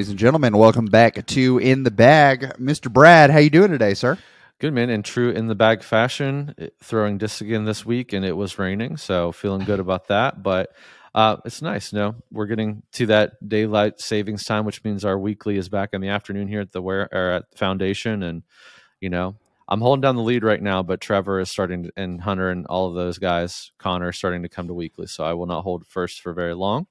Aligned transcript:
ladies 0.00 0.08
and 0.08 0.18
gentlemen. 0.18 0.56
Welcome 0.56 0.86
back 0.86 1.26
to 1.26 1.58
In 1.58 1.82
the 1.82 1.90
Bag, 1.90 2.54
Mr. 2.56 2.90
Brad. 2.90 3.28
How 3.28 3.36
you 3.36 3.50
doing 3.50 3.70
today, 3.70 3.92
sir? 3.92 4.16
Good 4.58 4.72
man, 4.72 4.88
in 4.88 5.02
true 5.02 5.28
in 5.28 5.46
the 5.46 5.54
bag 5.54 5.82
fashion, 5.82 6.54
throwing 6.82 7.18
disc 7.18 7.42
again 7.42 7.66
this 7.66 7.84
week, 7.84 8.14
and 8.14 8.24
it 8.24 8.32
was 8.32 8.58
raining, 8.58 8.96
so 8.96 9.30
feeling 9.30 9.66
good 9.66 9.78
about 9.78 10.06
that. 10.06 10.42
But 10.42 10.74
uh, 11.14 11.36
it's 11.44 11.60
nice, 11.60 11.92
you 11.92 11.98
know. 11.98 12.14
We're 12.32 12.46
getting 12.46 12.82
to 12.92 13.06
that 13.08 13.46
daylight 13.46 14.00
savings 14.00 14.44
time, 14.44 14.64
which 14.64 14.82
means 14.84 15.04
our 15.04 15.18
weekly 15.18 15.58
is 15.58 15.68
back 15.68 15.90
in 15.92 16.00
the 16.00 16.08
afternoon 16.08 16.48
here 16.48 16.62
at 16.62 16.72
the 16.72 16.80
where 16.80 17.06
or 17.12 17.32
at 17.32 17.58
foundation, 17.58 18.22
and 18.22 18.42
you 19.02 19.10
know, 19.10 19.36
I'm 19.68 19.82
holding 19.82 20.00
down 20.00 20.16
the 20.16 20.22
lead 20.22 20.44
right 20.44 20.62
now, 20.62 20.82
but 20.82 21.02
Trevor 21.02 21.40
is 21.40 21.50
starting 21.50 21.82
to, 21.82 21.92
and 21.94 22.22
Hunter 22.22 22.48
and 22.48 22.64
all 22.68 22.88
of 22.88 22.94
those 22.94 23.18
guys, 23.18 23.72
Connor, 23.76 24.12
starting 24.12 24.44
to 24.44 24.48
come 24.48 24.66
to 24.68 24.72
weekly, 24.72 25.08
so 25.08 25.24
I 25.24 25.34
will 25.34 25.44
not 25.44 25.60
hold 25.60 25.86
first 25.86 26.22
for 26.22 26.32
very 26.32 26.54
long, 26.54 26.86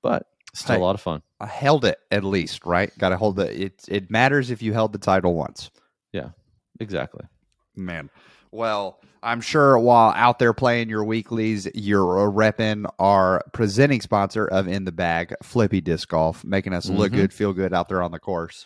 but 0.00 0.28
still 0.54 0.76
Hey. 0.76 0.80
a 0.80 0.84
lot 0.84 0.94
of 0.94 1.00
fun. 1.00 1.22
I 1.40 1.46
held 1.46 1.84
it 1.84 1.98
at 2.10 2.24
least, 2.24 2.64
right? 2.66 2.90
Got 2.98 3.10
to 3.10 3.16
hold 3.16 3.36
the 3.36 3.64
It 3.64 3.84
it 3.88 4.10
matters 4.10 4.50
if 4.50 4.62
you 4.62 4.72
held 4.72 4.92
the 4.92 4.98
title 4.98 5.34
once. 5.34 5.70
Yeah, 6.12 6.30
exactly. 6.80 7.24
Man. 7.76 8.10
Well, 8.50 8.98
I'm 9.22 9.40
sure 9.42 9.78
while 9.78 10.12
out 10.16 10.38
there 10.38 10.54
playing 10.54 10.88
your 10.88 11.04
weeklies, 11.04 11.68
you're 11.74 12.30
repping 12.30 12.90
our 12.98 13.42
presenting 13.52 14.00
sponsor 14.00 14.46
of 14.46 14.66
In 14.66 14.84
the 14.86 14.92
Bag, 14.92 15.34
Flippy 15.42 15.80
Disc 15.82 16.08
Golf, 16.08 16.44
making 16.44 16.72
us 16.72 16.88
look 16.88 17.12
Mhm. 17.12 17.16
good, 17.16 17.32
feel 17.34 17.52
good 17.52 17.74
out 17.74 17.88
there 17.88 18.02
on 18.02 18.10
the 18.10 18.18
course. 18.18 18.64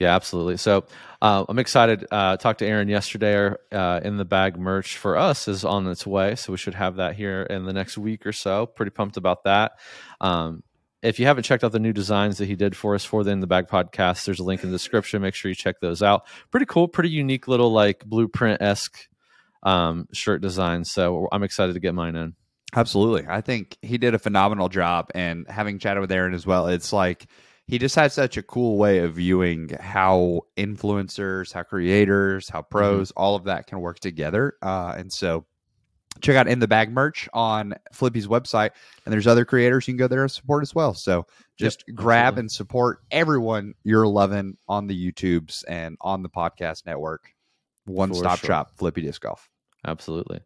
Yeah, 0.00 0.14
absolutely. 0.14 0.56
So 0.56 0.84
uh, 1.20 1.44
I'm 1.48 1.58
excited. 1.58 2.06
Uh, 2.10 2.36
talked 2.36 2.60
to 2.60 2.66
Aaron 2.66 2.88
yesterday. 2.88 3.34
Our 3.36 3.58
uh, 3.72 4.00
in 4.02 4.16
the 4.16 4.24
bag 4.24 4.56
merch 4.58 4.96
for 4.96 5.16
us 5.16 5.46
is 5.48 5.64
on 5.64 5.86
its 5.88 6.06
way, 6.06 6.36
so 6.36 6.52
we 6.52 6.56
should 6.56 6.74
have 6.74 6.96
that 6.96 7.16
here 7.16 7.42
in 7.42 7.64
the 7.64 7.72
next 7.72 7.98
week 7.98 8.24
or 8.24 8.32
so. 8.32 8.64
Pretty 8.66 8.90
pumped 8.90 9.16
about 9.16 9.42
that. 9.44 9.72
Um, 10.20 10.62
if 11.02 11.20
you 11.20 11.26
haven't 11.26 11.44
checked 11.44 11.62
out 11.62 11.72
the 11.72 11.78
new 11.78 11.92
designs 11.92 12.38
that 12.38 12.46
he 12.46 12.56
did 12.56 12.76
for 12.76 12.94
us 12.94 13.04
for 13.04 13.22
the 13.22 13.30
In 13.30 13.40
the 13.40 13.46
Bag 13.46 13.68
podcast, 13.68 14.24
there's 14.24 14.40
a 14.40 14.44
link 14.44 14.62
in 14.62 14.70
the 14.70 14.74
description. 14.74 15.22
Make 15.22 15.34
sure 15.34 15.48
you 15.48 15.54
check 15.54 15.80
those 15.80 16.02
out. 16.02 16.26
Pretty 16.50 16.66
cool, 16.66 16.88
pretty 16.88 17.10
unique 17.10 17.46
little 17.46 17.72
like 17.72 18.04
blueprint 18.04 18.60
esque 18.60 19.08
um, 19.62 20.08
shirt 20.12 20.42
design. 20.42 20.84
So 20.84 21.28
I'm 21.30 21.42
excited 21.42 21.74
to 21.74 21.80
get 21.80 21.94
mine 21.94 22.16
in. 22.16 22.34
Absolutely. 22.74 23.26
I 23.28 23.40
think 23.40 23.78
he 23.80 23.96
did 23.96 24.14
a 24.14 24.18
phenomenal 24.18 24.68
job. 24.68 25.10
And 25.14 25.46
having 25.48 25.78
chatted 25.78 26.00
with 26.00 26.12
Aaron 26.12 26.34
as 26.34 26.46
well, 26.46 26.66
it's 26.66 26.92
like 26.92 27.26
he 27.66 27.78
just 27.78 27.94
has 27.94 28.12
such 28.12 28.36
a 28.36 28.42
cool 28.42 28.76
way 28.76 28.98
of 28.98 29.14
viewing 29.14 29.70
how 29.80 30.42
influencers, 30.56 31.52
how 31.52 31.62
creators, 31.62 32.48
how 32.48 32.62
pros, 32.62 33.10
all 33.12 33.36
of 33.36 33.44
that 33.44 33.66
can 33.66 33.80
work 33.80 34.00
together. 34.00 34.54
Uh, 34.62 34.94
and 34.96 35.12
so 35.12 35.46
check 36.20 36.36
out 36.36 36.48
In 36.48 36.58
the 36.58 36.68
Bag 36.68 36.90
merch 36.90 37.28
on 37.32 37.74
Flippy's 37.92 38.26
website. 38.26 38.70
And 39.04 39.12
there's 39.12 39.26
other 39.26 39.44
creators 39.44 39.86
you 39.88 39.94
can 39.94 39.98
go 39.98 40.08
there 40.08 40.22
and 40.22 40.30
support 40.30 40.62
as 40.62 40.74
well. 40.74 40.94
So 40.94 41.26
just 41.56 41.84
grab 41.94 42.34
absolutely. 42.34 42.40
and 42.40 42.52
support 42.52 42.98
everyone 43.10 43.74
you're 43.82 44.06
loving 44.06 44.56
on 44.68 44.86
the 44.86 45.12
YouTubes 45.12 45.64
and 45.68 45.96
on 46.00 46.22
the 46.22 46.28
podcast 46.28 46.86
network. 46.86 47.34
One 47.86 48.12
stop 48.14 48.40
sure. 48.40 48.48
shop, 48.48 48.72
Flippy 48.76 49.02
Disc 49.02 49.22
Golf. 49.22 49.48
Absolutely. 49.86 50.40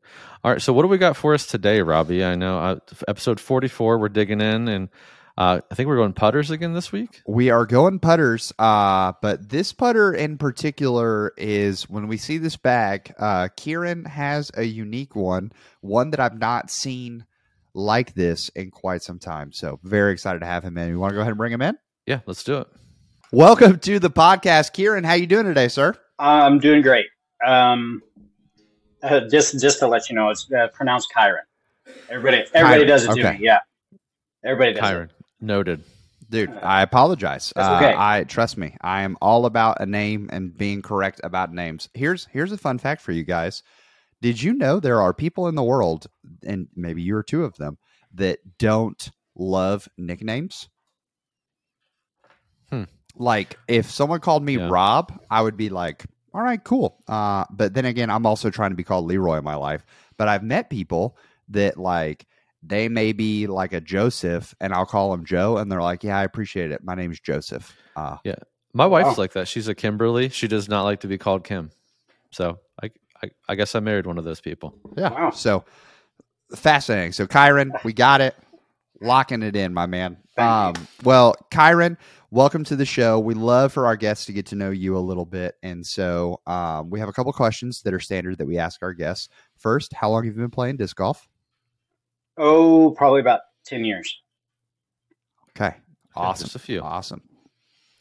All 0.44 0.52
right. 0.52 0.62
So, 0.62 0.72
what 0.72 0.82
do 0.82 0.88
we 0.88 0.98
got 0.98 1.16
for 1.16 1.34
us 1.34 1.46
today, 1.46 1.80
Robbie? 1.80 2.24
I 2.24 2.34
know 2.34 2.58
uh, 2.58 2.76
episode 3.08 3.40
44, 3.40 3.98
we're 3.98 4.08
digging 4.08 4.40
in, 4.40 4.68
and 4.68 4.88
uh, 5.38 5.60
I 5.70 5.74
think 5.74 5.88
we're 5.88 5.96
going 5.96 6.12
putters 6.12 6.50
again 6.50 6.74
this 6.74 6.92
week. 6.92 7.22
We 7.26 7.50
are 7.50 7.66
going 7.66 7.98
putters, 7.98 8.52
uh, 8.58 9.12
but 9.22 9.48
this 9.48 9.72
putter 9.72 10.12
in 10.12 10.38
particular 10.38 11.32
is 11.36 11.88
when 11.88 12.08
we 12.08 12.16
see 12.16 12.38
this 12.38 12.56
bag. 12.56 13.14
Uh, 13.18 13.48
Kieran 13.56 14.04
has 14.04 14.50
a 14.54 14.64
unique 14.64 15.16
one, 15.16 15.52
one 15.80 16.10
that 16.10 16.20
I've 16.20 16.38
not 16.38 16.70
seen 16.70 17.24
like 17.74 18.14
this 18.14 18.50
in 18.50 18.70
quite 18.70 19.02
some 19.02 19.18
time. 19.18 19.52
So 19.52 19.80
very 19.82 20.12
excited 20.12 20.40
to 20.40 20.46
have 20.46 20.62
him 20.62 20.76
in. 20.76 20.88
You 20.88 20.98
want 20.98 21.12
to 21.12 21.14
go 21.14 21.20
ahead 21.20 21.30
and 21.30 21.38
bring 21.38 21.52
him 21.52 21.62
in? 21.62 21.78
Yeah, 22.06 22.20
let's 22.26 22.44
do 22.44 22.58
it. 22.58 22.66
Welcome 23.30 23.78
to 23.78 23.98
the 23.98 24.10
podcast, 24.10 24.74
Kieran. 24.74 25.04
How 25.04 25.14
you 25.14 25.26
doing 25.26 25.46
today, 25.46 25.68
sir? 25.68 25.94
I'm 26.18 26.58
doing 26.58 26.82
great. 26.82 27.06
Um, 27.44 28.02
uh, 29.02 29.20
just 29.30 29.58
just 29.60 29.78
to 29.78 29.88
let 29.88 30.10
you 30.10 30.14
know, 30.14 30.28
it's 30.28 30.46
uh, 30.52 30.68
pronounced 30.68 31.08
Chiron. 31.12 31.42
Everybody 32.10 32.44
everybody 32.54 32.84
Chiron, 32.84 32.86
does 32.86 33.04
it 33.04 33.14
to 33.14 33.20
okay. 33.28 33.38
me. 33.38 33.44
Yeah, 33.46 33.58
everybody 34.44 34.74
does 34.74 34.82
Kyron, 34.82 35.08
noted. 35.42 35.84
Dude, 36.30 36.50
I 36.62 36.80
apologize. 36.82 37.52
That's 37.54 37.68
Uh, 37.68 37.76
okay. 37.76 37.94
I 37.96 38.24
trust 38.24 38.56
me. 38.56 38.76
I 38.80 39.02
am 39.02 39.18
all 39.20 39.44
about 39.44 39.80
a 39.80 39.86
name 39.86 40.30
and 40.32 40.56
being 40.56 40.80
correct 40.80 41.20
about 41.22 41.52
names. 41.52 41.88
Here's 41.92 42.26
here's 42.26 42.52
a 42.52 42.56
fun 42.58 42.78
fact 42.78 43.02
for 43.02 43.12
you 43.12 43.22
guys. 43.24 43.62
Did 44.22 44.40
you 44.42 44.54
know 44.54 44.80
there 44.80 45.00
are 45.02 45.12
people 45.12 45.48
in 45.48 45.56
the 45.56 45.62
world, 45.64 46.06
and 46.46 46.68
maybe 46.74 47.02
you 47.02 47.16
are 47.16 47.22
two 47.22 47.44
of 47.44 47.56
them, 47.56 47.76
that 48.14 48.38
don't 48.58 49.10
love 49.34 49.88
nicknames? 49.98 50.68
Hmm. 52.70 52.84
Like 53.16 53.58
if 53.68 53.90
someone 53.90 54.20
called 54.20 54.42
me 54.44 54.56
Yeah. 54.56 54.68
Rob, 54.70 55.20
I 55.30 55.42
would 55.42 55.56
be 55.56 55.68
like, 55.68 56.04
all 56.32 56.40
right, 56.40 56.62
cool. 56.62 57.02
Uh, 57.08 57.44
but 57.50 57.74
then 57.74 57.84
again, 57.84 58.08
I'm 58.10 58.24
also 58.24 58.48
trying 58.48 58.70
to 58.70 58.76
be 58.76 58.84
called 58.84 59.06
Leroy 59.06 59.38
in 59.38 59.44
my 59.44 59.56
life. 59.56 59.84
But 60.16 60.28
I've 60.28 60.42
met 60.44 60.70
people 60.70 61.16
that 61.48 61.76
like 61.76 62.26
they 62.62 62.88
may 62.88 63.12
be 63.12 63.46
like 63.46 63.72
a 63.72 63.80
Joseph, 63.80 64.54
and 64.60 64.72
I'll 64.72 64.86
call 64.86 65.10
them 65.10 65.24
Joe, 65.24 65.56
and 65.58 65.70
they're 65.70 65.82
like, 65.82 66.04
"Yeah, 66.04 66.18
I 66.18 66.24
appreciate 66.24 66.70
it. 66.72 66.82
My 66.84 66.94
name's 66.94 67.20
Joseph." 67.20 67.76
Uh, 67.96 68.16
My 68.74 68.86
wife's 68.86 69.08
Wow. 69.10 69.14
like 69.18 69.32
that. 69.32 69.48
She's 69.48 69.68
a 69.68 69.74
Kimberly. 69.74 70.28
She 70.30 70.48
does 70.48 70.68
not 70.68 70.82
like 70.84 71.00
to 71.00 71.06
be 71.08 71.18
called 71.18 71.44
Kim. 71.44 71.70
So, 72.30 72.58
I, 72.82 72.90
I, 73.22 73.30
I 73.50 73.54
guess 73.54 73.74
I 73.74 73.80
married 73.80 74.06
one 74.06 74.16
of 74.16 74.24
those 74.24 74.40
people. 74.40 74.74
yeah. 74.96 75.10
Wow. 75.10 75.30
So 75.30 75.64
fascinating. 76.54 77.12
So 77.12 77.26
Kyron, 77.26 77.70
we 77.84 77.92
got 77.92 78.20
it, 78.20 78.34
locking 79.00 79.42
it 79.42 79.56
in, 79.56 79.74
my 79.74 79.86
man. 79.86 80.16
Thank 80.36 80.78
um, 80.78 80.88
well, 81.04 81.34
Kyron, 81.50 81.98
welcome 82.30 82.64
to 82.64 82.76
the 82.76 82.86
show. 82.86 83.18
We 83.20 83.34
love 83.34 83.72
for 83.72 83.84
our 83.86 83.96
guests 83.96 84.24
to 84.26 84.32
get 84.32 84.46
to 84.46 84.56
know 84.56 84.70
you 84.70 84.96
a 84.96 85.00
little 85.00 85.26
bit, 85.26 85.56
and 85.62 85.84
so 85.86 86.40
um, 86.46 86.88
we 86.88 86.98
have 87.00 87.08
a 87.10 87.12
couple 87.12 87.32
questions 87.34 87.82
that 87.82 87.92
are 87.92 88.00
standard 88.00 88.38
that 88.38 88.46
we 88.46 88.56
ask 88.56 88.82
our 88.82 88.94
guests. 88.94 89.28
First, 89.58 89.92
how 89.92 90.10
long 90.10 90.24
have 90.24 90.34
you 90.34 90.40
been 90.40 90.50
playing 90.50 90.76
disc 90.78 90.96
golf? 90.96 91.28
Oh, 92.36 92.94
probably 92.96 93.20
about 93.20 93.40
ten 93.64 93.84
years. 93.84 94.20
Okay, 95.50 95.76
awesome. 96.16 96.46
Just 96.46 96.56
a 96.56 96.58
few. 96.58 96.80
Awesome. 96.80 97.22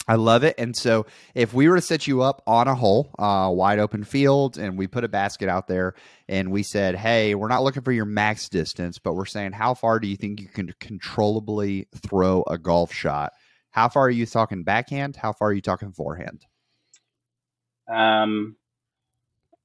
I 0.08 0.16
love 0.16 0.44
it. 0.44 0.56
And 0.58 0.76
so, 0.76 1.06
if 1.36 1.54
we 1.54 1.70
were 1.70 1.76
to 1.76 1.82
set 1.82 2.08
you 2.08 2.22
up 2.22 2.42
on 2.48 2.68
a 2.68 2.74
hole, 2.74 3.14
uh, 3.20 3.50
wide 3.54 3.80
open 3.80 4.04
field, 4.04 4.58
and 4.58 4.78
we 4.78 4.88
put 4.88 5.04
a 5.04 5.08
basket 5.08 5.48
out 5.48 5.68
there, 5.68 5.94
and 6.28 6.52
we 6.52 6.64
said, 6.64 6.96
"Hey, 6.96 7.36
we're 7.36 7.48
not 7.48 7.64
looking 7.64 7.84
for 7.84 7.92
your 7.92 8.06
max 8.06 8.50
distance, 8.50 8.98
but 8.98 9.14
we're 9.14 9.26
saying, 9.26 9.52
how 9.52 9.74
far 9.74 10.00
do 10.00 10.08
you 10.08 10.16
think 10.16 10.42
you 10.42 10.48
can 10.48 10.74
controllably 10.80 11.88
throw 11.96 12.44
a 12.48 12.58
golf 12.58 12.92
shot? 12.92 13.34
How 13.72 13.90
far 13.90 14.08
are 14.08 14.10
you 14.10 14.26
talking 14.26 14.64
backhand? 14.64 15.16
How 15.16 15.34
far 15.34 15.50
are 15.50 15.54
you 15.54 15.62
talking 15.62 15.92
forehand? 15.92 16.46
Um, 17.88 18.56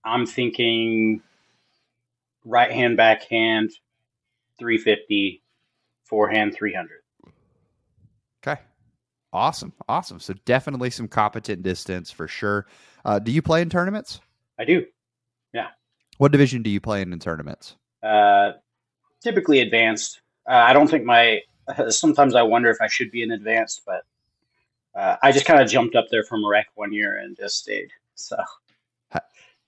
I'm 0.04 0.26
thinking 0.26 1.22
right 2.44 2.70
hand, 2.70 2.96
backhand, 2.96 3.72
three 4.58 4.78
fifty, 4.78 5.42
forehand, 6.04 6.54
three 6.54 6.74
hundred. 6.74 7.02
Okay, 8.46 8.60
awesome, 9.32 9.72
awesome. 9.88 10.20
So 10.20 10.34
definitely 10.44 10.90
some 10.90 11.08
competent 11.08 11.62
distance 11.62 12.10
for 12.10 12.28
sure. 12.28 12.66
Uh, 13.04 13.18
do 13.18 13.32
you 13.32 13.42
play 13.42 13.62
in 13.62 13.70
tournaments? 13.70 14.20
I 14.58 14.64
do. 14.64 14.84
Yeah. 15.52 15.68
What 16.18 16.32
division 16.32 16.62
do 16.62 16.70
you 16.70 16.80
play 16.80 17.02
in 17.02 17.12
in 17.12 17.18
tournaments? 17.18 17.76
Uh, 18.02 18.52
typically 19.22 19.60
advanced. 19.60 20.20
Uh, 20.48 20.54
I 20.54 20.72
don't 20.72 20.88
think 20.88 21.04
my. 21.04 21.40
Sometimes 21.88 22.36
I 22.36 22.42
wonder 22.42 22.70
if 22.70 22.80
I 22.80 22.86
should 22.86 23.10
be 23.10 23.22
in 23.22 23.32
advanced, 23.32 23.82
but 23.84 24.02
uh, 24.94 25.16
I 25.22 25.32
just 25.32 25.46
kind 25.46 25.60
of 25.60 25.68
jumped 25.68 25.96
up 25.96 26.06
there 26.10 26.22
from 26.22 26.46
rec 26.46 26.68
one 26.74 26.92
year 26.92 27.18
and 27.18 27.36
just 27.36 27.58
stayed. 27.58 27.90
So 28.14 28.36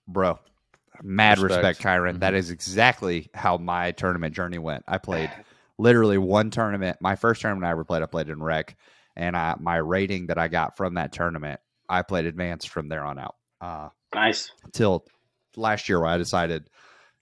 bro. 0.08 0.38
Mad 1.02 1.38
respect, 1.38 1.78
Respect. 1.78 1.82
Kyron. 1.82 2.20
That 2.20 2.34
is 2.34 2.50
exactly 2.50 3.30
how 3.34 3.56
my 3.56 3.92
tournament 3.92 4.34
journey 4.34 4.58
went. 4.58 4.84
I 4.88 4.98
played 4.98 5.30
literally 5.78 6.18
one 6.18 6.50
tournament. 6.50 6.98
My 7.00 7.16
first 7.16 7.40
tournament 7.40 7.66
I 7.66 7.70
ever 7.70 7.84
played, 7.84 8.02
I 8.02 8.06
played 8.06 8.28
in 8.28 8.42
rec, 8.42 8.76
and 9.16 9.36
I, 9.36 9.54
my 9.58 9.76
rating 9.76 10.26
that 10.26 10.38
I 10.38 10.48
got 10.48 10.76
from 10.76 10.94
that 10.94 11.12
tournament, 11.12 11.60
I 11.88 12.02
played 12.02 12.26
advanced 12.26 12.68
from 12.68 12.88
there 12.88 13.04
on 13.04 13.18
out. 13.18 13.36
Uh, 13.60 13.88
nice. 14.14 14.50
till 14.72 15.04
last 15.56 15.88
year, 15.88 16.00
where 16.00 16.08
I 16.08 16.18
decided, 16.18 16.68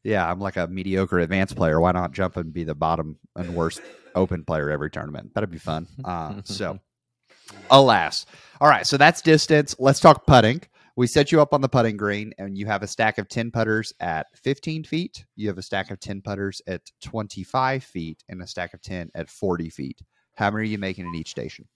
yeah, 0.03 0.29
I'm 0.29 0.41
like 0.41 0.57
a 0.57 0.67
mediocre 0.67 1.19
advanced 1.19 1.57
player. 1.57 1.81
Why 1.81 1.93
not 1.93 2.13
jump 2.13 2.37
and 2.37 2.53
be 2.53 2.65
the 2.65 2.75
bottom 2.75 3.19
and 3.35 3.55
worst 3.55 3.81
open 4.15 4.45
player 4.45 4.71
every 4.71 4.91
tournament? 4.91 5.35
That'd 5.35 5.51
be 5.51 5.59
fun. 5.59 5.87
Uh, 6.05 6.43
so, 6.45 6.79
alas. 7.71 8.27
All 8.61 8.69
right, 8.69 8.87
so 8.87 8.97
that's 8.97 9.23
distance. 9.23 9.77
Let's 9.79 10.01
talk 10.01 10.27
putting. 10.27 10.63
We 10.97 11.07
set 11.07 11.31
you 11.31 11.43
up 11.43 11.53
on 11.53 11.61
the 11.61 11.69
putting 11.69 11.99
green, 11.99 12.33
and 12.39 12.57
you 12.57 12.65
have 12.67 12.83
a 12.83 12.87
stack 12.87 13.19
of 13.19 13.29
10 13.29 13.51
putters 13.51 13.93
at 14.01 14.27
15 14.43 14.85
feet. 14.85 15.27
You 15.37 15.49
have 15.49 15.59
a 15.59 15.63
stack 15.63 15.91
of 15.91 16.01
10 16.01 16.23
putters 16.23 16.63
at 16.67 16.81
25 17.03 17.85
feet, 17.85 18.25
and 18.31 18.41
a 18.43 18.47
stack 18.47 18.73
of 18.73 18.81
10 18.81 19.11
at 19.15 19.29
40 19.29 19.69
feet. 19.69 20.01
How 20.37 20.51
many 20.51 20.63
are 20.63 20.71
you 20.71 20.79
making 20.79 21.07
in 21.07 21.15
each 21.15 21.29
station? 21.31 21.67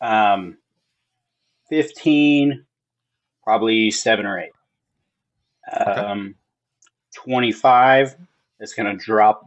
Um, 0.00 0.56
fifteen, 1.68 2.64
probably 3.44 3.90
seven 3.90 4.24
or 4.24 4.38
eight. 4.38 4.52
Um, 5.86 6.36
twenty-five. 7.14 8.16
It's 8.60 8.72
going 8.74 8.96
to 8.96 9.04
drop 9.04 9.42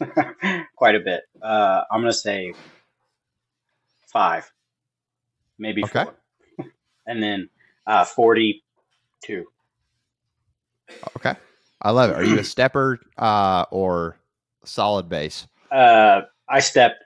quite 0.76 0.94
a 0.94 1.00
bit. 1.00 1.22
Uh, 1.40 1.82
I'm 1.90 2.00
going 2.02 2.12
to 2.12 2.18
say 2.18 2.52
five. 4.12 4.50
maybe 5.58 5.82
Okay. 5.84 6.04
four, 6.04 6.14
and 7.06 7.22
then 7.22 7.48
uh, 7.86 8.04
forty-two. 8.04 9.46
Okay. 11.16 11.34
I 11.82 11.90
love 11.90 12.10
it. 12.10 12.16
Are 12.16 12.24
you 12.24 12.38
a 12.38 12.44
stepper 12.44 13.00
uh, 13.18 13.66
or 13.70 14.16
solid 14.64 15.08
base? 15.08 15.46
Uh, 15.70 16.22
I 16.48 16.60
step 16.60 16.98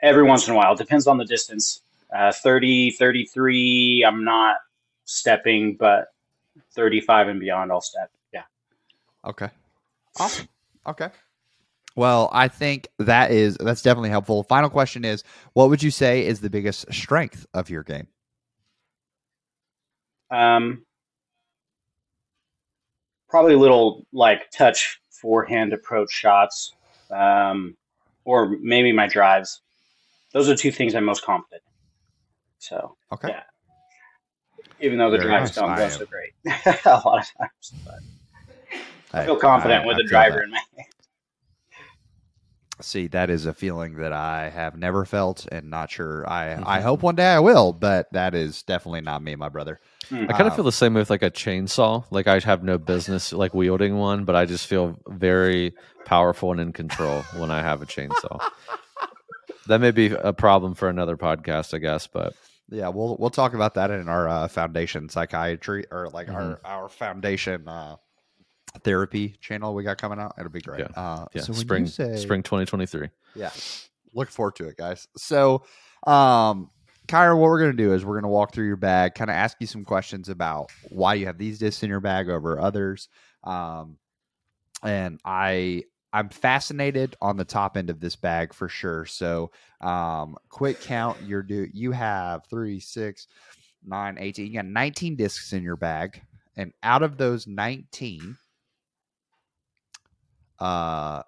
every 0.00 0.22
once 0.22 0.46
in 0.46 0.54
a 0.54 0.56
while. 0.56 0.72
It 0.72 0.78
depends 0.78 1.06
on 1.06 1.18
the 1.18 1.24
distance. 1.24 1.80
Uh, 2.14 2.32
30, 2.32 2.92
33, 2.92 4.04
I'm 4.06 4.24
not 4.24 4.56
stepping, 5.04 5.74
but 5.74 6.08
35 6.72 7.28
and 7.28 7.40
beyond, 7.40 7.72
I'll 7.72 7.80
step. 7.80 8.10
Yeah. 8.32 8.42
Okay. 9.24 9.48
Awesome. 10.18 10.48
Okay. 10.86 11.08
Well, 11.96 12.28
I 12.32 12.48
think 12.48 12.88
that 12.98 13.30
is 13.30 13.56
that's 13.58 13.82
definitely 13.82 14.10
helpful. 14.10 14.42
Final 14.44 14.68
question 14.68 15.04
is, 15.04 15.22
what 15.52 15.68
would 15.68 15.82
you 15.82 15.90
say 15.90 16.26
is 16.26 16.40
the 16.40 16.50
biggest 16.50 16.92
strength 16.92 17.46
of 17.54 17.70
your 17.70 17.82
game? 17.82 18.08
Um, 20.34 20.84
probably 23.28 23.54
a 23.54 23.58
little 23.58 24.04
like 24.12 24.50
touch 24.50 25.00
forehand 25.10 25.72
approach 25.72 26.10
shots, 26.10 26.74
um, 27.10 27.76
or 28.24 28.56
maybe 28.60 28.92
my 28.92 29.06
drives. 29.06 29.60
Those 30.32 30.48
are 30.48 30.56
two 30.56 30.72
things 30.72 30.94
I'm 30.94 31.04
most 31.04 31.24
confident. 31.24 31.62
in. 31.64 31.72
So 32.58 32.96
Okay. 33.12 33.28
Yeah. 33.28 33.42
even 34.80 34.98
though 34.98 35.10
the 35.10 35.18
Very 35.18 35.28
drives 35.28 35.50
nice. 35.50 35.54
don't 35.56 35.76
go 35.76 35.88
so 35.88 36.06
great 36.06 36.32
a 36.86 37.00
lot 37.04 37.20
of 37.20 37.26
times, 37.38 37.74
but 37.84 38.80
I 39.12 39.24
feel 39.24 39.36
confident 39.36 39.84
I- 39.84 39.86
with 39.86 39.96
I 39.96 40.02
the 40.02 40.08
driver 40.08 40.38
that. 40.38 40.44
in 40.44 40.50
my 40.50 40.60
hand. 40.76 40.88
See, 42.84 43.06
that 43.08 43.30
is 43.30 43.46
a 43.46 43.54
feeling 43.54 43.96
that 43.96 44.12
I 44.12 44.50
have 44.50 44.76
never 44.76 45.04
felt 45.04 45.46
and 45.50 45.70
not 45.70 45.90
sure 45.90 46.28
I 46.28 46.60
I 46.64 46.80
Mhm. 46.80 46.82
hope 46.82 47.02
one 47.02 47.14
day 47.16 47.26
I 47.26 47.40
will, 47.40 47.72
but 47.72 48.12
that 48.12 48.34
is 48.34 48.62
definitely 48.62 49.00
not 49.00 49.22
me, 49.22 49.34
my 49.36 49.48
brother. 49.48 49.80
Hmm. 50.08 50.26
I 50.28 50.32
kind 50.34 50.46
of 50.46 50.52
Um, 50.52 50.56
feel 50.56 50.64
the 50.64 50.72
same 50.72 50.94
with 50.94 51.10
like 51.10 51.22
a 51.22 51.30
chainsaw. 51.30 52.04
Like 52.10 52.26
I 52.26 52.38
have 52.40 52.62
no 52.62 52.78
business 52.78 53.32
like 53.32 53.54
wielding 53.54 53.96
one, 53.96 54.24
but 54.24 54.36
I 54.36 54.44
just 54.44 54.66
feel 54.66 54.96
very 55.08 55.74
powerful 56.04 56.52
and 56.52 56.60
in 56.60 56.72
control 56.72 57.22
when 57.38 57.50
I 57.50 57.62
have 57.62 57.80
a 57.82 57.86
chainsaw. 57.86 58.40
that 59.66 59.80
may 59.80 59.90
be 59.90 60.08
a 60.12 60.32
problem 60.32 60.74
for 60.74 60.88
another 60.88 61.16
podcast, 61.16 61.74
I 61.74 61.78
guess, 61.78 62.06
but 62.06 62.34
Yeah, 62.70 62.88
we'll 62.88 63.16
we'll 63.18 63.30
talk 63.30 63.54
about 63.54 63.74
that 63.74 63.90
in 63.90 64.08
our 64.08 64.28
uh, 64.28 64.48
foundation 64.48 65.08
psychiatry 65.08 65.86
or 65.90 66.08
like 66.08 66.28
our 66.28 66.60
Mm-hmm. 66.60 66.66
our 66.66 66.88
foundation 66.88 67.68
uh, 67.68 67.96
therapy 68.80 69.36
channel 69.40 69.74
we 69.74 69.82
got 69.82 69.98
coming 69.98 70.18
out. 70.18 70.34
It'll 70.38 70.50
be 70.50 70.60
great. 70.60 70.80
Yeah. 70.80 70.86
Uh, 71.02 71.26
yeah, 71.32 71.42
so 71.42 71.52
spring 71.52 71.86
say, 71.86 72.16
spring 72.16 72.42
2023. 72.42 73.08
Yeah. 73.34 73.50
Look 74.12 74.30
forward 74.30 74.56
to 74.56 74.68
it, 74.68 74.76
guys. 74.76 75.08
So, 75.16 75.64
um, 76.06 76.70
Kyra, 77.08 77.36
what 77.36 77.44
we're 77.44 77.60
going 77.60 77.76
to 77.76 77.82
do 77.82 77.92
is 77.92 78.04
we're 78.04 78.14
going 78.14 78.22
to 78.22 78.28
walk 78.28 78.52
through 78.52 78.66
your 78.66 78.76
bag, 78.76 79.14
kind 79.14 79.30
of 79.30 79.34
ask 79.34 79.56
you 79.60 79.66
some 79.66 79.84
questions 79.84 80.28
about 80.28 80.70
why 80.88 81.14
you 81.14 81.26
have 81.26 81.38
these 81.38 81.58
discs 81.58 81.82
in 81.82 81.90
your 81.90 82.00
bag 82.00 82.28
over 82.28 82.58
others. 82.58 83.08
Um, 83.42 83.98
and 84.82 85.20
I, 85.24 85.84
I'm 86.12 86.28
fascinated 86.28 87.16
on 87.20 87.36
the 87.36 87.44
top 87.44 87.76
end 87.76 87.90
of 87.90 88.00
this 88.00 88.16
bag 88.16 88.54
for 88.54 88.68
sure. 88.68 89.04
So, 89.04 89.50
um, 89.80 90.36
quick 90.48 90.80
count. 90.80 91.18
You're 91.26 91.42
do 91.42 91.68
you 91.72 91.90
have 91.92 92.46
three, 92.48 92.80
six, 92.80 93.26
nine, 93.84 94.16
18. 94.18 94.46
You 94.46 94.54
got 94.54 94.66
19 94.66 95.16
discs 95.16 95.52
in 95.52 95.62
your 95.62 95.76
bag, 95.76 96.22
and 96.56 96.72
out 96.82 97.02
of 97.02 97.16
those 97.16 97.46
19, 97.46 98.36
uh, 100.58 101.22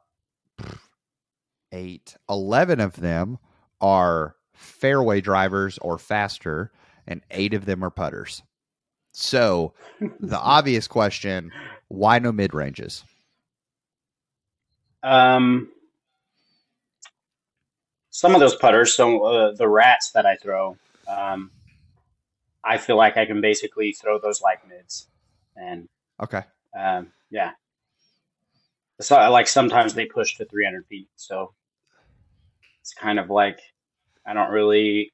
eight, 1.72 2.16
11 2.28 2.80
of 2.80 2.96
them 2.96 3.38
are 3.80 4.36
fairway 4.54 5.20
drivers 5.20 5.78
or 5.78 5.98
faster, 5.98 6.72
and 7.06 7.22
eight 7.30 7.54
of 7.54 7.66
them 7.66 7.84
are 7.84 7.90
putters. 7.90 8.42
So, 9.12 9.74
the 10.20 10.38
obvious 10.38 10.86
question 10.88 11.52
why 11.88 12.18
no 12.18 12.32
mid 12.32 12.54
ranges? 12.54 13.04
Um, 15.02 15.70
some 18.10 18.34
of 18.34 18.40
those 18.40 18.56
putters, 18.56 18.94
so 18.94 19.24
uh, 19.24 19.52
the 19.54 19.68
rats 19.68 20.10
that 20.12 20.26
I 20.26 20.36
throw, 20.36 20.76
um, 21.06 21.50
I 22.64 22.78
feel 22.78 22.96
like 22.96 23.16
I 23.16 23.26
can 23.26 23.40
basically 23.40 23.92
throw 23.92 24.18
those 24.18 24.42
like 24.42 24.66
mids, 24.68 25.08
and 25.54 25.88
Okay. 26.20 26.42
um, 26.76 27.12
yeah. 27.30 27.52
So 29.00 29.16
like 29.30 29.48
sometimes 29.48 29.94
they 29.94 30.06
push 30.06 30.36
to 30.36 30.44
300 30.44 30.86
feet, 30.86 31.08
so 31.16 31.52
it's 32.80 32.94
kind 32.94 33.18
of 33.18 33.30
like 33.30 33.58
I 34.26 34.32
don't 34.32 34.50
really 34.50 35.12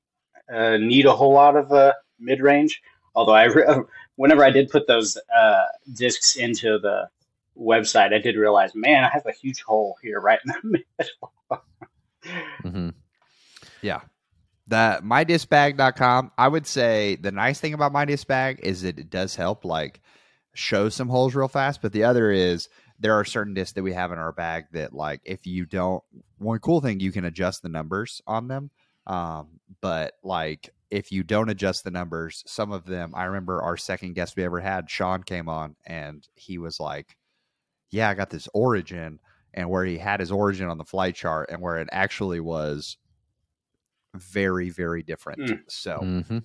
uh, 0.52 0.76
need 0.76 1.06
a 1.06 1.12
whole 1.12 1.32
lot 1.32 1.56
of 1.56 1.72
uh, 1.72 1.92
mid 2.18 2.40
range. 2.40 2.80
Although 3.14 3.34
I, 3.34 3.44
re- 3.44 3.82
whenever 4.16 4.44
I 4.44 4.50
did 4.50 4.70
put 4.70 4.86
those 4.86 5.18
uh, 5.36 5.64
discs 5.94 6.36
into 6.36 6.78
the 6.78 7.08
website, 7.58 8.14
I 8.14 8.18
did 8.18 8.36
realize, 8.36 8.74
man, 8.74 9.04
I 9.04 9.08
have 9.08 9.26
a 9.26 9.32
huge 9.32 9.62
hole 9.62 9.96
here 10.02 10.20
right 10.20 10.40
in 10.46 10.52
the 10.52 10.84
middle. 10.98 11.64
mm-hmm. 12.64 12.88
Yeah. 13.82 14.00
the 14.68 15.00
mydiscbag.com, 15.02 16.32
I 16.38 16.48
would 16.48 16.66
say 16.66 17.16
the 17.16 17.32
nice 17.32 17.60
thing 17.60 17.74
about 17.74 17.92
mydiscbag 17.92 18.60
is 18.60 18.82
that 18.82 18.98
it 18.98 19.10
does 19.10 19.34
help 19.34 19.64
like 19.64 20.00
show 20.54 20.88
some 20.88 21.08
holes 21.08 21.34
real 21.34 21.48
fast, 21.48 21.82
but 21.82 21.92
the 21.92 22.04
other 22.04 22.30
is 22.30 22.68
there 23.02 23.14
are 23.14 23.24
certain 23.24 23.52
discs 23.52 23.74
that 23.74 23.82
we 23.82 23.92
have 23.92 24.12
in 24.12 24.18
our 24.18 24.32
bag 24.32 24.64
that 24.72 24.92
like 24.94 25.20
if 25.24 25.46
you 25.46 25.66
don't 25.66 26.02
one 26.38 26.58
cool 26.60 26.80
thing 26.80 27.00
you 27.00 27.12
can 27.12 27.24
adjust 27.24 27.62
the 27.62 27.68
numbers 27.68 28.22
on 28.26 28.48
them. 28.48 28.70
Um, 29.06 29.60
but 29.80 30.14
like 30.22 30.70
if 30.90 31.10
you 31.10 31.22
don't 31.24 31.48
adjust 31.50 31.82
the 31.84 31.90
numbers, 31.90 32.44
some 32.46 32.70
of 32.70 32.86
them 32.86 33.12
I 33.14 33.24
remember 33.24 33.60
our 33.60 33.76
second 33.76 34.14
guest 34.14 34.36
we 34.36 34.44
ever 34.44 34.60
had, 34.60 34.88
Sean 34.88 35.22
came 35.22 35.48
on 35.48 35.74
and 35.84 36.26
he 36.34 36.58
was 36.58 36.78
like, 36.78 37.16
Yeah, 37.90 38.08
I 38.08 38.14
got 38.14 38.30
this 38.30 38.48
origin 38.54 39.18
and 39.52 39.68
where 39.68 39.84
he 39.84 39.98
had 39.98 40.20
his 40.20 40.30
origin 40.32 40.68
on 40.68 40.78
the 40.78 40.84
flight 40.84 41.14
chart 41.14 41.50
and 41.50 41.60
where 41.60 41.78
it 41.78 41.88
actually 41.92 42.40
was 42.40 42.96
very 44.14 44.70
very 44.70 45.02
different 45.02 45.40
Mm. 45.40 45.60
so 45.68 45.98
hmm 45.98 46.38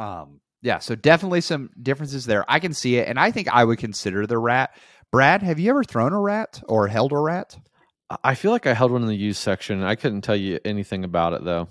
um 0.00 0.40
yeah 0.60 0.78
so 0.78 0.94
definitely 0.94 1.40
some 1.40 1.70
differences 1.82 2.26
there 2.26 2.44
i 2.48 2.58
can 2.58 2.74
see 2.74 2.96
it 2.96 3.08
and 3.08 3.18
i 3.18 3.30
think 3.30 3.48
i 3.48 3.64
would 3.64 3.78
consider 3.78 4.26
the 4.26 4.36
rat 4.36 4.76
brad 5.10 5.42
have 5.42 5.58
you 5.58 5.70
ever 5.70 5.84
thrown 5.84 6.12
a 6.12 6.20
rat 6.20 6.62
or 6.68 6.88
held 6.88 7.12
a 7.12 7.18
rat 7.18 7.56
I 8.22 8.34
feel 8.34 8.50
like 8.52 8.66
I 8.66 8.74
held 8.74 8.92
one 8.92 9.00
in 9.02 9.08
the 9.08 9.16
used 9.16 9.40
section. 9.40 9.82
I 9.82 9.94
couldn't 9.94 10.20
tell 10.20 10.36
you 10.36 10.60
anything 10.64 11.04
about 11.04 11.32
it 11.32 11.42
though. 11.42 11.68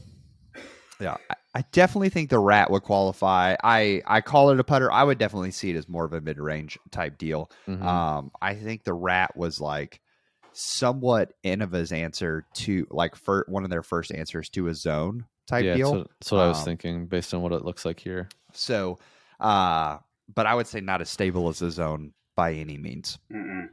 yeah 1.00 1.16
I, 1.56 1.64
definitely 1.72 2.10
think 2.10 2.30
the 2.32 2.40
rat 2.40 2.72
would 2.72 2.82
qualify 2.84 3.56
i 3.64 4.02
i 4.08 4.20
call 4.22 4.50
it 4.50 4.60
a 4.60 4.64
putter 4.64 4.92
i 4.92 5.04
would 5.04 5.20
definitely 5.20 5.52
see 5.52 5.70
it 5.70 5.76
as 5.76 5.88
more 5.88 6.04
of 6.06 6.12
a 6.14 6.20
mid-range 6.22 6.78
type 6.92 7.18
deal 7.20 7.50
Mhm. 7.68 7.82
um 7.84 8.32
i 8.42 8.56
think 8.56 8.84
the 8.84 8.94
rat 8.94 9.38
was 9.38 9.62
like 9.62 10.02
somewhat 10.54 11.32
innova's 11.44 11.92
answer 11.92 12.46
to 12.56 12.88
like 12.90 13.16
for 13.16 13.46
one 13.48 13.64
of 13.64 13.70
their 13.70 13.84
first 13.84 14.12
answers 14.12 14.50
to 14.50 14.68
a 14.68 14.74
zone 14.76 15.26
type 15.48 15.64
yeah, 15.66 15.76
deal 15.76 15.92
that's 15.94 15.98
what, 16.00 16.10
that's 16.20 16.32
what 16.32 16.42
I 16.42 16.48
was 16.48 16.58
Um, 16.60 16.66
thinking 16.66 17.06
based 17.08 17.34
on 17.34 17.42
what 17.42 17.52
it 17.54 17.66
looks 17.66 17.86
like 17.86 18.00
here. 18.00 18.30
So, 18.54 18.98
uh, 19.40 19.98
but 20.34 20.46
I 20.46 20.54
would 20.56 20.68
say 20.68 20.80
not 20.80 21.02
as 21.02 21.10
stable 21.10 21.50
as 21.50 21.62
a 21.62 21.70
zone 21.72 22.14
by 22.36 22.54
any 22.54 22.78
means. 22.78 23.18
Mm-mm. 23.32 23.70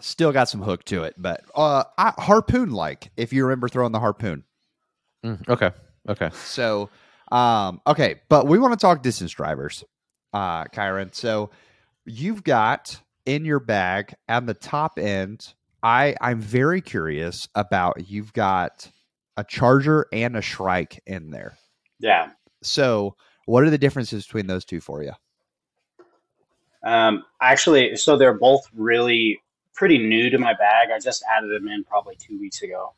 Still 0.00 0.32
got 0.32 0.48
some 0.48 0.62
hook 0.62 0.84
to 0.84 1.04
it, 1.04 1.14
but 1.16 1.42
uh, 1.54 1.84
I, 1.96 2.12
harpoon 2.18 2.70
like 2.70 3.10
if 3.16 3.32
you 3.32 3.44
remember 3.44 3.68
throwing 3.68 3.92
the 3.92 4.00
harpoon. 4.00 4.44
Mm, 5.24 5.48
okay, 5.48 5.70
okay. 6.08 6.30
So, 6.34 6.90
um, 7.32 7.80
okay, 7.86 8.20
but 8.28 8.46
we 8.46 8.58
want 8.58 8.72
to 8.72 8.78
talk 8.78 9.02
distance 9.02 9.32
drivers, 9.32 9.84
uh, 10.34 10.64
Kyron. 10.64 11.14
So 11.14 11.50
you've 12.04 12.44
got 12.44 13.00
in 13.24 13.44
your 13.44 13.58
bag 13.60 14.14
at 14.28 14.46
the 14.46 14.54
top 14.54 14.98
end. 14.98 15.54
I 15.82 16.14
I'm 16.20 16.40
very 16.40 16.80
curious 16.82 17.48
about 17.54 18.08
you've 18.08 18.32
got 18.32 18.90
a 19.36 19.44
charger 19.44 20.06
and 20.12 20.36
a 20.36 20.42
shrike 20.42 21.02
in 21.06 21.30
there. 21.30 21.56
Yeah. 21.98 22.30
So 22.62 23.16
what 23.46 23.64
are 23.64 23.70
the 23.70 23.78
differences 23.78 24.26
between 24.26 24.46
those 24.46 24.64
two 24.64 24.80
for 24.80 25.02
you? 25.02 25.12
Um, 26.82 27.24
actually, 27.40 27.96
so 27.96 28.16
they're 28.16 28.38
both 28.38 28.62
really 28.74 29.40
pretty 29.74 29.98
new 29.98 30.30
to 30.30 30.38
my 30.38 30.54
bag. 30.54 30.88
I 30.94 30.98
just 30.98 31.24
added 31.36 31.50
them 31.50 31.68
in 31.68 31.84
probably 31.84 32.16
two 32.16 32.38
weeks 32.38 32.62
ago, 32.62 32.92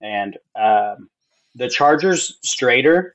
and 0.00 0.36
um, 0.54 1.08
the 1.54 1.68
Charger's 1.68 2.38
straighter. 2.42 3.14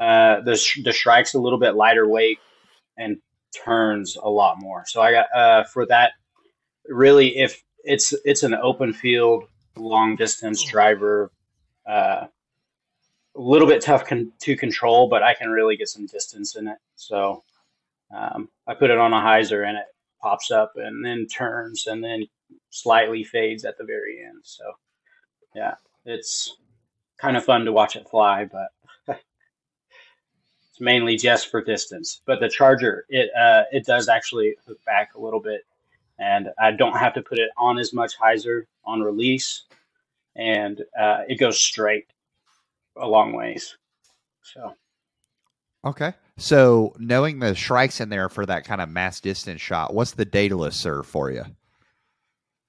Uh, 0.00 0.40
the 0.40 0.60
the 0.84 0.92
Shrike's 0.92 1.34
a 1.34 1.38
little 1.38 1.58
bit 1.58 1.76
lighter 1.76 2.08
weight 2.08 2.38
and 2.98 3.18
turns 3.64 4.16
a 4.16 4.28
lot 4.28 4.60
more. 4.60 4.84
So 4.86 5.00
I 5.00 5.12
got 5.12 5.26
uh, 5.34 5.64
for 5.64 5.86
that. 5.86 6.12
Really, 6.88 7.38
if 7.38 7.62
it's 7.84 8.12
it's 8.24 8.42
an 8.42 8.54
open 8.54 8.92
field, 8.92 9.44
long 9.76 10.16
distance 10.16 10.62
driver, 10.64 11.30
uh, 11.86 12.26
a 13.36 13.40
little 13.40 13.68
bit 13.68 13.82
tough 13.82 14.06
con- 14.06 14.32
to 14.40 14.56
control, 14.56 15.08
but 15.08 15.22
I 15.22 15.34
can 15.34 15.48
really 15.48 15.76
get 15.76 15.88
some 15.88 16.06
distance 16.06 16.56
in 16.56 16.68
it. 16.68 16.78
So 16.96 17.42
um, 18.14 18.48
I 18.66 18.74
put 18.74 18.90
it 18.90 18.98
on 18.98 19.12
a 19.12 19.20
hyzer 19.20 19.66
and 19.68 19.76
it 19.76 19.86
pops 20.20 20.50
up 20.50 20.72
and 20.76 21.04
then 21.04 21.26
turns 21.26 21.86
and 21.86 22.02
then 22.02 22.24
slightly 22.70 23.24
fades 23.24 23.64
at 23.64 23.76
the 23.78 23.84
very 23.84 24.24
end. 24.24 24.40
So 24.42 24.64
yeah, 25.54 25.74
it's 26.04 26.56
kind 27.18 27.36
of 27.36 27.44
fun 27.44 27.64
to 27.64 27.72
watch 27.72 27.96
it 27.96 28.08
fly, 28.08 28.46
but 28.50 28.68
It's 30.74 30.80
mainly 30.80 31.16
just 31.16 31.52
for 31.52 31.62
distance, 31.62 32.20
but 32.26 32.40
the 32.40 32.48
charger 32.48 33.06
it 33.08 33.30
uh, 33.38 33.62
it 33.70 33.86
does 33.86 34.08
actually 34.08 34.56
hook 34.66 34.78
back 34.84 35.14
a 35.14 35.20
little 35.20 35.38
bit, 35.38 35.60
and 36.18 36.48
I 36.58 36.72
don't 36.72 36.98
have 36.98 37.14
to 37.14 37.22
put 37.22 37.38
it 37.38 37.50
on 37.56 37.78
as 37.78 37.92
much 37.92 38.18
hyzer 38.18 38.62
on 38.84 39.00
release, 39.00 39.66
and 40.34 40.82
uh, 41.00 41.22
it 41.28 41.38
goes 41.38 41.62
straight 41.62 42.08
a 42.96 43.06
long 43.06 43.34
ways. 43.34 43.76
So 44.42 44.74
Okay. 45.84 46.14
So 46.36 46.94
knowing 46.98 47.38
the 47.38 47.54
Shrike's 47.54 48.00
in 48.00 48.08
there 48.08 48.28
for 48.28 48.44
that 48.46 48.64
kind 48.64 48.80
of 48.80 48.88
mass 48.88 49.20
distance 49.20 49.60
shot, 49.60 49.94
what's 49.94 50.12
the 50.12 50.24
Daedalus 50.24 50.76
serve 50.76 51.06
for 51.06 51.30
you? 51.30 51.44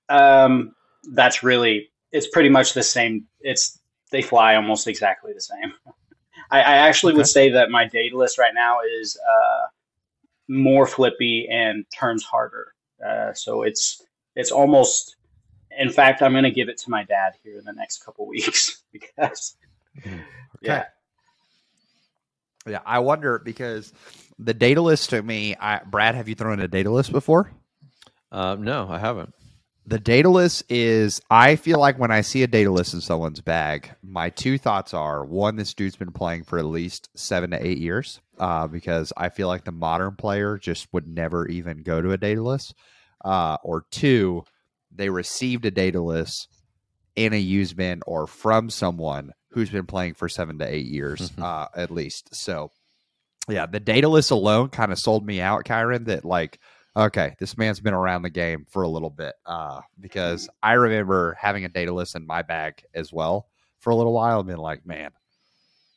um, 0.10 0.76
that's 1.14 1.44
really 1.44 1.90
it's 2.12 2.28
pretty 2.30 2.50
much 2.50 2.74
the 2.74 2.84
same. 2.84 3.26
It's 3.42 3.80
they 4.12 4.22
fly 4.22 4.56
almost 4.56 4.88
exactly 4.88 5.34
the 5.34 5.42
same. 5.42 5.74
I, 6.52 6.60
I 6.62 6.76
actually 6.88 7.14
Okay. 7.14 7.16
would 7.16 7.28
say 7.28 7.50
that 7.52 7.70
my 7.72 7.88
Daedalus 7.88 8.38
right 8.38 8.54
now 8.54 8.80
is 8.82 9.18
uh, 9.18 9.68
more 10.48 10.86
flippy 10.88 11.48
and 11.52 11.86
turns 11.98 12.24
harder. 12.24 12.74
Uh, 13.06 13.34
so 13.34 13.64
it's 13.64 14.02
it's 14.36 14.52
almost. 14.52 15.18
In 15.78 15.90
fact, 15.90 16.22
I'm 16.22 16.32
going 16.32 16.46
to 16.46 16.52
give 16.52 16.70
it 16.70 16.78
to 16.80 16.90
my 16.90 17.04
dad 17.04 17.34
here 17.44 17.60
in 17.60 17.66
the 17.66 17.74
next 17.74 18.04
couple 18.06 18.28
weeks 18.30 18.84
because 18.92 19.58
yeah, 20.62 20.86
Yeah, 22.68 22.82
I 22.86 23.00
wonder 23.00 23.40
because 23.40 23.94
the 24.40 24.54
Daedalus 24.54 25.08
to 25.08 25.22
me, 25.22 25.56
I, 25.56 25.82
Brad, 25.86 26.16
have 26.16 26.28
you 26.28 26.36
thrown 26.36 26.60
a 26.60 26.68
Daedalus 26.68 27.10
before? 27.10 27.52
Uh, 28.32 28.56
no, 28.60 28.88
I 28.90 28.98
haven't. 28.98 29.34
The 29.88 30.00
Daedalus 30.00 30.64
is, 30.68 31.22
I 31.30 31.58
feel 31.58 31.80
like 31.80 32.00
when 32.00 32.10
I 32.10 32.22
see 32.22 32.42
a 32.42 32.48
Daedalus 32.48 32.96
in 32.96 33.02
someone's 33.02 33.40
bag, 33.40 33.92
my 34.02 34.32
two 34.32 34.58
thoughts 34.58 34.96
are 34.96 35.24
one, 35.24 35.58
this 35.58 35.76
dude's 35.76 35.96
been 35.96 36.12
playing 36.12 36.44
for 36.44 36.58
at 36.58 36.66
least 36.66 37.10
seven 37.16 37.52
to 37.52 37.64
eight 37.64 37.78
years, 37.78 38.20
uh, 38.40 38.66
because 38.66 39.14
I 39.16 39.30
feel 39.30 39.48
like 39.48 39.64
the 39.64 39.72
modern 39.72 40.16
player 40.16 40.58
just 40.58 40.92
would 40.92 41.08
never 41.08 41.48
even 41.48 41.84
go 41.84 42.02
to 42.02 42.14
a 42.14 42.18
Daedalus. 42.18 42.74
Uh, 43.24 43.58
or 43.64 43.86
two, 43.92 44.44
they 44.92 45.10
received 45.10 45.66
a 45.66 45.72
Daedalus 45.72 46.48
in 47.16 47.34
a 47.34 47.38
used 47.38 47.78
bin 47.78 48.02
or 48.08 48.26
from 48.26 48.72
someone 48.72 49.34
who's 49.56 49.70
been 49.72 49.88
playing 49.88 50.14
for 50.14 50.28
seven 50.30 50.60
to 50.60 50.66
eight 50.72 50.86
years, 50.86 51.32
Mhm. 51.32 51.42
uh, 51.42 51.68
at 51.76 51.90
least. 51.90 52.36
So, 52.36 52.72
yeah, 53.48 53.66
the 53.66 53.80
Daedalus 53.80 54.30
alone 54.30 54.68
kind 54.70 54.92
of 54.92 55.00
sold 55.00 55.26
me 55.26 55.40
out, 55.42 55.64
Kyron, 55.64 56.06
that 56.06 56.26
like, 56.26 56.60
okay, 56.96 57.36
this 57.40 57.58
man's 57.58 57.80
been 57.80 57.94
around 57.94 58.22
the 58.24 58.30
game 58.30 58.66
for 58.70 58.84
a 58.84 58.88
little 58.90 59.10
bit. 59.10 59.34
Uh, 59.46 59.80
because 60.00 60.50
I 60.62 60.74
remember 60.74 61.38
having 61.40 61.64
a 61.66 61.70
Daedalus 61.70 62.16
in 62.16 62.28
my 62.28 62.42
bag 62.42 62.84
as 62.94 63.12
well 63.14 63.48
for 63.80 63.90
a 63.92 63.96
little 63.96 64.14
while 64.14 64.40
and 64.40 64.48
being 64.48 64.60
like, 64.60 64.86
man, 64.86 65.12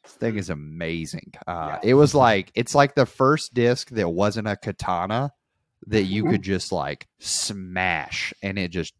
this 0.04 0.12
thing 0.14 0.36
is 0.36 0.50
amazing. 0.50 1.32
Uh, 1.46 1.78
Yeah. 1.82 1.90
It 1.90 1.94
was 1.94 2.14
like, 2.14 2.52
it's 2.54 2.74
like 2.76 2.94
the 2.94 3.06
first 3.06 3.54
disc 3.54 3.90
that 3.90 4.08
wasn't 4.08 4.46
a 4.48 4.56
katana 4.56 5.32
that 5.88 6.04
you 6.04 6.24
could 6.24 6.42
just 6.42 6.70
like 6.72 7.06
smash 7.18 8.32
and 8.42 8.56
it 8.58 8.68
just 8.70 8.94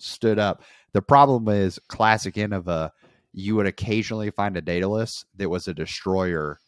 stood 0.00 0.38
up. 0.38 0.62
The 0.92 1.02
problem 1.02 1.48
is, 1.48 1.78
classic 1.88 2.34
Innova, 2.34 2.90
you 3.32 3.56
would 3.56 3.66
occasionally 3.66 4.30
find 4.30 4.56
a 4.56 4.62
Daedalus 4.62 5.24
that 5.36 5.48
was 5.48 5.68
a 5.68 5.74
destroyer 5.74 6.58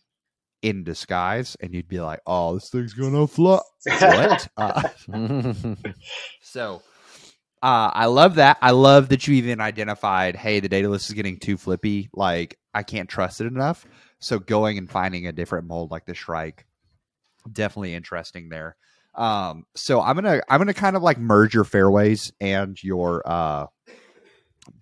in 0.63 0.85
disguise, 0.85 1.57
and 1.61 1.75
you'd 1.75 1.89
be 1.89 2.01
like, 2.01 2.21
"Oh, 2.27 2.55
this 2.55 2.69
thing's 2.69 2.95
gonna 2.95 3.27
fly." 3.27 3.61
What? 4.01 4.49
uh, 4.57 4.89
so, 6.43 6.83
uh, 7.63 7.91
I 7.95 8.07
love 8.07 8.35
that. 8.37 8.59
I 8.61 8.73
love 8.73 9.09
that 9.09 9.27
you 9.27 9.35
even 9.35 9.61
identified, 9.61 10.37
"Hey, 10.37 10.61
the 10.61 10.69
Daedalus 10.69 11.09
is 11.09 11.15
getting 11.15 11.39
too 11.39 11.57
flippy. 11.57 12.11
Like, 12.13 12.59
I 12.75 12.83
can't 12.83 13.09
trust 13.09 13.41
it 13.41 13.47
enough." 13.47 13.87
So, 14.19 14.39
going 14.39 14.77
and 14.79 14.91
finding 14.91 15.27
a 15.27 15.33
different 15.33 15.67
mold 15.67 15.91
like 15.91 16.05
the 16.05 16.15
Shrike, 16.15 16.67
definitely 17.51 17.95
interesting 17.95 18.49
there. 18.51 18.77
Um, 19.15 19.65
so 19.75 20.01
I'm 20.01 20.15
gonna 20.15 20.41
I'm 20.49 20.61
gonna 20.61 20.75
kind 20.75 20.97
of 20.97 21.03
like 21.03 21.19
merge 21.19 21.55
your 21.55 21.65
fairways 21.65 22.33
and 22.41 22.81
your 22.83 23.23
uh 23.27 23.67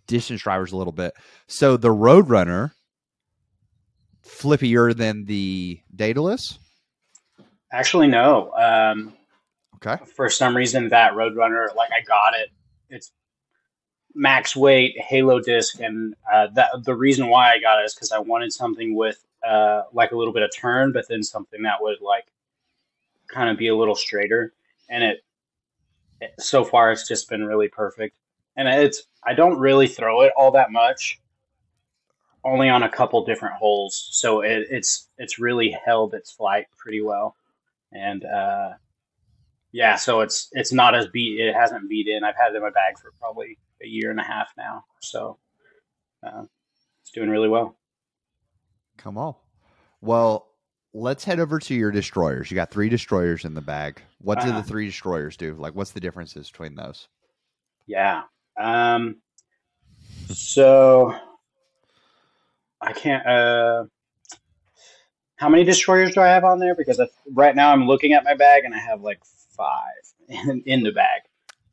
distance 0.06 0.42
drivers 0.42 0.72
a 0.72 0.76
little 0.76 0.92
bit. 0.92 1.14
So 1.46 1.76
the 1.76 1.88
Roadrunner 1.88 2.72
flippier 4.24 4.94
than 4.96 5.24
the 5.24 5.80
Daedalus. 5.94 6.58
actually 7.72 8.06
no. 8.08 8.52
Um, 8.52 9.14
Okay. 9.84 10.02
for 10.16 10.28
some 10.28 10.56
reason 10.56 10.88
that 10.88 11.12
Roadrunner, 11.12 11.72
like 11.76 11.90
I 11.92 12.02
got 12.02 12.34
it. 12.34 12.48
It's 12.90 13.12
max 14.14 14.56
weight 14.56 14.98
Halo 14.98 15.38
disc, 15.38 15.78
and 15.80 16.16
uh, 16.32 16.48
that 16.54 16.70
the 16.82 16.96
reason 16.96 17.28
why 17.28 17.52
I 17.52 17.60
got 17.60 17.80
it 17.80 17.84
is 17.84 17.94
because 17.94 18.10
I 18.10 18.18
wanted 18.18 18.52
something 18.52 18.96
with 18.96 19.24
uh, 19.46 19.82
like 19.92 20.10
a 20.10 20.16
little 20.16 20.32
bit 20.34 20.42
of 20.42 20.50
turn, 20.56 20.90
but 20.90 21.06
then 21.08 21.22
something 21.22 21.62
that 21.62 21.76
would 21.80 22.00
like 22.00 22.26
kind 23.28 23.50
of 23.50 23.56
be 23.56 23.68
a 23.68 23.76
little 23.76 23.94
straighter. 23.94 24.52
And 24.88 25.04
it, 25.04 25.24
it 26.20 26.32
so 26.40 26.64
far 26.64 26.90
it's 26.90 27.06
just 27.06 27.28
been 27.28 27.44
really 27.44 27.68
perfect. 27.68 28.16
And 28.56 28.66
it's 28.66 29.04
I 29.24 29.34
don't 29.34 29.58
really 29.58 29.88
throw 29.88 30.22
it 30.22 30.32
all 30.36 30.50
that 30.52 30.70
much, 30.72 31.20
only 32.44 32.68
on 32.68 32.82
a 32.82 32.88
couple 32.88 33.24
different 33.24 33.56
holes. 33.56 34.08
So 34.12 34.40
it, 34.42 34.66
it's 34.70 35.08
it's 35.18 35.38
really 35.38 35.70
held 35.84 36.14
its 36.14 36.30
flight 36.30 36.66
pretty 36.76 37.02
well, 37.02 37.36
and. 37.92 38.24
uh 38.24 38.70
yeah, 39.70 39.96
so 39.96 40.20
it's 40.22 40.48
it's 40.52 40.72
not 40.72 40.94
as 40.94 41.08
beat. 41.08 41.38
It 41.38 41.54
hasn't 41.54 41.90
beat 41.90 42.08
in. 42.08 42.24
I've 42.24 42.34
had 42.36 42.52
it 42.52 42.56
in 42.56 42.62
my 42.62 42.70
bag 42.70 42.98
for 42.98 43.12
probably 43.20 43.58
a 43.82 43.86
year 43.86 44.10
and 44.10 44.18
a 44.18 44.22
half 44.22 44.48
now, 44.56 44.82
so 45.02 45.36
uh, 46.26 46.44
it's 47.02 47.10
doing 47.12 47.28
really 47.28 47.50
well. 47.50 47.76
Come 48.96 49.18
on. 49.18 49.34
Well, 50.00 50.48
let's 50.94 51.22
head 51.22 51.38
over 51.38 51.58
to 51.58 51.74
your 51.74 51.90
destroyers. 51.90 52.50
You 52.50 52.54
got 52.54 52.70
three 52.70 52.88
destroyers 52.88 53.44
in 53.44 53.52
the 53.52 53.60
bag. 53.60 54.00
What 54.22 54.40
do 54.40 54.48
Uh-huh. 54.48 54.62
the 54.62 54.66
three 54.66 54.86
destroyers 54.86 55.36
do? 55.36 55.52
Like, 55.54 55.74
what's 55.74 55.90
the 55.92 56.00
differences 56.00 56.50
between 56.50 56.74
those? 56.74 57.06
Yeah. 57.86 58.22
Um. 58.58 59.16
So 60.28 61.14
I 62.80 62.92
can't. 62.92 63.26
Uh, 63.26 63.84
how 65.36 65.48
many 65.48 65.64
destroyers 65.64 66.14
do 66.14 66.20
I 66.20 66.28
have 66.28 66.44
on 66.44 66.58
there? 66.58 66.74
Because 66.74 67.00
right 67.32 67.54
now 67.54 67.72
I'm 67.72 67.86
looking 67.86 68.12
at 68.12 68.24
my 68.24 68.34
bag 68.34 68.64
and 68.64 68.74
I 68.74 68.78
have 68.78 69.02
like 69.02 69.20
five 69.56 69.92
in, 70.28 70.62
in 70.66 70.82
the 70.82 70.92
bag. 70.92 71.22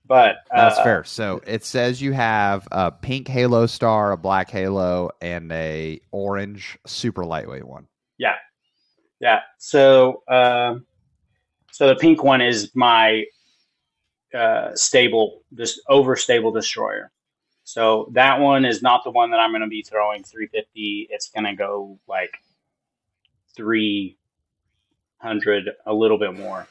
But 0.07 0.37
uh, 0.51 0.69
That's 0.69 0.79
fair. 0.81 1.03
So 1.03 1.41
it 1.47 1.65
says 1.65 1.99
you 1.99 2.13
have 2.13 2.67
a 2.71 2.91
pink 2.91 3.27
Halo 3.27 3.65
star, 3.65 4.11
a 4.11 4.17
black 4.17 4.51
Halo, 4.51 5.09
and 5.19 5.51
a 5.51 5.99
orange 6.11 6.77
super 6.85 7.25
lightweight 7.25 7.65
one. 7.65 7.87
Yeah. 8.19 8.35
Yeah. 9.19 9.39
So, 9.57 10.21
um, 10.27 10.85
so 11.71 11.87
the 11.87 11.95
pink 11.95 12.23
one 12.23 12.41
is 12.41 12.71
my 12.75 13.25
uh, 14.33 14.75
stable, 14.75 15.41
this 15.51 15.81
overstable 15.89 16.53
destroyer. 16.53 17.11
So 17.63 18.09
that 18.13 18.39
one 18.39 18.65
is 18.65 18.81
not 18.81 19.03
the 19.03 19.11
one 19.11 19.31
that 19.31 19.39
I'm 19.39 19.51
going 19.51 19.61
to 19.61 19.67
be 19.67 19.81
throwing 19.81 20.23
350. 20.23 21.07
It's 21.09 21.29
going 21.29 21.45
to 21.45 21.55
go 21.55 21.99
like 22.07 22.37
300, 23.55 25.71
a 25.85 25.93
little 25.93 26.19
bit 26.19 26.37
more. 26.37 26.67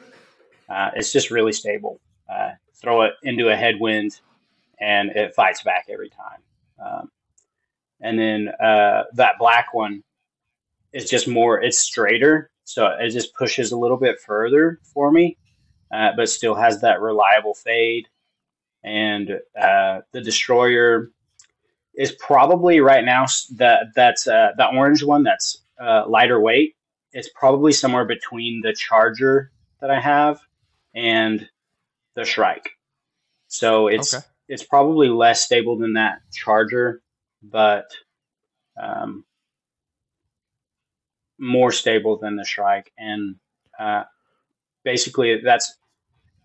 Uh, 0.69 0.91
it's 0.95 1.13
just 1.13 1.31
really 1.31 1.53
stable. 1.53 2.01
Uh, 2.33 2.53
throw 2.75 3.03
it 3.03 3.15
into 3.23 3.49
a 3.49 3.57
headwind, 3.57 4.21
and 4.81 5.11
it 5.11 5.35
fights 5.35 5.63
back 5.63 5.87
every 5.91 6.11
time. 6.11 6.41
Um, 6.85 7.11
and 8.01 8.19
then 8.19 8.49
uh, 8.61 9.05
that 9.15 9.39
black 9.39 9.75
one 9.75 10.03
is 10.93 11.11
just 11.11 11.27
more 11.27 11.61
it's 11.61 11.79
straighter 11.79 12.51
so 12.63 12.87
it 12.87 13.11
just 13.11 13.35
pushes 13.35 13.73
a 13.73 13.77
little 13.77 13.97
bit 13.97 14.21
further 14.21 14.79
for 14.83 15.11
me 15.11 15.37
uh, 15.95 16.11
but 16.17 16.29
still 16.29 16.55
has 16.57 16.81
that 16.83 17.01
reliable 17.01 17.55
fade. 17.55 18.09
And 18.85 19.41
uh, 19.61 20.01
the 20.13 20.21
destroyer 20.23 21.11
is 21.95 22.13
probably 22.13 22.81
right 22.81 23.05
now 23.05 23.27
that 23.57 23.89
that's 23.95 24.27
uh, 24.27 24.51
that 24.59 24.75
orange 24.75 25.05
one 25.05 25.23
that's 25.25 25.63
uh, 25.81 26.05
lighter 26.09 26.41
weight 26.41 26.77
it's 27.13 27.31
probably 27.35 27.73
somewhere 27.73 28.05
between 28.05 28.61
the 28.63 28.73
charger 28.75 29.53
that 29.81 29.91
i 29.91 30.01
have 30.01 30.41
and 30.95 31.49
the 32.17 32.25
shrike. 32.25 32.71
So 33.49 33.89
it's 33.89 34.15
Okay. 34.15 34.25
it's 34.49 34.65
probably 34.65 35.09
less 35.09 35.43
stable 35.43 35.79
than 35.79 35.95
that 35.95 36.21
charger 36.33 37.03
but 37.43 37.87
um, 38.81 39.25
more 41.39 41.73
stable 41.73 42.19
than 42.19 42.37
the 42.37 42.45
Shrike, 42.45 42.93
and 42.99 43.37
uh, 43.79 44.05
basically 44.85 45.41
that's 45.45 45.77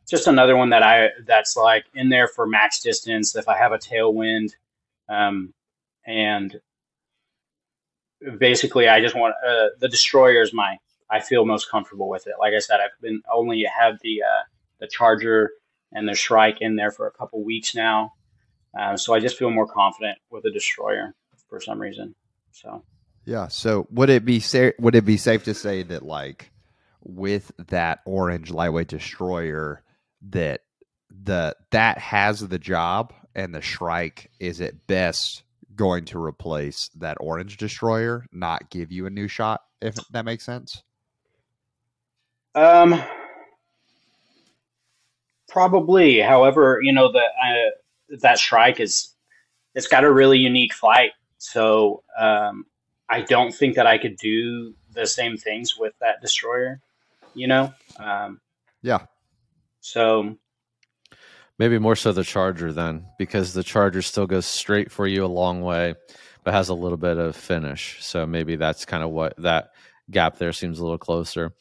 just 0.09 0.27
another 0.27 0.57
one 0.57 0.69
that 0.69 0.83
I 0.83 1.09
that's 1.25 1.55
like 1.55 1.85
in 1.93 2.09
there 2.09 2.27
for 2.27 2.47
max 2.47 2.79
distance. 2.81 3.35
If 3.35 3.47
I 3.47 3.57
have 3.57 3.71
a 3.71 3.77
tailwind, 3.77 4.49
um, 5.07 5.53
and 6.05 6.59
basically 8.37 8.87
I 8.87 9.01
just 9.01 9.15
want 9.15 9.35
uh, 9.47 9.67
the 9.79 9.87
destroyer 9.87 10.41
is 10.41 10.53
my 10.53 10.77
I 11.09 11.19
feel 11.19 11.45
most 11.45 11.69
comfortable 11.69 12.09
with 12.09 12.27
it. 12.27 12.33
Like 12.39 12.53
I 12.53 12.59
said, 12.59 12.79
I've 12.79 12.99
been 13.01 13.21
only 13.33 13.63
have 13.63 13.99
the 14.01 14.23
uh, 14.23 14.43
the 14.79 14.87
charger 14.87 15.51
and 15.91 16.07
the 16.07 16.15
Shrike 16.15 16.57
in 16.61 16.75
there 16.75 16.91
for 16.91 17.07
a 17.07 17.11
couple 17.11 17.43
weeks 17.43 17.73
now, 17.73 18.13
uh, 18.79 18.97
so 18.97 19.13
I 19.13 19.19
just 19.19 19.37
feel 19.37 19.49
more 19.49 19.67
confident 19.67 20.17
with 20.29 20.43
the 20.43 20.51
destroyer 20.51 21.15
for 21.49 21.59
some 21.59 21.79
reason. 21.79 22.15
So. 22.51 22.83
Yeah. 23.25 23.47
So 23.47 23.87
would 23.91 24.09
it 24.09 24.25
be 24.25 24.39
sa- 24.39 24.71
would 24.79 24.95
it 24.95 25.05
be 25.05 25.17
safe 25.17 25.43
to 25.43 25.53
say 25.53 25.83
that 25.83 26.03
like 26.03 26.51
with 27.03 27.51
that 27.67 27.99
orange 28.05 28.51
lightweight 28.51 28.87
destroyer 28.87 29.83
that 30.29 30.61
the 31.09 31.55
that 31.71 31.97
has 31.97 32.47
the 32.47 32.59
job 32.59 33.13
and 33.35 33.53
the 33.53 33.61
Shrike 33.61 34.31
is 34.39 34.61
at 34.61 34.87
best 34.87 35.43
going 35.75 36.05
to 36.05 36.21
replace 36.21 36.89
that 36.97 37.17
orange 37.21 37.57
destroyer, 37.57 38.25
not 38.31 38.69
give 38.69 38.91
you 38.91 39.05
a 39.05 39.09
new 39.09 39.27
shot, 39.27 39.61
if 39.81 39.95
that 40.11 40.25
makes 40.25 40.45
sense? 40.45 40.83
Um, 42.53 43.01
probably. 45.47 46.19
However, 46.19 46.79
you 46.81 46.91
know 46.91 47.11
the 47.11 47.19
uh, 47.19 48.17
that 48.21 48.39
Shrike 48.39 48.79
is 48.79 49.13
it's 49.75 49.87
got 49.87 50.03
a 50.03 50.11
really 50.11 50.37
unique 50.37 50.73
flight, 50.73 51.11
so 51.37 52.03
um, 52.19 52.65
I 53.07 53.21
don't 53.21 53.53
think 53.53 53.75
that 53.75 53.87
I 53.87 53.97
could 53.97 54.17
do 54.17 54.73
the 54.93 55.05
same 55.05 55.37
things 55.37 55.77
with 55.77 55.93
that 56.01 56.21
destroyer. 56.21 56.81
You 57.33 57.47
know, 57.47 57.73
um, 57.99 58.41
Yeah. 58.81 59.05
So 59.81 60.37
Maybe 61.59 61.77
more 61.77 61.97
so 61.97 62.13
the 62.13 62.23
Charger 62.23 62.71
then, 62.71 63.05
because 63.17 63.53
the 63.53 63.63
Charger 63.63 64.01
still 64.01 64.25
goes 64.25 64.45
straight 64.45 64.89
for 64.91 65.05
you 65.05 65.25
a 65.25 65.27
long 65.27 65.61
way, 65.61 65.93
but 66.45 66.53
has 66.53 66.69
a 66.69 66.73
little 66.73 66.97
bit 66.97 67.17
of 67.17 67.35
finish. 67.35 67.97
So 67.99 68.25
maybe 68.25 68.55
that's 68.55 68.85
kind 68.85 69.03
of 69.03 69.09
what 69.09 69.33
that 69.39 69.71
gap 70.09 70.37
there 70.37 70.53
seems 70.53 70.79
a 70.79 70.83
little 70.83 70.97
closer. 70.97 71.51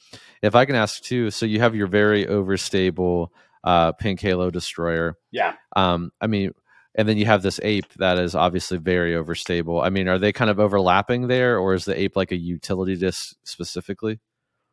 If 0.40 0.54
I 0.54 0.66
can 0.66 0.76
ask 0.76 1.02
too, 1.02 1.32
so 1.32 1.46
you 1.46 1.58
have 1.58 1.75
your 1.75 1.88
very 1.88 2.26
overstable 2.26 3.30
uh, 3.64 3.90
Pink 3.90 4.20
Halo 4.20 4.50
Destroyer. 4.50 5.16
yeah, 5.32 5.54
Um, 5.75 6.12
I 6.20 6.28
mean, 6.28 6.52
and 6.94 7.08
then 7.08 7.16
you 7.18 7.26
have 7.26 7.42
this 7.42 7.58
ape 7.64 7.92
that 7.94 8.20
is 8.20 8.37
obviously 8.37 8.78
very 8.78 9.14
overstable. 9.14 9.84
I 9.84 9.90
mean, 9.90 10.06
are 10.06 10.18
they 10.18 10.32
kind 10.32 10.50
of 10.50 10.60
overlapping 10.60 11.26
there, 11.26 11.58
or 11.58 11.75
is 11.75 11.84
the 11.84 12.00
ape 12.00 12.14
like 12.14 12.30
a 12.30 12.37
utility 12.37 12.94
disc 12.94 13.34
specifically? 13.42 14.20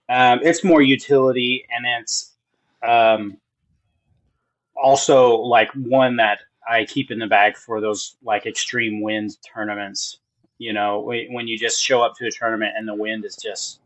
um, 0.07 0.39
it's 0.43 0.63
more 0.63 0.83
utility, 0.83 1.65
and 1.75 1.83
it's 1.99 2.34
um, 2.83 3.37
also 4.75 5.35
like 5.35 5.71
one 5.73 6.17
that 6.17 6.39
I 6.67 6.85
keep 6.85 7.11
in 7.11 7.19
the 7.19 7.27
bag 7.27 7.57
for 7.57 7.81
those 7.81 8.17
like 8.23 8.45
extreme 8.45 9.01
wind 9.01 9.37
tournaments. 9.53 10.19
You 10.57 10.73
know, 10.73 11.01
when 11.01 11.47
you 11.47 11.57
just 11.57 11.81
show 11.81 12.01
up 12.01 12.15
to 12.17 12.27
a 12.27 12.31
tournament 12.31 12.73
and 12.77 12.87
the 12.87 12.95
wind 12.95 13.25
is 13.25 13.35
just 13.35 13.81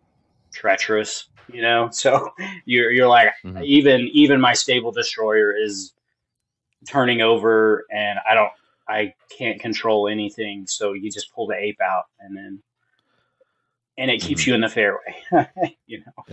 treacherous. 0.54 1.30
You 1.48 1.62
know, 1.62 1.90
so 1.92 2.30
you're 2.66 2.92
you're 2.92 3.08
like 3.08 3.32
Mhm. 3.44 3.64
even 3.64 4.02
even 4.14 4.40
my 4.40 4.54
stable 4.54 4.92
destroyer 4.92 5.56
is 5.56 5.94
turning 6.88 7.22
over, 7.22 7.86
and 7.92 8.20
I 8.30 8.34
don't 8.34 8.52
I 8.88 9.14
can't 9.38 9.60
control 9.60 10.08
anything. 10.08 10.68
So 10.68 10.94
you 10.94 11.12
just 11.12 11.34
pull 11.34 11.48
the 11.48 11.56
ape 11.56 11.82
out, 11.82 12.06
and 12.20 12.36
then 12.38 12.64
and 13.98 14.10
it 14.10 14.22
keeps 14.22 14.48
you 14.48 14.54
in 14.54 14.62
the 14.62 14.70
fairway. 14.70 15.16
you 15.88 16.00
know. 16.06 16.24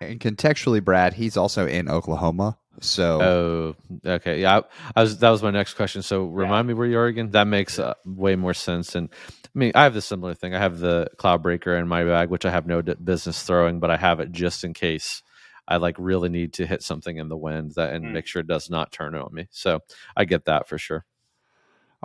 And 0.00 0.20
contextually, 0.20 0.82
Brad, 0.84 1.14
he's 1.14 1.36
also 1.36 1.66
in 1.66 1.88
Oklahoma. 1.88 2.58
So 2.80 3.20
Oh, 3.20 3.76
okay. 4.10 4.40
Yeah, 4.40 4.58
I, 4.60 4.62
I 4.96 5.02
was. 5.02 5.18
That 5.18 5.30
was 5.30 5.42
my 5.42 5.50
next 5.50 5.74
question. 5.74 6.02
So, 6.02 6.24
remind 6.24 6.66
me 6.66 6.72
where 6.74 6.86
you 6.86 6.98
are 6.98 7.06
again. 7.06 7.30
That 7.32 7.46
makes 7.46 7.78
uh, 7.78 7.94
way 8.06 8.36
more 8.36 8.54
sense. 8.54 8.94
And 8.94 9.10
I 9.44 9.58
mean, 9.58 9.72
I 9.74 9.82
have 9.82 9.92
the 9.92 10.00
similar 10.00 10.32
thing. 10.34 10.54
I 10.54 10.58
have 10.58 10.78
the 10.78 11.08
Cloud 11.18 11.42
Breaker 11.42 11.76
in 11.76 11.88
my 11.88 12.04
bag, 12.04 12.30
which 12.30 12.46
I 12.46 12.50
have 12.50 12.66
no 12.66 12.80
d- 12.80 12.94
business 13.02 13.42
throwing, 13.42 13.80
but 13.80 13.90
I 13.90 13.96
have 13.98 14.20
it 14.20 14.32
just 14.32 14.64
in 14.64 14.72
case 14.72 15.22
I 15.68 15.76
like 15.76 15.96
really 15.98 16.30
need 16.30 16.54
to 16.54 16.66
hit 16.66 16.82
something 16.82 17.16
in 17.18 17.28
the 17.28 17.36
wind 17.36 17.72
that 17.76 17.92
and 17.92 18.04
Mm. 18.06 18.12
make 18.12 18.26
sure 18.26 18.40
it 18.40 18.46
does 18.46 18.70
not 18.70 18.92
turn 18.92 19.14
on 19.14 19.34
me. 19.34 19.48
So, 19.50 19.80
I 20.16 20.24
get 20.24 20.46
that 20.46 20.66
for 20.68 20.78
sure. 20.78 21.04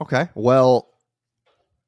Okay. 0.01 0.27
Well, 0.35 0.89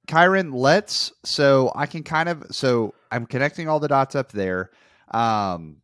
Kyron, 0.07 0.53
let's 0.53 1.11
so 1.25 1.71
I 1.75 1.85
can 1.87 2.03
kind 2.03 2.29
of 2.29 2.45
so 2.51 2.93
I'm 3.11 3.25
connecting 3.25 3.67
all 3.67 3.79
the 3.81 3.89
dots 3.89 4.15
up 4.15 4.31
there. 4.31 4.69
Um 5.11 5.81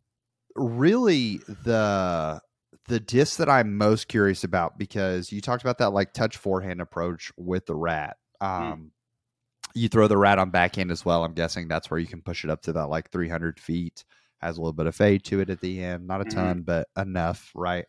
really 0.55 1.37
the 1.63 2.39
the 2.87 2.99
disc 2.99 3.37
that 3.37 3.49
I'm 3.49 3.77
most 3.77 4.07
curious 4.07 4.43
about 4.43 4.77
because 4.77 5.31
you 5.31 5.41
talked 5.41 5.63
about 5.63 5.77
that 5.79 5.91
like 5.93 6.13
touch 6.13 6.37
forehand 6.37 6.81
approach 6.81 7.31
with 7.37 7.65
the 7.65 7.75
rat. 7.75 8.17
Um 8.41 8.91
you 9.75 9.89
throw 9.89 10.07
the 10.07 10.17
rat 10.17 10.37
on 10.37 10.51
backhand 10.51 10.91
as 10.91 11.03
well. 11.03 11.23
I'm 11.23 11.33
guessing 11.33 11.67
that's 11.67 11.89
where 11.89 11.99
you 11.99 12.05
can 12.07 12.21
push 12.21 12.43
it 12.43 12.49
up 12.51 12.61
to 12.63 12.73
that 12.73 12.89
like 12.89 13.09
300 13.11 13.59
feet. 13.59 14.03
Has 14.39 14.57
a 14.57 14.61
little 14.61 14.73
bit 14.73 14.85
of 14.87 14.95
fade 14.95 15.23
to 15.25 15.39
it 15.39 15.49
at 15.49 15.61
the 15.61 15.81
end, 15.83 16.05
not 16.05 16.21
a 16.21 16.25
Mhm. 16.25 16.29
ton, 16.29 16.61
but 16.63 16.89
enough, 16.97 17.49
right? 17.55 17.85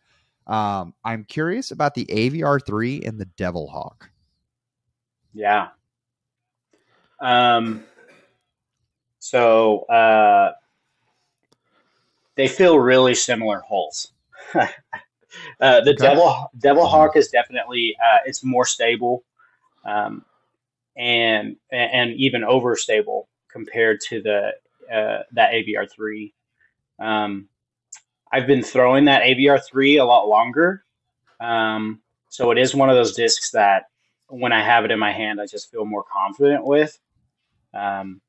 Um, 0.47 0.93
I'm 1.03 1.25
curious 1.25 1.71
about 1.71 1.93
the 1.95 2.05
AVR3 2.05 3.05
and 3.05 3.19
the 3.19 3.25
Devil 3.25 3.67
Hawk. 3.67 4.09
Yeah. 5.33 5.69
Um. 7.19 7.83
So 9.19 9.81
uh, 9.81 10.53
they 12.35 12.47
feel 12.47 12.77
really 12.79 13.15
similar 13.15 13.59
holes. 13.59 14.11
uh, 14.55 14.67
the 15.59 15.93
Okay. 15.93 15.95
devil 15.95 16.51
devil 16.57 16.85
hawk 16.85 17.15
is 17.15 17.29
definitely 17.29 17.95
uh, 18.03 18.19
it's 18.25 18.43
more 18.43 18.65
stable, 18.65 19.23
um, 19.85 20.25
and 20.97 21.55
and 21.71 22.13
even 22.13 22.41
overstable 22.41 23.25
compared 23.49 23.99
to 24.01 24.21
the 24.21 24.51
uh, 24.93 25.23
that 25.31 25.53
AVR 25.53 25.89
three. 25.91 26.33
Um, 26.99 27.47
I've 28.31 28.47
been 28.47 28.63
throwing 28.63 29.05
that 29.05 29.23
AVR 29.23 29.63
three 29.63 29.97
a 29.97 30.05
lot 30.05 30.27
longer, 30.27 30.83
um, 31.39 32.01
so 32.29 32.51
it 32.51 32.57
is 32.57 32.75
one 32.75 32.89
of 32.89 32.95
those 32.95 33.15
discs 33.15 33.51
that 33.51 33.85
when 34.29 34.51
I 34.51 34.61
have 34.63 34.85
it 34.85 34.91
in 34.91 34.99
my 34.99 35.11
hand, 35.11 35.39
I 35.39 35.45
just 35.45 35.71
feel 35.71 35.85
more 35.85 36.03
confident 36.03 36.65
with. 36.65 36.97
Um, 37.73 38.21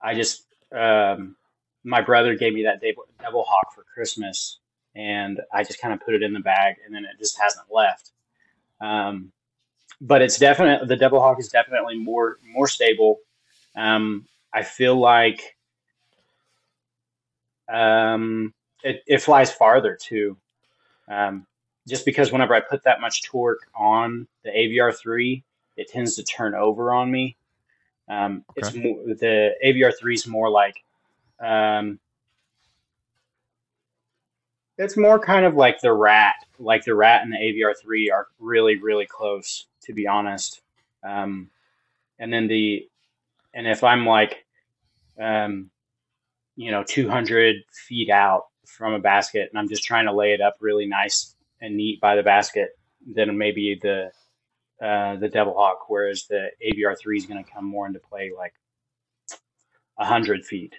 I 0.00 0.14
just, 0.14 0.44
um, 0.72 1.36
my 1.84 2.00
brother 2.00 2.34
gave 2.34 2.54
me 2.54 2.62
that 2.64 2.80
Devil, 2.80 3.44
Hawk 3.46 3.74
for 3.74 3.84
Christmas, 3.84 4.58
and 4.96 5.40
I 5.52 5.62
just 5.62 5.80
kind 5.80 5.92
of 5.92 6.00
put 6.00 6.14
it 6.14 6.22
in 6.22 6.32
the 6.32 6.40
bag, 6.40 6.76
and 6.84 6.94
then 6.94 7.04
it 7.04 7.18
just 7.18 7.38
hasn't 7.38 7.66
left. 7.70 8.10
Um, 8.80 9.30
but 10.00 10.22
it's 10.22 10.38
definitely 10.38 10.86
the 10.88 10.96
Devil 10.96 11.20
Hawk 11.20 11.38
is 11.38 11.48
definitely 11.48 11.98
more 11.98 12.38
more 12.46 12.68
stable. 12.68 13.20
Um, 13.76 14.26
I 14.52 14.62
feel 14.62 14.96
like 14.98 15.56
um, 17.68 18.52
it, 18.82 19.02
it 19.06 19.18
flies 19.18 19.52
farther 19.52 19.96
too. 20.00 20.36
Um, 21.08 21.46
just 21.86 22.04
because 22.04 22.32
whenever 22.32 22.54
I 22.54 22.60
put 22.60 22.82
that 22.84 23.00
much 23.00 23.22
torque 23.24 23.66
on 23.74 24.26
the 24.42 24.50
AVR 24.50 24.96
three, 24.96 25.44
it 25.76 25.88
tends 25.88 26.16
to 26.16 26.22
turn 26.22 26.54
over 26.54 26.92
on 26.92 27.10
me. 27.10 27.36
Um, 28.08 28.44
It's 28.56 28.74
more, 28.74 28.98
the 29.06 29.54
AVR 29.64 29.92
three 29.98 30.14
is 30.14 30.26
more 30.26 30.50
like 30.50 30.82
um, 31.44 31.98
it's 34.78 34.96
more 34.96 35.18
kind 35.18 35.44
of 35.44 35.54
like 35.54 35.80
the 35.80 35.92
rat. 35.92 36.34
Like 36.58 36.84
the 36.84 36.94
rat 36.94 37.22
and 37.22 37.32
the 37.32 37.36
AVR 37.36 37.74
three 37.80 38.10
are 38.10 38.28
really 38.38 38.78
really 38.78 39.06
close, 39.06 39.66
to 39.82 39.92
be 39.92 40.06
honest. 40.06 40.62
Um, 41.02 41.50
and 42.18 42.32
then 42.32 42.48
the 42.48 42.88
and 43.52 43.66
if 43.66 43.84
I'm 43.84 44.06
like 44.06 44.44
um, 45.20 45.70
you 46.56 46.70
know 46.70 46.82
200 46.84 47.56
feet 47.88 48.10
out 48.10 48.44
from 48.66 48.94
a 48.94 48.98
basket 48.98 49.48
and 49.50 49.58
I'm 49.58 49.68
just 49.68 49.84
trying 49.84 50.06
to 50.06 50.12
lay 50.12 50.32
it 50.32 50.40
up 50.40 50.56
really 50.60 50.86
nice 50.86 51.34
and 51.60 51.76
neat 51.76 52.00
by 52.00 52.16
the 52.16 52.22
basket, 52.22 52.70
then 53.06 53.36
maybe 53.36 53.78
the 53.80 54.10
uh, 54.82 55.16
the 55.16 55.28
Devil 55.28 55.54
Hawk, 55.54 55.88
whereas 55.88 56.26
the 56.26 56.48
AVR 56.66 56.98
three 56.98 57.16
is 57.16 57.26
going 57.26 57.42
to 57.42 57.50
come 57.50 57.64
more 57.64 57.86
into 57.86 58.00
play 58.00 58.32
like 58.36 58.54
a 59.98 60.04
hundred 60.04 60.44
feet, 60.44 60.74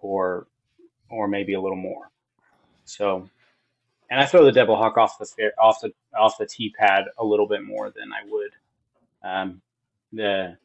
or 0.00 0.46
or 1.10 1.28
maybe 1.28 1.54
a 1.54 1.60
little 1.60 1.76
more. 1.76 2.10
So, 2.84 3.28
and 4.10 4.20
I 4.20 4.26
throw 4.26 4.44
the 4.44 4.52
Devil 4.52 4.76
Hawk 4.76 4.96
off 4.96 5.18
the 5.18 5.50
off 5.58 5.80
the 5.80 5.92
off 6.18 6.38
the 6.38 6.46
tee 6.46 6.72
pad 6.78 7.04
a 7.18 7.24
little 7.24 7.46
bit 7.46 7.62
more 7.62 7.90
than 7.90 8.12
I 8.12 8.26
would 8.28 8.50
um, 9.22 9.60
the 10.12 10.56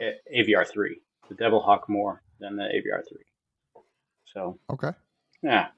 AVR 0.00 0.66
three. 0.66 1.00
The 1.28 1.34
Devil 1.34 1.60
Hawk 1.60 1.88
more 1.88 2.22
than 2.40 2.56
the 2.56 2.64
AVR 2.64 3.06
three. 3.08 3.24
So 4.24 4.58
Okay. 4.70 4.92
yeah, 5.42 5.68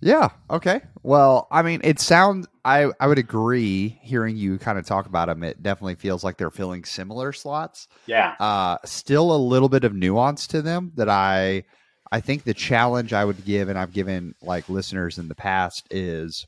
Yeah. 0.00 0.28
Okay. 0.50 0.80
Well, 1.02 1.48
I 1.50 1.62
mean, 1.62 1.80
it 1.82 1.98
sounds. 1.98 2.46
I 2.64 2.90
I 3.00 3.06
would 3.08 3.18
agree. 3.18 3.98
Hearing 4.02 4.36
you 4.36 4.58
kind 4.58 4.78
of 4.78 4.86
talk 4.86 5.06
about 5.06 5.26
them, 5.28 5.42
it 5.42 5.62
definitely 5.62 5.96
feels 5.96 6.22
like 6.22 6.36
they're 6.36 6.50
filling 6.50 6.84
similar 6.84 7.32
slots. 7.32 7.88
yeah, 8.06 8.34
Uh, 8.38 8.78
still 8.84 9.34
a 9.34 9.38
little 9.38 9.68
bit 9.68 9.84
of 9.84 9.94
nuance 9.94 10.46
to 10.48 10.62
them 10.62 10.92
that 10.96 11.08
I 11.08 11.64
I 12.12 12.20
think 12.20 12.44
the 12.44 12.54
challenge 12.54 13.12
I 13.12 13.24
would 13.24 13.44
give, 13.44 13.68
and 13.68 13.78
I've 13.78 13.92
given 13.92 14.34
like 14.40 14.68
listeners 14.68 15.18
in 15.18 15.28
the 15.28 15.34
past, 15.34 15.86
is 15.90 16.46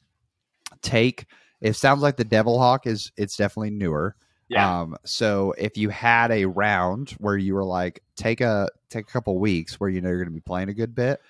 take. 0.83 1.27
It 1.61 1.75
sounds 1.77 2.01
like 2.03 2.17
the 2.17 2.25
Devil 2.25 2.59
Hawk 2.59 2.87
is 2.87 3.13
it's 3.17 3.37
definitely 3.37 3.71
newer. 3.71 4.15
yeah, 4.49 4.81
Um, 4.81 4.97
so 5.05 5.55
if 5.59 5.77
you 5.77 5.91
had 5.91 6.31
a 6.31 6.47
round 6.47 7.11
where 7.19 7.37
you 7.37 7.55
were 7.55 7.65
like, 7.65 8.03
take 8.17 8.41
a 8.41 8.69
take 8.89 9.09
a 9.09 9.13
couple 9.13 9.39
weeks 9.39 9.79
where 9.79 9.91
you 9.91 10.01
know 10.01 10.09
you're 10.09 10.19
going 10.19 10.29
to 10.29 10.35
be 10.35 10.41
playing 10.41 10.69
a 10.71 10.75
good 10.75 10.95
bit, 10.95 11.21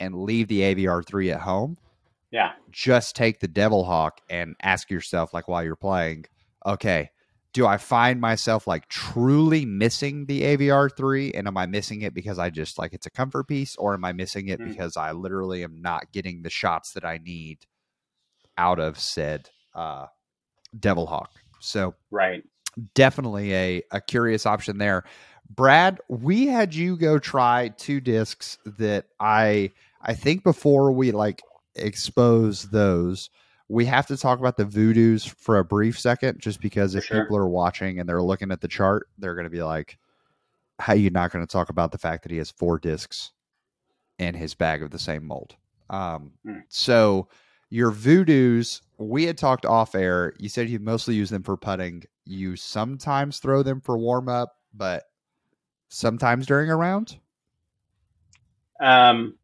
and 0.00 0.14
leave 0.14 0.48
the 0.48 0.62
AVR 0.62 1.04
three 1.04 1.30
at 1.30 1.40
home, 1.40 1.76
yeah, 2.30 2.52
just 2.70 3.16
take 3.16 3.40
the 3.40 3.48
Devil 3.48 3.84
Hawk 3.84 4.20
and 4.30 4.56
ask 4.62 4.90
yourself, 4.90 5.34
like 5.34 5.48
while 5.48 5.64
you're 5.64 5.76
playing, 5.76 6.26
okay, 6.66 7.10
do 7.52 7.66
I 7.66 7.78
find 7.78 8.20
myself 8.20 8.66
like 8.66 8.88
truly 8.88 9.64
missing 9.64 10.26
the 10.26 10.42
AVR 10.42 10.90
three, 10.94 11.32
and 11.32 11.48
am 11.48 11.56
I 11.56 11.66
missing 11.66 12.02
it 12.02 12.14
because 12.14 12.38
I 12.38 12.50
just 12.50 12.78
like 12.78 12.92
it's 12.92 13.06
a 13.06 13.10
comfort 13.10 13.48
piece, 13.48 13.76
or 13.76 13.94
am 13.94 14.04
I 14.04 14.12
missing 14.12 14.48
it 14.48 14.60
Mm. 14.60 14.64
because 14.64 14.96
I 14.96 15.12
literally 15.12 15.64
am 15.64 15.80
not 15.80 16.12
getting 16.12 16.42
the 16.42 16.50
shots 16.50 16.92
that 16.92 17.04
I 17.04 17.18
need 17.18 17.60
out 18.58 18.78
of 18.80 18.98
said 18.98 19.50
uh, 19.74 20.06
Devil 20.78 21.06
Hawk? 21.06 21.30
So 21.60 21.94
Right. 22.10 22.42
definitely 22.94 23.54
a, 23.54 23.82
a 23.92 24.00
curious 24.00 24.46
option 24.46 24.78
there. 24.78 25.04
Brad, 25.48 26.00
we 26.08 26.48
had 26.48 26.74
you 26.74 26.96
go 26.96 27.18
try 27.18 27.68
two 27.68 28.00
discs 28.00 28.58
that 28.66 29.06
I 29.20 29.72
I 30.02 30.14
think 30.14 30.44
before 30.44 30.92
we 30.92 31.12
like 31.12 31.42
expose 31.74 32.64
those, 32.70 33.30
we 33.68 33.84
have 33.86 34.06
to 34.06 34.16
talk 34.16 34.38
about 34.38 34.56
the 34.56 34.64
voodoos 34.64 35.28
for 35.28 35.58
a 35.58 35.64
brief 35.64 35.98
second, 35.98 36.40
just 36.40 36.60
because 36.60 36.94
if 36.94 37.04
sure. 37.04 37.22
people 37.22 37.36
are 37.36 37.48
watching 37.48 37.98
and 37.98 38.08
they're 38.08 38.22
looking 38.22 38.52
at 38.52 38.60
the 38.60 38.68
chart, 38.68 39.08
they're 39.18 39.34
gonna 39.34 39.50
be 39.50 39.62
like, 39.62 39.98
How 40.78 40.94
you 40.94 41.10
not 41.10 41.32
gonna 41.32 41.46
talk 41.46 41.68
about 41.68 41.92
the 41.92 41.98
fact 41.98 42.22
that 42.22 42.32
he 42.32 42.38
has 42.38 42.50
four 42.50 42.78
discs 42.78 43.32
in 44.18 44.34
his 44.34 44.54
bag 44.54 44.82
of 44.82 44.90
the 44.90 44.98
same 44.98 45.24
mold? 45.24 45.56
Um 45.90 46.32
Hmm. 46.44 46.60
so 46.68 47.28
your 47.68 47.90
voodoos, 47.90 48.80
we 48.98 49.24
had 49.24 49.36
talked 49.36 49.66
off 49.66 49.94
air. 49.94 50.32
You 50.38 50.48
said 50.48 50.68
you 50.68 50.78
mostly 50.78 51.14
use 51.14 51.30
them 51.30 51.42
for 51.42 51.56
putting. 51.56 52.04
You 52.24 52.56
sometimes 52.56 53.38
throw 53.38 53.62
them 53.62 53.80
for 53.80 53.98
warm 53.98 54.28
up, 54.28 54.56
but 54.72 55.04
sometimes 55.88 56.46
during 56.46 56.70
a 56.70 56.76
round. 56.76 57.18
Um, 58.80 59.34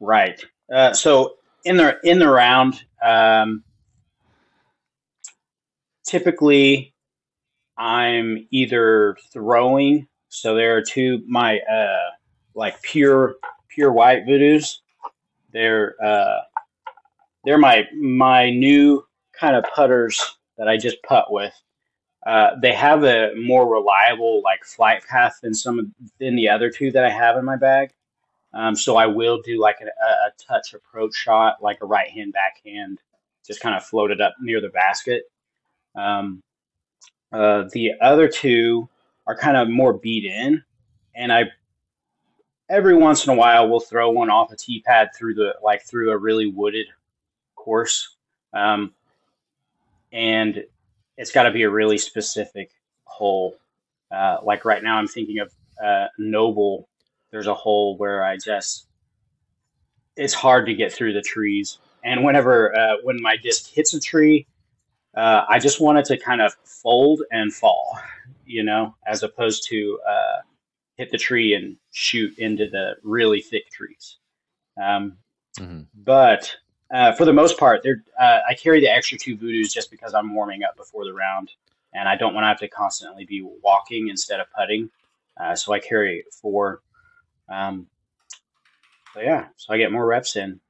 right. 0.00 0.42
Uh, 0.72 0.92
so 0.92 1.36
in 1.64 1.76
the 1.76 1.98
in 2.02 2.18
the 2.18 2.28
round, 2.28 2.82
um, 3.02 3.62
typically 6.04 6.94
I'm 7.76 8.46
either 8.50 9.16
throwing. 9.32 10.06
So 10.28 10.54
there 10.54 10.76
are 10.76 10.82
two 10.82 11.22
my 11.26 11.58
uh, 11.60 12.10
like 12.54 12.80
pure 12.82 13.36
pure 13.68 13.92
white 13.92 14.26
voodoos. 14.26 14.78
They're 15.52 15.94
uh, 16.02 16.40
they're 17.44 17.58
my 17.58 17.84
my 17.98 18.50
new 18.50 19.04
kind 19.32 19.56
of 19.56 19.64
putters 19.74 20.36
that 20.58 20.68
I 20.68 20.76
just 20.76 21.02
putt 21.02 21.32
with. 21.32 21.54
Uh, 22.26 22.50
they 22.60 22.72
have 22.72 23.02
a 23.04 23.32
more 23.34 23.66
reliable 23.66 24.42
like 24.44 24.62
flight 24.62 25.02
path 25.08 25.38
than 25.42 25.54
some 25.54 25.78
of, 25.78 25.86
than 26.18 26.36
the 26.36 26.50
other 26.50 26.70
two 26.70 26.92
that 26.92 27.04
I 27.04 27.10
have 27.10 27.38
in 27.38 27.44
my 27.44 27.56
bag. 27.56 27.90
Um, 28.52 28.74
so 28.74 28.96
I 28.96 29.06
will 29.06 29.40
do 29.42 29.60
like 29.60 29.76
a, 29.80 29.86
a 29.86 30.32
touch 30.38 30.74
approach 30.74 31.14
shot, 31.14 31.62
like 31.62 31.78
a 31.82 31.86
right 31.86 32.10
hand 32.10 32.32
backhand, 32.32 33.00
just 33.46 33.60
kind 33.60 33.76
of 33.76 33.84
float 33.84 34.10
it 34.10 34.20
up 34.20 34.34
near 34.40 34.60
the 34.60 34.68
basket. 34.70 35.24
Um, 35.94 36.42
uh, 37.32 37.64
the 37.72 37.92
other 38.00 38.28
two 38.28 38.88
are 39.26 39.36
kind 39.36 39.56
of 39.56 39.68
more 39.68 39.92
beat 39.92 40.24
in, 40.24 40.62
and 41.14 41.32
I 41.32 41.44
every 42.68 42.94
once 42.94 43.26
in 43.26 43.32
a 43.32 43.36
while 43.36 43.68
will 43.68 43.80
throw 43.80 44.10
one 44.10 44.30
off 44.30 44.52
a 44.52 44.56
tee 44.56 44.82
pad 44.84 45.10
through 45.16 45.34
the 45.34 45.54
like 45.62 45.82
through 45.82 46.10
a 46.10 46.16
really 46.16 46.46
wooded 46.46 46.86
course, 47.54 48.16
um, 48.52 48.92
and 50.12 50.64
it's 51.16 51.30
got 51.30 51.44
to 51.44 51.52
be 51.52 51.62
a 51.62 51.70
really 51.70 51.98
specific 51.98 52.72
hole. 53.04 53.56
Uh, 54.10 54.38
like 54.42 54.64
right 54.64 54.82
now, 54.82 54.96
I'm 54.96 55.06
thinking 55.06 55.38
of 55.38 55.52
uh, 55.84 56.08
Noble 56.18 56.88
there's 57.30 57.46
a 57.46 57.54
hole 57.54 57.96
where 57.96 58.24
I 58.24 58.36
just 58.36 58.86
it's 60.16 60.34
hard 60.34 60.66
to 60.66 60.74
get 60.74 60.92
through 60.92 61.12
the 61.12 61.22
trees. 61.22 61.78
And 62.04 62.24
whenever 62.24 62.76
uh, 62.76 62.96
when 63.02 63.20
my 63.20 63.36
disc 63.36 63.70
hits 63.72 63.94
a 63.94 64.00
tree, 64.00 64.46
uh, 65.16 65.44
I 65.48 65.58
just 65.58 65.80
want 65.80 65.98
it 65.98 66.04
to 66.06 66.16
kind 66.16 66.40
of 66.40 66.54
fold 66.64 67.22
and 67.30 67.52
fall, 67.52 67.98
you 68.44 68.62
know, 68.62 68.94
as 69.06 69.22
opposed 69.22 69.66
to 69.68 69.98
uh, 70.08 70.42
hit 70.96 71.10
the 71.10 71.18
tree 71.18 71.54
and 71.54 71.76
shoot 71.90 72.38
into 72.38 72.68
the 72.68 72.96
really 73.02 73.40
thick 73.40 73.70
trees. 73.70 74.16
Um, 74.80 75.16
Mhm. 75.58 75.86
But 75.94 76.54
uh, 76.90 77.12
for 77.12 77.24
the 77.24 77.32
most 77.32 77.58
part, 77.58 77.82
they're, 77.82 78.02
uh, 78.20 78.40
I 78.48 78.54
carry 78.54 78.80
the 78.80 78.88
extra 78.88 79.18
two 79.18 79.36
voodoos 79.36 79.72
just 79.72 79.90
because 79.90 80.14
I'm 80.14 80.34
warming 80.34 80.64
up 80.64 80.76
before 80.76 81.04
the 81.04 81.12
round, 81.12 81.50
and 81.92 82.08
I 82.08 82.16
don't 82.16 82.34
want 82.34 82.44
to 82.44 82.48
have 82.48 82.58
to 82.60 82.68
constantly 82.68 83.24
be 83.24 83.42
walking 83.62 84.08
instead 84.08 84.40
of 84.40 84.46
putting. 84.56 84.90
Uh, 85.36 85.54
so 85.54 85.72
I 85.72 85.78
carry 85.78 86.24
four. 86.30 86.82
Um, 87.50 87.86
so 89.14 89.20
yeah, 89.20 89.48
so 89.56 89.74
I 89.74 89.78
get 89.78 89.92
more 89.92 90.06
reps 90.06 90.36
in. 90.36 90.60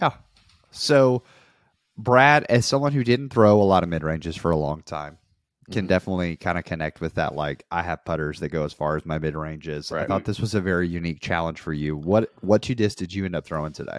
Yeah. 0.00 0.12
So, 0.70 1.22
Brad, 1.96 2.44
as 2.48 2.66
someone 2.66 2.92
who 2.92 3.04
didn't 3.04 3.30
throw 3.30 3.60
a 3.60 3.64
lot 3.64 3.82
of 3.82 3.88
mid 3.88 4.02
ranges 4.02 4.36
for 4.36 4.50
a 4.50 4.56
long 4.56 4.82
time, 4.82 5.18
can 5.70 5.84
Mhm. 5.84 5.88
definitely 5.88 6.36
kind 6.36 6.58
of 6.58 6.64
connect 6.64 7.00
with 7.00 7.14
that. 7.14 7.34
Like, 7.34 7.64
I 7.70 7.82
have 7.82 8.04
putters 8.04 8.40
that 8.40 8.48
go 8.48 8.64
as 8.64 8.72
far 8.72 8.96
as 8.96 9.06
my 9.06 9.18
mid 9.18 9.36
ranges. 9.36 9.92
I 9.92 10.06
thought 10.06 10.24
this 10.24 10.40
was 10.40 10.54
a 10.54 10.60
very 10.60 10.88
unique 10.88 11.20
challenge 11.20 11.60
for 11.60 11.72
you. 11.72 11.96
What 11.96 12.32
what 12.40 12.62
two 12.62 12.74
discs 12.74 12.98
did 12.98 13.14
you 13.14 13.24
end 13.24 13.36
up 13.36 13.44
throwing 13.44 13.72
today? 13.72 13.98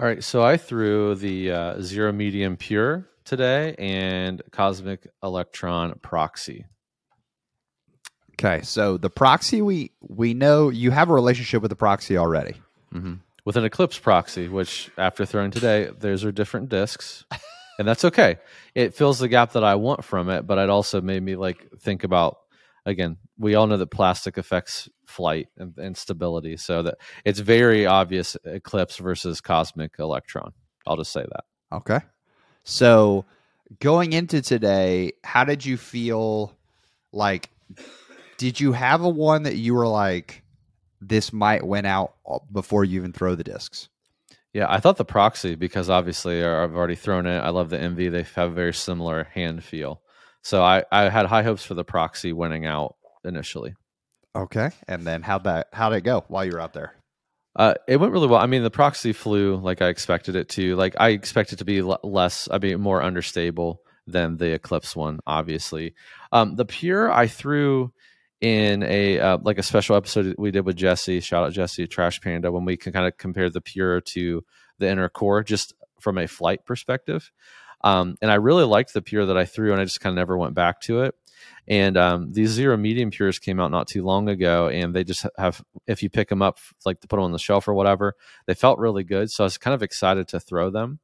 All 0.00 0.06
right, 0.06 0.24
so 0.24 0.42
I 0.42 0.56
threw 0.56 1.14
the 1.14 1.52
uh, 1.52 1.80
zero 1.80 2.10
medium 2.12 2.56
pure 2.56 3.08
today 3.24 3.76
and 3.78 4.42
cosmic 4.50 5.06
electron 5.22 5.96
proxy. 6.02 6.66
Okay, 8.34 8.62
so 8.62 8.96
the 8.96 9.10
proxy 9.10 9.62
we 9.62 9.90
we 10.00 10.34
know 10.34 10.68
you 10.68 10.90
have 10.90 11.08
a 11.08 11.14
relationship 11.14 11.62
with 11.62 11.70
the 11.70 11.76
proxy 11.76 12.16
already. 12.18 12.54
hmm 12.92 13.14
with 13.44 13.56
an 13.56 13.64
eclipse 13.64 13.98
proxy, 13.98 14.48
which 14.48 14.90
after 14.96 15.26
throwing 15.26 15.50
today, 15.50 15.90
those 15.98 16.24
are 16.24 16.32
different 16.32 16.70
discs, 16.70 17.24
and 17.78 17.86
that's 17.86 18.04
okay. 18.04 18.36
It 18.74 18.94
fills 18.94 19.18
the 19.18 19.28
gap 19.28 19.52
that 19.52 19.64
I 19.64 19.74
want 19.74 20.02
from 20.04 20.30
it, 20.30 20.46
but 20.46 20.58
it 20.58 20.70
also 20.70 21.00
made 21.00 21.22
me 21.22 21.36
like 21.36 21.66
think 21.78 22.04
about 22.04 22.38
again. 22.86 23.18
We 23.36 23.54
all 23.54 23.66
know 23.66 23.76
that 23.76 23.90
plastic 23.90 24.38
affects 24.38 24.88
flight 25.06 25.48
and, 25.58 25.76
and 25.76 25.96
stability, 25.96 26.56
so 26.56 26.82
that 26.84 26.94
it's 27.24 27.40
very 27.40 27.84
obvious 27.86 28.36
eclipse 28.44 28.96
versus 28.96 29.40
cosmic 29.40 29.92
electron. 29.98 30.52
I'll 30.86 30.96
just 30.96 31.12
say 31.12 31.22
that. 31.22 31.44
Okay. 31.72 32.00
So 32.62 33.26
going 33.80 34.12
into 34.12 34.40
today, 34.40 35.12
how 35.22 35.44
did 35.44 35.64
you 35.66 35.76
feel 35.76 36.56
like 37.12 37.50
did 38.36 38.60
you 38.60 38.72
have 38.72 39.02
a 39.02 39.08
one 39.08 39.44
that 39.44 39.56
you 39.56 39.74
were 39.74 39.88
like 39.88 40.42
this 41.00 41.32
might 41.32 41.66
win 41.66 41.86
out 41.86 42.14
before 42.52 42.84
you 42.84 43.00
even 43.00 43.12
throw 43.12 43.34
the 43.34 43.44
discs? 43.44 43.88
Yeah, 44.52 44.66
I 44.68 44.78
thought 44.78 44.96
the 44.96 45.04
proxy 45.04 45.56
because 45.56 45.90
obviously 45.90 46.42
uh, 46.42 46.62
I've 46.62 46.76
already 46.76 46.94
thrown 46.94 47.26
it. 47.26 47.38
I 47.38 47.50
love 47.50 47.70
the 47.70 47.78
MV; 47.78 48.10
they 48.10 48.22
have 48.34 48.52
a 48.52 48.54
very 48.54 48.72
similar 48.72 49.24
hand 49.24 49.64
feel. 49.64 50.00
So 50.42 50.62
I, 50.62 50.84
I 50.92 51.08
had 51.08 51.26
high 51.26 51.42
hopes 51.42 51.64
for 51.64 51.74
the 51.74 51.84
proxy 51.84 52.32
winning 52.32 52.66
out 52.66 52.96
initially. 53.24 53.74
Okay. 54.36 54.70
And 54.86 55.06
then 55.06 55.22
how'd 55.22 55.44
that 55.44 55.68
how'd 55.72 55.92
it 55.92 56.02
go 56.02 56.24
while 56.28 56.44
you 56.44 56.52
were 56.52 56.60
out 56.60 56.72
there? 56.72 56.94
Uh, 57.56 57.74
it 57.86 57.96
went 57.98 58.12
really 58.12 58.26
well. 58.26 58.40
I 58.40 58.46
mean, 58.46 58.62
the 58.62 58.70
proxy 58.70 59.12
flew 59.12 59.56
like 59.56 59.80
I 59.80 59.88
expected 59.88 60.34
it 60.34 60.48
to. 60.50 60.74
Like 60.76 60.94
I 60.98 61.10
expected 61.10 61.54
it 61.54 61.58
to 61.58 61.64
be 61.64 61.78
l- 61.78 62.00
less, 62.02 62.48
I 62.50 62.58
mean, 62.58 62.80
more 62.80 63.02
understable 63.02 63.80
than 64.06 64.36
the 64.36 64.52
Eclipse 64.54 64.96
one. 64.96 65.20
Obviously, 65.26 65.94
um, 66.32 66.56
the 66.56 66.64
pure 66.64 67.12
I 67.12 67.28
threw 67.28 67.92
in 68.44 68.82
a 68.82 69.18
uh, 69.18 69.38
like 69.40 69.56
a 69.56 69.62
special 69.62 69.96
episode 69.96 70.34
we 70.36 70.50
did 70.50 70.66
with 70.66 70.76
Jesse. 70.76 71.20
Shout 71.20 71.44
out 71.44 71.54
Jesse, 71.54 71.86
Trash 71.86 72.20
Panda, 72.20 72.52
when 72.52 72.66
we 72.66 72.76
can 72.76 72.92
kind 72.92 73.06
of 73.06 73.16
compare 73.16 73.48
the 73.48 73.62
pure 73.62 74.02
to 74.02 74.44
the 74.78 74.86
inner 74.86 75.08
core, 75.08 75.42
just 75.42 75.72
from 75.98 76.18
a 76.18 76.28
flight 76.28 76.66
perspective. 76.66 77.32
Um, 77.82 78.16
and 78.20 78.30
I 78.30 78.34
really 78.34 78.64
liked 78.64 78.92
the 78.92 79.00
pure 79.00 79.24
that 79.24 79.38
I 79.38 79.46
threw, 79.46 79.72
and 79.72 79.80
I 79.80 79.84
just 79.84 80.02
kind 80.02 80.12
of 80.12 80.16
never 80.16 80.36
went 80.36 80.54
back 80.54 80.82
to 80.82 81.00
it. 81.00 81.14
And 81.66 81.96
um, 81.96 82.32
these 82.32 82.50
zero 82.50 82.76
medium 82.76 83.10
pures 83.10 83.38
came 83.38 83.58
out 83.60 83.70
not 83.70 83.88
too 83.88 84.04
long 84.04 84.28
ago, 84.28 84.68
and 84.68 84.94
they 84.94 85.04
just 85.04 85.24
have, 85.38 85.64
if 85.86 86.02
you 86.02 86.10
pick 86.10 86.28
them 86.28 86.42
up, 86.42 86.58
like 86.84 87.00
to 87.00 87.08
put 87.08 87.16
them 87.16 87.24
on 87.24 87.32
the 87.32 87.38
shelf 87.38 87.66
or 87.66 87.72
whatever, 87.72 88.14
they 88.46 88.52
felt 88.52 88.78
really 88.78 89.04
good. 89.04 89.30
So 89.30 89.44
I 89.44 89.46
was 89.46 89.56
kind 89.56 89.74
of 89.74 89.82
excited 89.82 90.28
to 90.28 90.40
throw 90.40 90.68
them. 90.68 90.98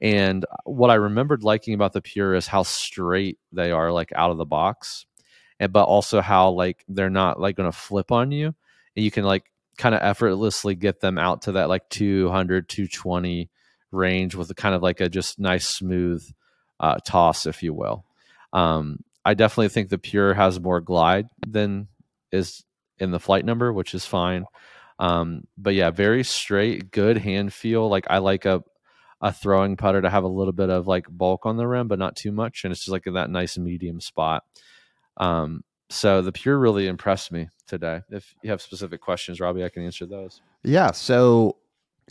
And 0.00 0.44
what 0.64 0.90
I 0.90 0.94
remembered 0.94 1.44
liking 1.44 1.74
about 1.74 1.92
the 1.92 2.02
pure 2.02 2.34
is 2.34 2.48
how 2.48 2.64
straight 2.64 3.38
they 3.52 3.70
are, 3.70 3.92
like 3.92 4.12
out 4.16 4.32
of 4.32 4.38
the 4.38 4.44
box, 4.46 5.06
and 5.60 5.72
but 5.72 5.84
also 5.84 6.20
how 6.20 6.50
like 6.50 6.84
they're 6.88 7.10
not 7.10 7.38
like 7.38 7.54
going 7.54 7.70
to 7.70 7.76
flip 7.76 8.10
on 8.10 8.32
you, 8.32 8.46
and 8.96 9.04
you 9.04 9.10
can 9.12 9.24
like 9.24 9.44
kind 9.78 9.94
of 9.94 10.00
effortlessly 10.02 10.74
get 10.74 11.00
them 11.00 11.18
out 11.18 11.42
to 11.42 11.52
that 11.52 11.68
like 11.68 11.88
200, 11.90 12.68
220 12.68 13.50
range 13.92 14.34
with 14.34 14.50
a 14.50 14.54
kind 14.54 14.74
of 14.74 14.82
like 14.82 15.00
a 15.00 15.08
just 15.08 15.38
nice 15.38 15.68
smooth 15.68 16.22
uh, 16.80 16.96
toss, 17.06 17.46
if 17.46 17.62
you 17.62 17.74
will. 17.74 18.04
Um, 18.52 19.04
I 19.24 19.34
definitely 19.34 19.68
think 19.68 19.90
the 19.90 19.98
pure 19.98 20.34
has 20.34 20.58
more 20.58 20.80
glide 20.80 21.28
than 21.46 21.88
is 22.32 22.64
in 22.98 23.10
the 23.10 23.20
flight 23.20 23.44
number, 23.44 23.72
which 23.72 23.94
is 23.94 24.04
fine. 24.04 24.46
Um, 24.98 25.44
but 25.56 25.74
yeah, 25.74 25.90
very 25.90 26.24
straight, 26.24 26.90
good 26.90 27.18
hand 27.18 27.52
feel. 27.52 27.88
Like 27.88 28.06
I 28.10 28.18
like 28.18 28.44
a 28.46 28.62
a 29.22 29.32
throwing 29.32 29.76
putter 29.76 30.00
to 30.00 30.08
have 30.08 30.24
a 30.24 30.28
little 30.28 30.52
bit 30.52 30.70
of 30.70 30.86
like 30.86 31.04
bulk 31.10 31.44
on 31.44 31.58
the 31.58 31.66
rim, 31.66 31.88
but 31.88 31.98
not 31.98 32.16
too 32.16 32.32
much, 32.32 32.64
and 32.64 32.72
it's 32.72 32.80
just 32.80 32.92
like 32.92 33.06
in 33.06 33.14
that 33.14 33.28
nice 33.28 33.58
medium 33.58 34.00
spot. 34.00 34.44
Um, 35.20 35.62
so 35.90 36.22
the 36.22 36.32
pure 36.32 36.58
really 36.58 36.86
impressed 36.86 37.30
me 37.32 37.48
today. 37.66 38.00
If 38.10 38.34
you 38.42 38.50
have 38.50 38.62
specific 38.62 39.00
questions, 39.00 39.40
Robbie, 39.40 39.64
I 39.64 39.68
can 39.68 39.84
answer 39.84 40.06
those. 40.06 40.40
Yeah. 40.62 40.92
So 40.92 41.56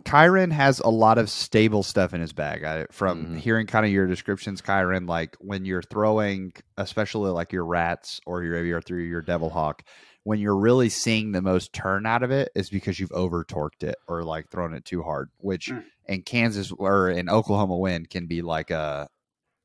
Kyron 0.04 0.52
has 0.52 0.80
a 0.80 0.89
lot 0.89 1.17
of 1.17 1.30
stable 1.30 1.84
stuff 1.84 2.13
in 2.13 2.22
his 2.22 2.32
bag. 2.34 2.63
I, 2.63 2.86
from 2.91 3.26
Mhm. 3.36 3.38
hearing 3.39 3.67
kind 3.67 3.86
of 3.86 3.91
your 3.91 4.08
descriptions, 4.08 4.62
Kyron, 4.62 5.08
like 5.08 5.36
when 5.39 5.65
you're 5.65 5.82
throwing, 5.82 6.54
especially 6.78 7.32
like 7.32 7.52
your 7.52 7.65
rats 7.65 8.19
or 8.26 8.43
your 8.43 8.63
your 8.63 8.82
through 8.82 9.04
your 9.04 9.22
devil 9.22 9.50
hawk, 9.50 9.84
when 10.24 10.39
you're 10.39 10.56
really 10.58 10.89
seeing 10.89 11.32
the 11.32 11.41
most 11.41 11.74
turn 11.74 12.06
out 12.06 12.24
of 12.24 12.32
it 12.32 12.50
is 12.56 12.69
because 12.69 13.00
you've 13.00 13.12
over 13.12 13.43
torqued 13.43 13.84
it 13.84 13.95
or 14.08 14.24
like 14.24 14.50
thrown 14.50 14.74
it 14.74 14.86
too 14.86 15.02
hard, 15.04 15.30
which 15.38 15.69
Mm. 15.69 15.84
in 16.06 16.22
Kansas 16.22 16.72
or 16.72 17.10
in 17.10 17.30
Oklahoma 17.30 17.78
wind 17.78 18.10
can 18.10 18.28
be 18.28 18.41
like 18.41 18.72
a. 18.72 19.08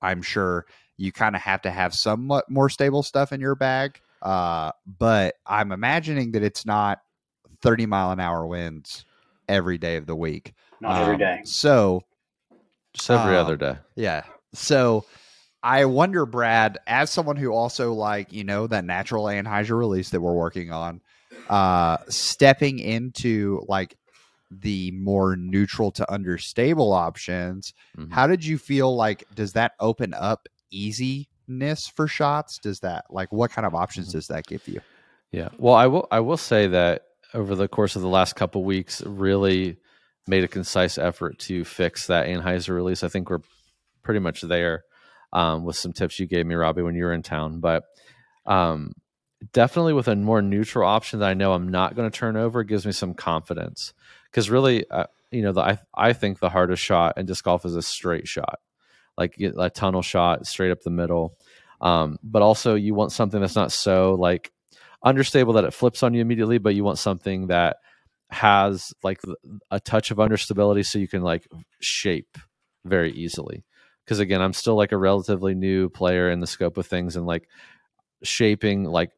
I'm 0.02 0.20
sure 0.22 0.66
you 0.96 1.12
kind 1.12 1.34
of 1.36 1.42
have 1.42 1.62
to 1.62 1.70
have 1.70 1.94
somewhat 1.94 2.50
more 2.50 2.68
stable 2.68 3.02
stuff 3.02 3.32
in 3.32 3.40
your 3.40 3.54
bag, 3.54 4.00
uh, 4.22 4.72
but 4.86 5.34
I'm 5.46 5.72
imagining 5.72 6.32
that 6.32 6.42
it's 6.42 6.64
not 6.64 7.00
30 7.62 7.86
mile 7.86 8.10
an 8.10 8.20
hour 8.20 8.46
winds 8.46 9.04
every 9.48 9.78
day 9.78 9.96
of 9.96 10.06
the 10.06 10.16
week. 10.16 10.54
Not 10.80 10.96
every 10.96 11.14
Um, 11.14 11.20
day. 11.20 11.40
So, 11.44 12.02
Just 12.94 13.10
every 13.10 13.36
Um, 13.36 13.40
other 13.46 13.56
day. 13.56 13.76
yeah. 13.96 14.24
So 14.52 15.04
I 15.62 15.84
wonder, 15.86 16.26
Brad, 16.26 16.78
as 16.86 17.10
someone 17.10 17.36
who 17.36 17.52
also 17.52 17.92
like, 17.92 18.32
you 18.32 18.44
know, 18.44 18.66
that 18.68 18.84
natural 18.84 19.24
anhyzer 19.24 19.76
release 19.76 20.10
that 20.10 20.20
we're 20.20 20.34
working 20.34 20.70
on, 20.70 21.00
uh, 21.48 21.96
stepping 22.08 22.78
into 22.78 23.64
like 23.66 23.96
the 24.50 24.92
more 24.92 25.34
neutral 25.36 25.90
to 25.92 26.10
understable 26.12 26.92
options, 26.92 27.72
Mhm. 27.98 28.12
how 28.12 28.26
did 28.26 28.44
you 28.44 28.58
feel 28.58 28.94
like 28.94 29.24
does 29.34 29.54
that 29.54 29.72
open 29.80 30.14
up 30.14 30.46
easiness 30.76 31.86
for 31.88 32.06
shots? 32.08 32.58
Does 32.58 32.80
that 32.80 33.04
like 33.10 33.32
what 33.32 33.50
kind 33.50 33.66
of 33.66 33.74
options 33.74 34.08
Mhm. 34.08 34.12
does 34.12 34.28
that 34.28 34.46
give 34.46 34.66
you? 34.68 34.80
Yeah. 35.30 35.48
Well, 35.58 35.74
I 35.74 35.86
will. 35.86 36.06
I 36.10 36.20
will 36.20 36.36
say 36.36 36.66
that 36.68 37.02
over 37.32 37.54
the 37.54 37.68
course 37.68 37.96
of 37.96 38.02
the 38.02 38.08
last 38.08 38.36
couple 38.36 38.64
weeks, 38.64 39.02
really 39.04 39.76
made 40.26 40.44
a 40.44 40.48
concise 40.48 40.96
effort 40.98 41.38
to 41.38 41.64
fix 41.64 42.06
that 42.06 42.26
anhyzer 42.26 42.74
release. 42.74 43.02
I 43.02 43.08
think 43.08 43.28
we're 43.28 43.40
pretty 44.02 44.20
much 44.20 44.40
there 44.42 44.84
um, 45.32 45.64
with 45.64 45.76
some 45.76 45.92
tips 45.92 46.18
you 46.20 46.26
gave 46.26 46.46
me, 46.46 46.54
Robbie, 46.54 46.82
when 46.82 46.94
you 46.94 47.04
were 47.04 47.12
in 47.12 47.22
town. 47.22 47.58
But 47.60 47.82
um, 48.46 48.92
definitely 49.52 49.92
with 49.92 50.08
a 50.08 50.16
more 50.16 50.40
neutral 50.42 50.88
option 50.88 51.18
that 51.20 51.28
I 51.28 51.34
know 51.34 51.52
I'm 51.52 51.68
not 51.68 51.96
going 51.96 52.10
to 52.10 52.16
turn 52.16 52.36
over 52.36 52.62
gives 52.62 52.86
me 52.86 52.92
some 52.92 53.14
confidence. 53.14 53.92
Because 54.30 54.48
really, 54.50 54.88
uh, 54.90 55.06
you 55.30 55.42
know, 55.42 55.52
the, 55.52 55.60
I 55.62 55.78
I 55.94 56.12
think 56.12 56.38
the 56.38 56.50
hardest 56.50 56.82
shot 56.82 57.18
in 57.18 57.26
disc 57.26 57.44
golf 57.44 57.64
is 57.64 57.74
a 57.76 57.82
straight 57.82 58.28
shot, 58.28 58.60
like 59.16 59.36
a 59.40 59.70
tunnel 59.70 60.02
shot 60.02 60.46
straight 60.46 60.70
up 60.70 60.82
the 60.82 60.90
middle. 60.90 61.36
Um, 61.80 62.18
but 62.22 62.42
also, 62.42 62.74
you 62.74 62.94
want 62.94 63.12
something 63.12 63.40
that's 63.40 63.56
not 63.56 63.72
so 63.72 64.14
like 64.14 64.50
understable 65.02 65.54
that 65.54 65.64
it 65.64 65.74
flips 65.74 66.02
on 66.02 66.14
you 66.14 66.20
immediately, 66.20 66.58
but 66.58 66.74
you 66.74 66.84
want 66.84 66.98
something 66.98 67.48
that 67.48 67.76
has 68.30 68.92
like 69.02 69.20
a 69.70 69.78
touch 69.78 70.10
of 70.10 70.18
understability 70.18 70.84
so 70.84 70.98
you 70.98 71.08
can 71.08 71.22
like 71.22 71.46
shape 71.80 72.38
very 72.84 73.12
easily. 73.12 73.64
Because 74.04 74.18
again, 74.18 74.42
I'm 74.42 74.52
still 74.52 74.76
like 74.76 74.92
a 74.92 74.98
relatively 74.98 75.54
new 75.54 75.88
player 75.88 76.30
in 76.30 76.40
the 76.40 76.46
scope 76.46 76.76
of 76.76 76.86
things, 76.86 77.16
and 77.16 77.26
like 77.26 77.48
shaping 78.22 78.84
like 78.84 79.10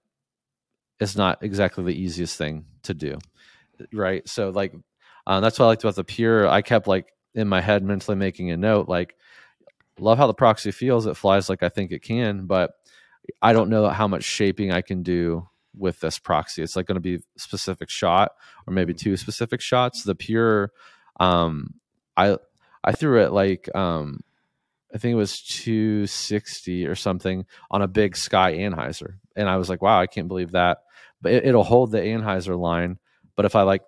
is 1.01 1.17
not 1.17 1.43
exactly 1.43 1.85
the 1.85 2.01
easiest 2.01 2.37
thing 2.37 2.65
to 2.83 2.95
do, 2.95 3.19
right? 3.93 4.27
So 4.29 4.51
like 4.51 4.75
uh, 5.27 5.41
that's 5.41 5.59
what 5.59 5.67
I 5.67 5.69
liked 5.69 5.85
about 5.85 5.97
the 5.97 6.05
pure. 6.05 6.49
I 6.49 6.63
kept 6.63 6.87
like 6.87 7.13
in 7.35 7.49
my 7.49 7.61
head 7.61 7.83
mentally 7.83 8.17
making 8.17 8.51
a 8.51 8.57
note 8.57 8.89
like 8.89 9.15
love 9.99 10.19
how 10.19 10.27
the 10.27 10.35
proxy 10.35 10.71
feels. 10.71 11.07
It 11.07 11.17
flies 11.17 11.49
like 11.49 11.63
I 11.63 11.69
think 11.69 11.93
it 11.93 12.03
can, 12.03 12.47
but 12.47 12.73
I 13.43 13.53
don't 13.53 13.71
know 13.71 13.89
how 13.89 14.09
much 14.09 14.25
shaping 14.25 14.73
I 14.73 14.83
can 14.83 15.03
do 15.03 15.49
with 15.77 16.01
this 16.01 16.19
proxy. 16.19 16.63
It's 16.63 16.77
like 16.77 16.87
going 16.87 16.97
to 16.97 17.01
be 17.01 17.21
specific 17.37 17.91
shot 17.91 18.33
or 18.67 18.73
maybe 18.73 18.95
two 18.95 19.17
specific 19.17 19.61
shots. 19.61 20.03
The 20.03 20.15
pure, 20.15 20.73
um, 21.21 21.75
I 22.17 22.37
I 22.83 22.93
threw 22.93 23.23
it 23.23 23.33
like 23.33 23.75
um, 23.75 24.21
I 24.95 24.99
think 24.99 25.13
it 25.13 25.17
was 25.17 25.41
260 25.43 26.87
or 26.87 26.95
something 26.95 27.47
on 27.71 27.83
a 27.83 27.89
big 27.89 28.17
Sky 28.17 28.55
anhyzer, 28.55 29.15
and 29.35 29.49
I 29.49 29.57
was 29.57 29.69
like, 29.69 29.83
wow, 29.83 30.01
I 30.01 30.07
can't 30.07 30.29
believe 30.29 30.53
that. 30.53 30.79
But 31.21 31.33
it, 31.33 31.47
it'll 31.47 31.65
hold 31.65 31.91
the 31.91 31.99
anhyzer 31.99 32.59
line. 32.59 32.99
But 33.35 33.45
if 33.45 33.55
I 33.57 33.63
like 33.63 33.83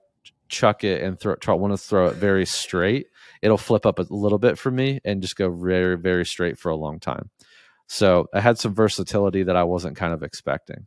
chuck 0.49 0.85
it 0.85 1.03
and 1.03 1.19
throw, 1.19 1.37
try 1.37 1.55
want 1.55 1.73
to 1.73 1.79
throw 1.79 2.09
it 2.09 2.15
very 2.15 2.47
straight, 2.47 3.07
it'll 3.43 3.59
flip 3.59 3.87
up 3.87 3.99
a 3.99 4.07
little 4.11 4.39
bit 4.39 4.59
for 4.59 4.71
me 4.71 5.01
and 5.05 5.23
just 5.23 5.37
go 5.37 5.51
very 5.51 5.97
very 5.97 6.27
straight 6.27 6.59
for 6.59 6.71
a 6.71 6.77
long 6.77 7.01
time. 7.01 7.31
So 7.87 8.29
I 8.35 8.41
had 8.41 8.59
some 8.59 8.75
versatility 8.75 9.45
that 9.45 9.57
I 9.57 9.65
wasn't 9.65 9.97
kind 9.97 10.13
of 10.13 10.23
expecting. 10.23 10.87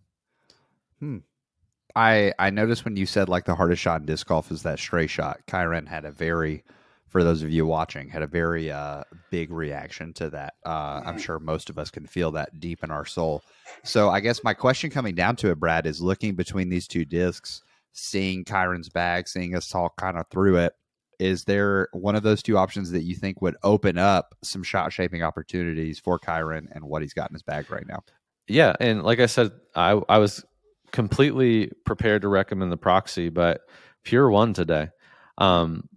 I 1.95 2.33
I 2.39 2.49
noticed 2.51 2.85
when 2.85 2.95
you 2.95 3.05
said 3.05 3.29
like 3.29 3.45
the 3.45 3.55
hardest 3.55 3.81
shot 3.81 4.01
in 4.01 4.05
disc 4.05 4.27
golf 4.27 4.51
is 4.51 4.63
that 4.63 4.79
stray 4.79 5.07
shot. 5.07 5.39
Kyron 5.47 5.87
had 5.87 6.05
a 6.05 6.11
very, 6.11 6.63
for 7.07 7.23
those 7.23 7.43
of 7.43 7.49
you 7.49 7.65
watching, 7.65 8.09
had 8.09 8.21
a 8.21 8.27
very 8.27 8.71
uh, 8.71 9.03
big 9.29 9.51
reaction 9.51 10.13
to 10.13 10.29
that. 10.29 10.53
Uh, 10.65 11.01
I'm 11.05 11.19
sure 11.19 11.39
most 11.39 11.69
of 11.69 11.77
us 11.77 11.89
can 11.89 12.05
feel 12.05 12.31
that 12.31 12.59
deep 12.59 12.83
in 12.83 12.91
our 12.91 13.05
soul. 13.05 13.43
So 13.83 14.09
I 14.09 14.19
guess 14.19 14.43
my 14.43 14.53
question 14.53 14.89
coming 14.89 15.15
down 15.15 15.35
to 15.37 15.49
it, 15.51 15.59
Brad, 15.59 15.85
is 15.85 16.01
looking 16.01 16.35
between 16.35 16.69
these 16.69 16.87
two 16.87 17.03
discs, 17.03 17.61
seeing 17.91 18.45
Kyron's 18.45 18.89
bag, 18.89 19.27
seeing 19.27 19.55
us 19.55 19.67
talk 19.67 19.97
kind 19.97 20.17
of 20.17 20.27
through 20.29 20.57
it. 20.57 20.73
Is 21.21 21.43
there 21.43 21.87
one 21.93 22.15
of 22.15 22.23
those 22.23 22.41
two 22.41 22.57
options 22.57 22.89
that 22.91 23.03
you 23.03 23.13
think 23.13 23.43
would 23.43 23.55
open 23.61 23.99
up 23.99 24.33
some 24.41 24.63
shot 24.63 24.91
shaping 24.91 25.21
opportunities 25.21 25.99
for 25.99 26.17
Kyron 26.17 26.65
and 26.71 26.83
what 26.83 27.03
he's 27.03 27.13
got 27.13 27.29
in 27.29 27.35
his 27.35 27.43
bag 27.43 27.69
right 27.69 27.85
now? 27.87 28.03
Yeah, 28.47 28.73
and 28.79 29.03
like 29.03 29.19
I 29.19 29.27
said, 29.27 29.51
I 29.75 30.01
I 30.09 30.17
was 30.17 30.43
completely 30.91 31.71
prepared 31.85 32.23
to 32.23 32.27
recommend 32.27 32.71
the 32.71 32.77
proxy, 32.77 33.29
but 33.29 33.61
pure 34.03 34.31
one 34.31 34.53
today. 34.53 34.89
Um, 35.37 35.87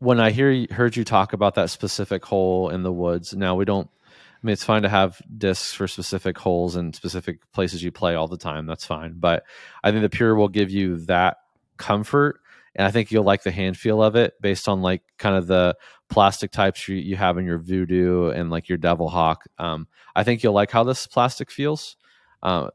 when 0.00 0.18
I 0.18 0.32
hear 0.32 0.66
heard 0.72 0.96
you 0.96 1.04
talk 1.04 1.32
about 1.32 1.54
that 1.54 1.70
specific 1.70 2.24
hole 2.24 2.68
in 2.68 2.82
the 2.82 2.92
woods, 2.92 3.32
now 3.32 3.54
we 3.54 3.64
don't. 3.64 3.88
I 4.08 4.46
mean, 4.46 4.54
it's 4.54 4.64
fine 4.64 4.82
to 4.82 4.88
have 4.88 5.22
discs 5.38 5.72
for 5.72 5.86
specific 5.86 6.36
holes 6.36 6.74
and 6.74 6.96
specific 6.96 7.40
places 7.52 7.80
you 7.80 7.92
play 7.92 8.16
all 8.16 8.26
the 8.26 8.36
time. 8.36 8.66
That's 8.66 8.86
fine, 8.86 9.14
but 9.18 9.44
I 9.84 9.92
think 9.92 10.02
the 10.02 10.10
pure 10.10 10.34
will 10.34 10.48
give 10.48 10.70
you 10.70 10.96
that 11.06 11.36
comfort, 11.76 12.40
and 12.74 12.86
I 12.86 12.90
think 12.90 13.10
you'll 13.10 13.24
like 13.24 13.42
the 13.42 13.50
hand 13.50 13.76
feel 13.76 14.02
of 14.02 14.16
it 14.16 14.34
based 14.40 14.68
on 14.68 14.80
like 14.82 15.02
kind 15.18 15.36
of 15.36 15.46
the 15.46 15.76
plastic 16.08 16.50
types 16.50 16.88
you, 16.88 16.96
you 16.96 17.16
have 17.16 17.38
in 17.38 17.44
your 17.44 17.58
voodoo 17.58 18.30
and 18.30 18.50
like 18.50 18.68
your 18.68 18.78
devil 18.78 19.08
hawk. 19.08 19.44
Um, 19.58 19.88
I 20.14 20.22
think 20.24 20.42
you'll 20.42 20.54
like 20.54 20.70
how 20.70 20.84
this 20.84 21.06
plastic 21.06 21.50
feels. 21.50 21.96
Uh, 22.42 22.70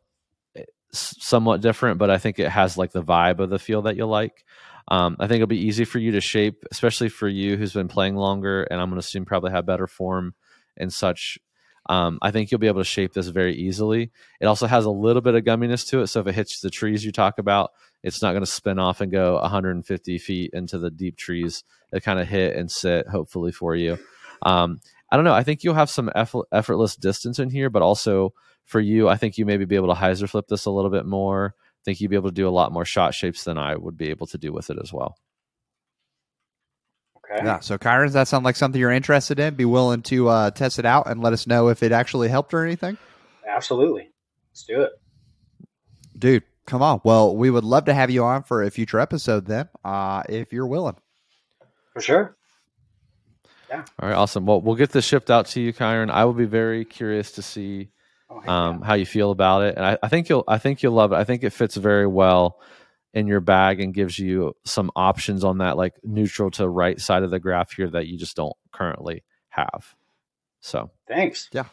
somewhat 0.91 1.61
different, 1.61 1.97
but 1.97 2.09
I 2.09 2.17
think 2.17 2.39
it 2.39 2.49
has 2.49 2.77
like 2.77 2.91
the 2.91 3.03
vibe 3.03 3.39
of 3.39 3.49
the 3.49 3.59
feel 3.59 3.83
that 3.83 3.95
you'll 3.95 4.09
like. 4.09 4.45
Um, 4.87 5.17
I 5.19 5.27
think 5.27 5.37
it'll 5.37 5.47
be 5.47 5.65
easy 5.65 5.83
for 5.83 5.99
you 5.99 6.11
to 6.11 6.21
shape, 6.21 6.63
especially 6.71 7.09
for 7.09 7.27
you 7.27 7.57
who's 7.57 7.73
been 7.73 7.87
playing 7.87 8.15
longer, 8.15 8.63
and 8.63 8.79
I'm 8.79 8.89
going 8.89 9.01
to 9.01 9.05
assume 9.05 9.25
probably 9.25 9.51
have 9.51 9.65
better 9.65 9.87
form 9.87 10.35
and 10.77 10.93
such. 10.93 11.37
Um, 11.87 12.17
I 12.21 12.31
think 12.31 12.49
you'll 12.49 12.59
be 12.59 12.67
able 12.67 12.81
to 12.81 12.85
shape 12.85 13.13
this 13.13 13.27
very 13.27 13.55
easily. 13.55 14.11
It 14.39 14.45
also 14.45 14.67
has 14.67 14.85
a 14.85 14.91
little 14.91 15.21
bit 15.21 15.35
of 15.35 15.43
gumminess 15.43 15.87
to 15.89 16.01
it, 16.01 16.07
so 16.07 16.19
if 16.21 16.27
it 16.27 16.35
hits 16.35 16.59
the 16.59 16.69
trees 16.69 17.05
you 17.05 17.11
talk 17.11 17.37
about, 17.37 17.71
it's 18.03 18.21
not 18.21 18.31
going 18.31 18.43
to 18.43 18.49
spin 18.49 18.79
off 18.79 19.01
and 19.01 19.11
go 19.11 19.39
150 19.41 20.17
feet 20.17 20.51
into 20.53 20.77
the 20.77 20.91
deep 20.91 21.17
trees. 21.17 21.63
It 21.91 22.03
kind 22.03 22.19
of 22.19 22.27
hit 22.27 22.55
and 22.55 22.69
sit, 22.69 23.07
hopefully 23.07 23.51
for 23.51 23.75
you. 23.75 23.97
Um, 24.41 24.79
I 25.11 25.15
don't 25.15 25.25
know. 25.25 25.33
I 25.33 25.43
think 25.43 25.63
you'll 25.63 25.75
have 25.75 25.89
some 25.89 26.11
effort, 26.15 26.47
effortless 26.51 26.95
distance 26.95 27.39
in 27.39 27.49
here, 27.49 27.69
but 27.69 27.81
also 27.81 28.33
for 28.65 28.79
you, 28.79 29.07
I 29.07 29.15
think 29.15 29.37
you 29.37 29.45
maybe 29.45 29.65
be 29.65 29.75
able 29.75 29.93
to 29.93 29.99
hyzer 29.99 30.29
flip 30.29 30.47
this 30.47 30.65
a 30.65 30.71
little 30.71 30.91
bit 30.91 31.05
more. 31.05 31.55
I 31.57 31.81
think 31.85 32.01
you'd 32.01 32.09
be 32.09 32.15
able 32.15 32.29
to 32.29 32.35
do 32.35 32.47
a 32.47 32.49
lot 32.49 32.71
more 32.71 32.85
shot 32.85 33.13
shapes 33.13 33.43
than 33.43 33.57
I 33.57 33.75
would 33.75 33.97
be 33.97 34.09
able 34.09 34.27
to 34.27 34.37
do 34.37 34.51
with 34.51 34.69
it 34.69 34.77
as 34.81 34.91
well. 34.91 35.17
Okay. 37.31 37.43
Yeah. 37.43 37.59
So, 37.59 37.77
Kyron, 37.77 38.05
does 38.05 38.13
that 38.13 38.27
sound 38.27 38.45
like 38.45 38.55
something 38.55 38.79
you're 38.79 38.91
interested 38.91 39.39
in? 39.39 39.55
Be 39.55 39.65
willing 39.65 40.01
to 40.03 40.27
uh, 40.27 40.51
test 40.51 40.79
it 40.79 40.85
out 40.85 41.07
and 41.07 41.21
let 41.21 41.33
us 41.33 41.47
know 41.47 41.69
if 41.69 41.81
it 41.83 41.91
actually 41.91 42.29
helped 42.29 42.53
or 42.53 42.63
anything? 42.63 42.97
Absolutely. 43.47 44.09
Let's 44.51 44.63
do 44.63 44.81
it. 44.81 44.91
Dude, 46.17 46.43
come 46.65 46.81
on. 46.81 47.01
Well, 47.03 47.35
we 47.35 47.49
would 47.49 47.63
love 47.63 47.85
to 47.85 47.93
have 47.93 48.09
you 48.09 48.23
on 48.23 48.43
for 48.43 48.63
a 48.63 48.69
future 48.69 48.99
episode 48.99 49.45
then, 49.45 49.69
uh, 49.83 50.23
if 50.29 50.53
you're 50.53 50.67
willing. 50.67 50.95
For 51.93 52.01
sure. 52.01 52.37
Yeah. 53.69 53.83
All 53.99 54.09
right, 54.09 54.15
awesome. 54.15 54.45
Well, 54.45 54.61
we'll 54.61 54.75
get 54.75 54.91
this 54.91 55.05
shipped 55.05 55.31
out 55.31 55.47
to 55.47 55.61
you, 55.61 55.73
Kyron. 55.73 56.11
I 56.11 56.25
will 56.25 56.33
be 56.33 56.45
very 56.45 56.85
curious 56.85 57.31
to 57.33 57.41
see 57.41 57.89
Oh, 58.29 58.39
heck 58.39 58.49
um, 58.49 58.81
how 58.81 58.95
you 58.95 59.05
feel 59.05 59.29
about 59.31 59.63
it, 59.63 59.75
and 59.75 59.85
I, 59.85 59.97
I 60.01 60.07
think 60.07 60.29
you'll 60.29 60.43
I 60.47 60.57
think 60.57 60.81
you'll 60.81 60.93
love 60.93 61.11
it. 61.11 61.15
I 61.15 61.23
think 61.23 61.43
it 61.43 61.51
fits 61.51 61.75
very 61.75 62.07
well 62.07 62.59
in 63.15 63.25
your 63.27 63.39
bag 63.39 63.79
and 63.79 63.93
gives 63.93 64.19
you 64.19 64.53
some 64.65 64.91
options 64.95 65.43
on 65.43 65.57
that 65.59 65.77
like 65.77 65.93
neutral 66.03 66.51
to 66.51 66.69
right 66.69 66.99
side 67.01 67.23
of 67.23 67.31
the 67.31 67.39
graph 67.39 67.71
here 67.71 67.89
that 67.89 68.05
you 68.07 68.17
just 68.17 68.35
don't 68.35 68.55
currently 68.71 69.23
have. 69.49 69.95
So 70.59 70.91
thanks. 71.07 71.49
yeah. 71.51 71.65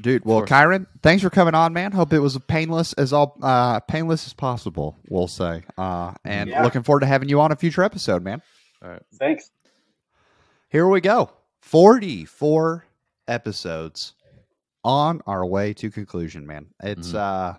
Dude, 0.00 0.24
well, 0.24 0.42
Of. 0.44 0.48
Kyron, 0.48 0.86
thanks 1.02 1.22
for 1.22 1.30
coming 1.30 1.54
on, 1.54 1.72
man. 1.72 1.92
Hope 1.92 2.12
it 2.12 2.20
was 2.20 2.38
painless 2.46 2.92
as 2.94 3.12
all 3.12 3.36
uh, 3.42 3.80
painless 3.80 4.26
as 4.26 4.32
possible. 4.32 4.96
We'll 5.08 5.26
say, 5.28 5.62
uh, 5.76 6.14
and 6.24 6.48
Yeah. 6.50 6.62
looking 6.62 6.82
forward 6.84 7.00
to 7.00 7.06
having 7.06 7.28
you 7.28 7.40
on 7.40 7.50
a 7.52 7.56
future 7.56 7.82
episode, 7.82 8.22
man. 8.22 8.40
All 8.82 8.88
right, 8.88 9.02
thanks. 9.18 9.50
Here 10.68 10.86
we 10.86 11.00
go, 11.00 11.30
forty-four 11.60 12.86
episodes 13.26 14.14
on 14.84 15.20
our 15.26 15.44
way 15.44 15.74
to 15.74 15.90
conclusion, 15.90 16.46
man. 16.46 16.66
It's 16.82 17.08
Mhm. 17.12 17.16
uh, 17.16 17.54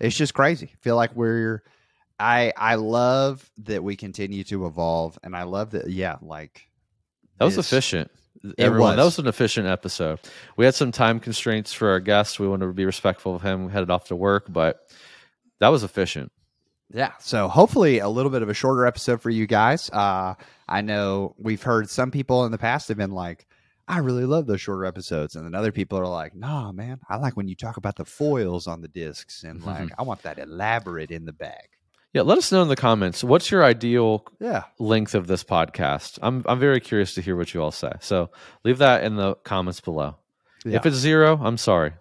it's 0.00 0.16
just 0.16 0.34
crazy. 0.34 0.74
feel 0.80 0.96
like 0.96 1.14
we're 1.14 1.62
I 2.18 2.52
I 2.56 2.74
love 2.74 3.48
that 3.58 3.82
we 3.82 3.96
continue 3.96 4.44
to 4.44 4.66
evolve, 4.66 5.18
and 5.22 5.36
I 5.36 5.44
love 5.44 5.70
that. 5.70 5.88
Yeah, 5.88 6.16
like 6.20 6.68
That 7.38 7.44
was 7.46 7.58
efficient. 7.58 8.10
It 8.42 8.54
Everyone, 8.58 8.96
that 8.96 9.04
was. 9.04 9.16
was 9.16 9.24
an 9.24 9.26
efficient 9.28 9.66
episode. 9.66 10.18
We 10.56 10.64
had 10.64 10.74
some 10.74 10.92
time 10.92 11.20
constraints 11.20 11.72
for 11.72 11.90
our 11.90 12.00
guest. 12.00 12.40
We 12.40 12.48
wanted 12.48 12.66
to 12.66 12.72
be 12.72 12.86
respectful 12.86 13.34
of 13.34 13.42
him. 13.42 13.66
We 13.66 13.72
headed 13.72 13.90
off 13.90 14.08
to 14.08 14.16
work, 14.16 14.46
but 14.48 14.90
that 15.58 15.68
was 15.68 15.84
efficient. 15.84 16.32
Yeah. 16.92 17.12
So 17.20 17.48
hopefully 17.48 17.98
a 17.98 18.08
little 18.08 18.30
bit 18.30 18.42
of 18.42 18.48
a 18.48 18.54
shorter 18.54 18.86
episode 18.86 19.20
for 19.20 19.30
you 19.30 19.46
guys. 19.46 19.90
Uh, 19.90 20.34
I 20.66 20.80
know 20.80 21.34
we've 21.38 21.62
heard 21.62 21.90
some 21.90 22.10
people 22.10 22.44
in 22.46 22.52
the 22.52 22.58
past 22.58 22.88
have 22.88 22.96
been 22.96 23.12
like, 23.12 23.46
I 23.90 23.98
really 23.98 24.24
love 24.24 24.46
those 24.46 24.60
shorter 24.60 24.84
episodes. 24.84 25.34
And 25.36 25.44
then 25.44 25.54
other 25.54 25.72
people 25.72 25.98
are 25.98 26.06
like, 26.06 26.34
nah, 26.34 26.70
man, 26.72 27.00
I 27.08 27.16
like 27.16 27.36
when 27.36 27.48
you 27.48 27.56
talk 27.56 27.76
about 27.76 27.96
the 27.96 28.04
foils 28.04 28.66
on 28.66 28.82
the 28.82 28.88
discs 28.88 29.42
and 29.42 29.62
like, 29.64 29.90
I 29.98 30.02
want 30.02 30.22
that 30.22 30.38
elaborate 30.38 31.10
in 31.10 31.24
the 31.24 31.32
bag. 31.32 31.68
Yeah, 32.12 32.22
let 32.22 32.38
us 32.38 32.50
know 32.50 32.62
in 32.62 32.68
the 32.68 32.76
comments. 32.76 33.22
What's 33.22 33.50
your 33.50 33.64
ideal 33.64 34.24
Yeah. 34.40 34.64
length 34.78 35.14
of 35.14 35.26
this 35.26 35.44
podcast? 35.44 36.18
I'm 36.22 36.44
I'm 36.46 36.58
very 36.58 36.80
curious 36.80 37.14
to 37.14 37.20
hear 37.22 37.36
what 37.36 37.52
you 37.54 37.62
all 37.62 37.70
say. 37.70 37.92
So 38.00 38.30
leave 38.64 38.78
that 38.78 39.04
in 39.04 39.16
the 39.16 39.34
comments 39.36 39.80
below. 39.80 40.16
Yeah. 40.64 40.76
If 40.76 40.86
it's 40.86 40.96
zero, 40.96 41.38
I'm 41.42 41.56
sorry, 41.56 41.92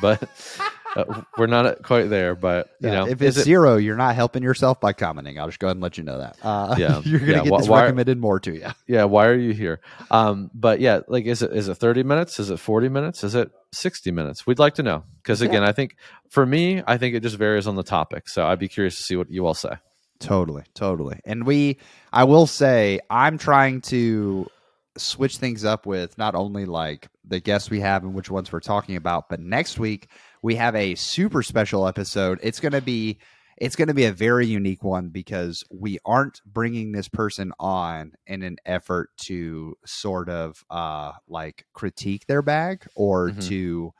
but 0.00 0.28
uh, 0.98 1.22
we're 1.38 1.46
not 1.46 1.82
quite 1.82 2.04
there. 2.10 2.34
But 2.34 2.70
you 2.80 2.88
Yeah, 2.88 2.94
know, 2.96 3.06
if 3.08 3.22
it's 3.22 3.36
it- 3.36 3.44
zero, 3.44 3.76
you're 3.76 3.96
not 3.96 4.14
helping 4.14 4.42
yourself 4.42 4.80
by 4.80 4.92
commenting. 4.92 5.38
I'll 5.38 5.46
just 5.46 5.58
go 5.58 5.68
ahead 5.68 5.76
and 5.76 5.82
let 5.82 5.96
you 5.98 6.04
know 6.04 6.18
that. 6.18 6.36
Uh, 6.42 6.74
Yeah. 6.78 7.00
you're 7.04 7.20
gonna 7.20 7.32
Yeah, 7.32 7.42
get 7.44 7.52
wh- 7.54 7.58
this 7.58 7.68
why- 7.68 7.82
recommended 7.82 8.18
more 8.18 8.40
to 8.40 8.52
you. 8.54 8.66
yeah, 8.86 9.04
why 9.04 9.26
are 9.26 9.34
you 9.36 9.52
here? 9.52 9.80
Um, 10.10 10.50
but 10.54 10.80
yeah, 10.80 11.00
like, 11.08 11.24
is 11.26 11.42
it 11.42 11.52
is 11.52 11.68
it 11.68 11.76
30 11.76 12.02
minutes? 12.02 12.38
Is 12.40 12.50
it 12.50 12.58
40 12.58 12.88
minutes? 12.88 13.24
Is 13.24 13.34
it 13.34 13.50
60 13.72 14.10
minutes? 14.10 14.46
We'd 14.46 14.58
like 14.58 14.74
to 14.74 14.82
know 14.82 15.04
because 15.22 15.40
Yeah. 15.42 15.48
again, 15.48 15.64
I 15.64 15.72
think 15.72 15.96
for 16.30 16.44
me, 16.44 16.82
I 16.86 16.98
think 16.98 17.14
it 17.14 17.22
just 17.22 17.36
varies 17.36 17.66
on 17.66 17.76
the 17.76 17.82
topic. 17.82 18.28
So 18.28 18.46
I'd 18.46 18.58
be 18.58 18.68
curious 18.68 18.96
to 18.96 19.02
see 19.02 19.16
what 19.16 19.30
you 19.30 19.46
all 19.46 19.54
say. 19.54 19.74
Totally, 20.20 20.64
totally. 20.74 21.20
And 21.24 21.46
we, 21.46 21.78
I 22.12 22.24
will 22.24 22.48
say, 22.48 22.98
I'm 23.08 23.38
trying 23.38 23.82
to 23.82 24.48
switch 24.96 25.36
things 25.36 25.64
up 25.64 25.86
with 25.86 26.18
not 26.18 26.34
only 26.34 26.64
like 26.64 27.06
the 27.24 27.38
guests 27.38 27.70
we 27.70 27.78
have 27.80 28.02
and 28.02 28.14
which 28.14 28.28
ones 28.30 28.50
we're 28.50 28.58
talking 28.58 28.96
about, 28.96 29.28
but 29.28 29.38
next 29.38 29.78
week 29.78 30.08
we 30.42 30.54
have 30.56 30.74
a 30.74 30.94
super 30.94 31.42
special 31.42 31.86
episode. 31.86 32.38
It's 32.42 32.60
going 32.60 32.72
to 32.72 32.82
be. 32.82 33.18
It's 33.60 33.74
going 33.74 33.88
to 33.88 33.94
be 33.94 34.04
a 34.04 34.12
very 34.12 34.46
unique 34.46 34.84
one 34.84 35.08
because 35.08 35.64
we 35.68 35.98
aren't 36.04 36.40
bringing 36.46 36.92
this 36.92 37.08
person 37.08 37.52
on 37.58 38.12
in 38.28 38.44
an 38.44 38.58
effort 38.64 39.10
to 39.22 39.76
sort 39.84 40.28
of 40.28 40.64
uh, 40.70 41.10
like 41.26 41.66
critique 41.72 42.26
their 42.26 42.40
bag 42.40 42.86
or 42.94 43.30
Mhm. 43.30 43.48
to 43.48 43.92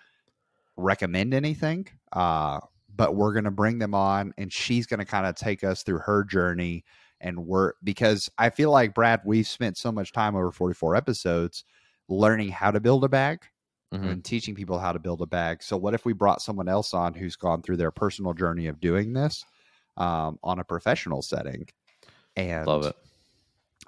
recommend 0.76 1.34
anything. 1.34 1.88
Uh, 2.12 2.60
but 2.94 3.16
we're 3.16 3.32
going 3.32 3.46
to 3.46 3.50
bring 3.50 3.78
them 3.78 3.94
on 3.94 4.32
and 4.38 4.52
she's 4.52 4.86
going 4.86 5.00
to 5.00 5.04
kind 5.04 5.26
of 5.26 5.34
take 5.34 5.64
us 5.64 5.82
through 5.82 5.98
her 5.98 6.22
journey 6.24 6.84
and 7.20 7.44
work 7.46 7.76
because 7.82 8.30
I 8.38 8.50
feel 8.50 8.70
like 8.70 8.94
Brad, 8.94 9.22
we've 9.24 9.46
spent 9.46 9.76
so 9.76 9.90
much 9.90 10.12
time 10.12 10.36
over 10.36 10.52
44 10.52 10.94
episodes 10.94 11.64
learning 12.08 12.50
how 12.50 12.70
to 12.70 12.78
build 12.80 13.02
a 13.04 13.08
bag 13.08 13.40
Mhm. 13.92 14.10
and 14.10 14.24
teaching 14.24 14.54
people 14.54 14.78
how 14.78 14.92
to 14.92 14.98
build 14.98 15.22
a 15.22 15.26
bag. 15.26 15.62
So 15.62 15.76
what 15.76 15.94
if 15.94 16.04
we 16.04 16.12
brought 16.12 16.42
someone 16.42 16.68
else 16.68 16.92
on 16.92 17.14
who's 17.14 17.36
gone 17.36 17.62
through 17.62 17.78
their 17.78 17.90
personal 17.90 18.34
journey 18.34 18.66
of 18.66 18.80
doing 18.80 19.14
this 19.14 19.44
um, 19.96 20.38
on 20.44 20.58
a 20.58 20.64
professional 20.64 21.22
setting 21.22 21.66
and 22.36 22.66
Love 22.66 22.84
it. 22.86 22.96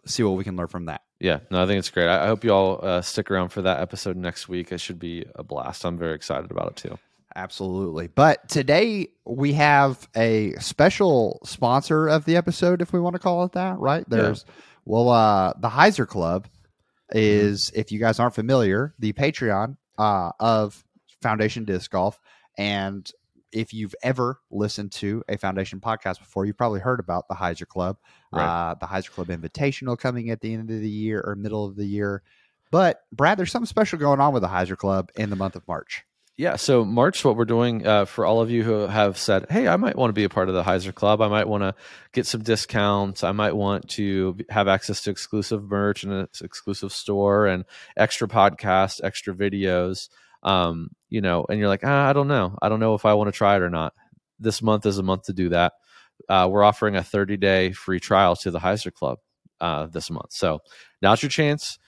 see 0.07 0.23
what 0.23 0.37
we 0.39 0.45
can 0.45 0.57
learn 0.57 0.69
from 0.69 0.87
that. 0.87 1.03
Yeah, 1.21 1.41
no, 1.51 1.63
I 1.63 1.67
think 1.67 1.79
it's 1.79 1.91
great. 1.91 2.09
I, 2.09 2.25
I 2.25 2.27
hope 2.29 2.45
you 2.45 2.51
all 2.53 2.81
uh, 2.83 3.03
stick 3.03 3.31
around 3.31 3.51
for 3.51 3.61
that 3.63 3.81
episode 3.81 4.17
next 4.17 4.49
week. 4.49 4.73
It 4.73 4.81
should 4.81 4.99
be 4.99 5.27
a 5.35 5.43
blast. 5.45 5.85
I'm 5.85 5.99
very 5.99 6.15
excited 6.15 6.51
about 6.51 6.69
it 6.69 6.77
too. 6.77 6.99
Absolutely. 7.37 8.07
But 8.09 8.49
today 8.49 9.09
we 9.27 9.53
have 9.53 10.09
a 10.17 10.53
special 10.55 11.41
sponsor 11.45 12.09
of 12.09 12.25
the 12.25 12.37
episode, 12.37 12.81
if 12.81 12.93
we 12.93 12.99
want 13.01 13.15
to 13.15 13.21
call 13.21 13.45
it 13.45 13.53
that, 13.53 13.79
right? 13.79 14.05
There's, 14.09 14.47
well, 14.87 15.11
uh, 15.11 15.53
the 15.61 15.69
Hyzer 15.69 16.09
Club 16.09 16.49
is, 17.13 17.71
if 17.75 17.93
you 17.93 18.01
guys 18.01 18.19
aren't 18.19 18.35
familiar, 18.35 18.95
the 18.99 19.13
Patreon 19.13 19.77
uh, 20.01 20.33
of 20.41 20.83
Foundation 21.21 21.65
Disc 21.65 21.91
Golf. 21.91 22.19
And 22.57 23.11
if 23.53 23.75
you've 23.75 23.95
ever 24.03 24.39
listened 24.51 24.93
to 24.93 25.23
a 25.29 25.37
Foundation 25.37 25.81
podcast 25.81 26.19
before, 26.21 26.47
you've 26.47 26.57
probably 26.57 26.81
heard 26.81 27.01
about 27.01 27.27
the 27.29 27.35
Hyzer 27.35 27.67
Club, 27.67 27.97
Right. 28.33 28.45
uh, 28.71 28.75
the 28.75 28.87
Hyzer 28.87 29.11
Club 29.11 29.29
Invitational 29.29 29.99
coming 29.99 30.31
at 30.31 30.41
the 30.41 30.55
end 30.55 30.71
of 30.71 30.81
the 30.81 30.89
year 30.89 31.23
or 31.27 31.35
middle 31.35 31.65
of 31.65 31.77
the 31.77 31.85
year. 31.85 32.23
But 32.71 33.01
Brad, 33.13 33.39
there's 33.39 33.51
something 33.51 33.67
special 33.67 33.99
going 33.99 34.21
on 34.21 34.33
with 34.33 34.43
the 34.43 34.49
Hyzer 34.49 34.77
Club 34.77 35.11
in 35.17 35.31
the 35.31 35.37
month 35.37 35.57
of 35.57 35.67
March. 35.67 36.05
Yeah, 36.37 36.57
so 36.57 36.87
March, 36.87 37.23
what 37.23 37.37
we're 37.37 37.45
doing 37.45 37.87
uh, 37.87 38.07
for 38.07 38.25
all 38.25 38.41
of 38.41 38.51
you 38.51 38.63
who 38.65 38.87
have 38.87 39.19
said, 39.19 39.47
"Hey, 39.51 39.69
I 39.69 39.77
might 39.77 39.97
want 39.97 40.09
to 40.09 40.15
be 40.15 40.25
a 40.25 40.31
part 40.31 40.49
of 40.49 40.55
the 40.55 40.63
Hyzer 40.63 40.95
Club. 40.95 41.21
I 41.21 41.29
might 41.29 41.47
want 41.47 41.63
to 41.63 41.75
get 42.13 42.27
some 42.27 42.43
discounts. 42.43 43.23
I 43.23 43.33
might 43.33 43.55
want 43.55 43.89
to 43.91 44.39
have 44.49 44.67
access 44.67 45.03
to 45.03 45.11
exclusive 45.11 45.65
merch 45.65 46.03
and 46.03 46.13
an 46.13 46.29
exclusive 46.43 46.93
store 46.93 47.47
and 47.47 47.65
extra 47.97 48.27
podcasts, 48.27 49.01
extra 49.05 49.35
videos." 49.35 50.09
Um, 50.43 50.91
you 51.11 51.21
know, 51.21 51.45
and 51.51 51.59
you're 51.59 51.69
like, 51.69 51.85
ah, 51.85 52.09
"I 52.09 52.15
don't 52.15 52.29
know. 52.29 52.57
I 52.63 52.71
don't 52.71 52.81
know 52.81 52.95
if 52.95 53.05
I 53.05 53.13
want 53.15 53.29
to 53.29 53.37
try 53.37 53.57
it 53.57 53.63
or 53.63 53.71
not." 53.71 53.93
This 54.39 54.63
month 54.63 54.87
is 54.87 54.97
a 54.97 55.03
month 55.03 55.25
to 55.25 55.35
do 55.35 55.51
that. 55.51 55.75
Uh, 56.29 56.49
we're 56.51 56.65
offering 56.65 56.97
a 56.97 57.03
30 57.05 57.37
day 57.37 57.73
free 57.73 58.01
trial 58.01 58.35
to 58.37 58.51
the 58.51 58.61
Hyzer 58.61 58.93
Club 58.95 59.19
uh, 59.61 59.87
this 59.87 60.11
month. 60.11 60.33
So 60.33 60.61
now's 61.03 61.23
your 61.23 61.29
chance 61.29 61.79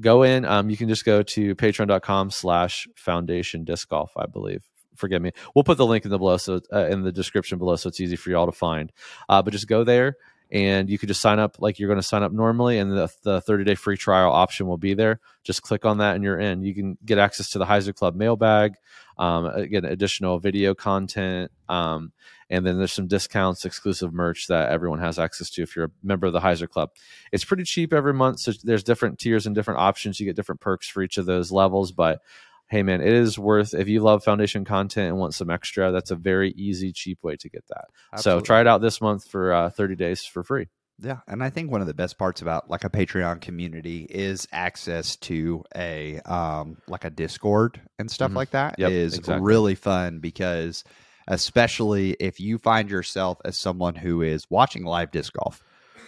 go 0.00 0.22
in 0.22 0.44
um, 0.44 0.70
you 0.70 0.76
can 0.76 0.88
just 0.88 1.04
go 1.04 1.22
to 1.22 1.54
patreon.com 1.54 2.30
slash 2.30 2.86
foundation 2.96 3.64
disc 3.64 3.88
golf 3.88 4.12
i 4.16 4.26
believe. 4.26 4.64
Forgive 4.96 5.22
me. 5.22 5.32
We'll 5.54 5.64
put 5.64 5.78
the 5.78 5.86
link 5.86 6.04
in 6.04 6.10
the 6.10 6.18
below 6.18 6.36
so 6.36 6.60
uh, 6.72 6.86
in 6.86 7.02
the 7.02 7.12
description 7.12 7.58
below 7.58 7.76
so 7.76 7.88
it's 7.88 8.00
easy 8.00 8.16
for 8.16 8.30
y'all 8.30 8.46
to 8.46 8.52
find. 8.52 8.92
Uh, 9.28 9.40
but 9.40 9.52
just 9.52 9.66
go 9.66 9.82
there 9.82 10.16
and 10.52 10.90
you 10.90 10.98
could 10.98 11.08
just 11.08 11.20
sign 11.20 11.38
up 11.38 11.56
like 11.60 11.78
you're 11.78 11.88
going 11.88 12.00
to 12.00 12.06
sign 12.06 12.22
up 12.22 12.32
normally 12.32 12.78
and 12.78 12.92
the, 12.92 13.08
the 13.22 13.40
30 13.40 13.64
day 13.64 13.74
free 13.74 13.96
trial 13.96 14.30
option 14.30 14.66
will 14.66 14.76
be 14.76 14.94
there. 14.94 15.20
Just 15.42 15.62
click 15.62 15.84
on 15.84 15.98
that 15.98 16.16
and 16.16 16.24
you're 16.24 16.38
in. 16.38 16.62
You 16.62 16.74
can 16.74 16.98
get 17.04 17.18
access 17.18 17.50
to 17.50 17.58
the 17.58 17.64
hyzer 17.64 17.94
club 17.94 18.14
mailbag 18.14 18.74
um, 19.20 19.44
again 19.44 19.84
additional 19.84 20.38
video 20.38 20.74
content 20.74 21.52
um, 21.68 22.10
and 22.48 22.66
then 22.66 22.78
there's 22.78 22.92
some 22.92 23.06
discounts 23.06 23.66
exclusive 23.66 24.14
merch 24.14 24.46
that 24.48 24.70
everyone 24.70 24.98
has 24.98 25.18
access 25.18 25.50
to 25.50 25.62
if 25.62 25.76
you're 25.76 25.84
a 25.84 25.90
member 26.02 26.26
of 26.26 26.32
the 26.32 26.40
hyzer 26.40 26.68
club. 26.68 26.90
It's 27.30 27.44
pretty 27.44 27.64
cheap 27.64 27.92
every 27.92 28.14
month 28.14 28.40
so 28.40 28.52
there's 28.64 28.82
different 28.82 29.18
tiers 29.18 29.46
and 29.46 29.54
different 29.54 29.78
options. 29.78 30.18
You 30.18 30.26
get 30.26 30.36
different 30.36 30.62
perks 30.62 30.88
for 30.88 31.02
each 31.02 31.18
of 31.18 31.26
those 31.26 31.52
levels 31.52 31.92
but 31.92 32.22
hey 32.70 32.82
man 32.82 33.02
it 33.02 33.12
is 33.12 33.38
worth 33.38 33.74
if 33.74 33.88
you 33.88 34.00
love 34.00 34.24
foundation 34.24 34.64
content 34.64 35.08
and 35.08 35.18
want 35.18 35.34
some 35.34 35.50
extra 35.50 35.92
that's 35.92 36.12
a 36.12 36.16
very 36.16 36.52
easy 36.52 36.90
cheap 36.90 37.22
way 37.22 37.36
to 37.36 37.50
get 37.50 37.64
that. 37.68 37.88
So 38.22 38.40
try 38.40 38.62
it 38.62 38.66
out 38.66 38.80
this 38.80 39.02
month 39.02 39.28
for 39.28 39.52
uh, 39.52 39.70
30 39.70 39.96
days 39.96 40.24
for 40.24 40.42
free 40.42 40.68
Yeah, 41.02 41.20
and 41.26 41.42
I 41.42 41.50
think 41.50 41.70
one 41.70 41.80
of 41.80 41.86
the 41.86 41.94
best 41.94 42.18
parts 42.18 42.42
about 42.42 42.68
like 42.68 42.84
a 42.84 42.90
Patreon 42.90 43.40
community 43.40 44.06
is 44.10 44.46
access 44.52 45.16
to 45.16 45.64
a 45.74 46.20
um 46.20 46.76
like 46.88 47.04
a 47.04 47.10
Discord 47.10 47.80
and 47.98 48.10
stuff 48.10 48.32
Mhm. 48.32 48.36
like 48.36 48.50
that 48.50 48.74
Yep, 48.78 48.90
is 48.90 49.14
exactly. 49.14 49.42
really 49.42 49.74
fun 49.74 50.18
because 50.18 50.84
especially 51.28 52.12
if 52.20 52.40
you 52.40 52.58
find 52.58 52.90
yourself 52.90 53.38
as 53.44 53.56
someone 53.56 53.94
who 53.94 54.20
is 54.22 54.46
watching 54.50 54.84
live 54.84 55.10
disc 55.10 55.32
golf, 55.32 55.62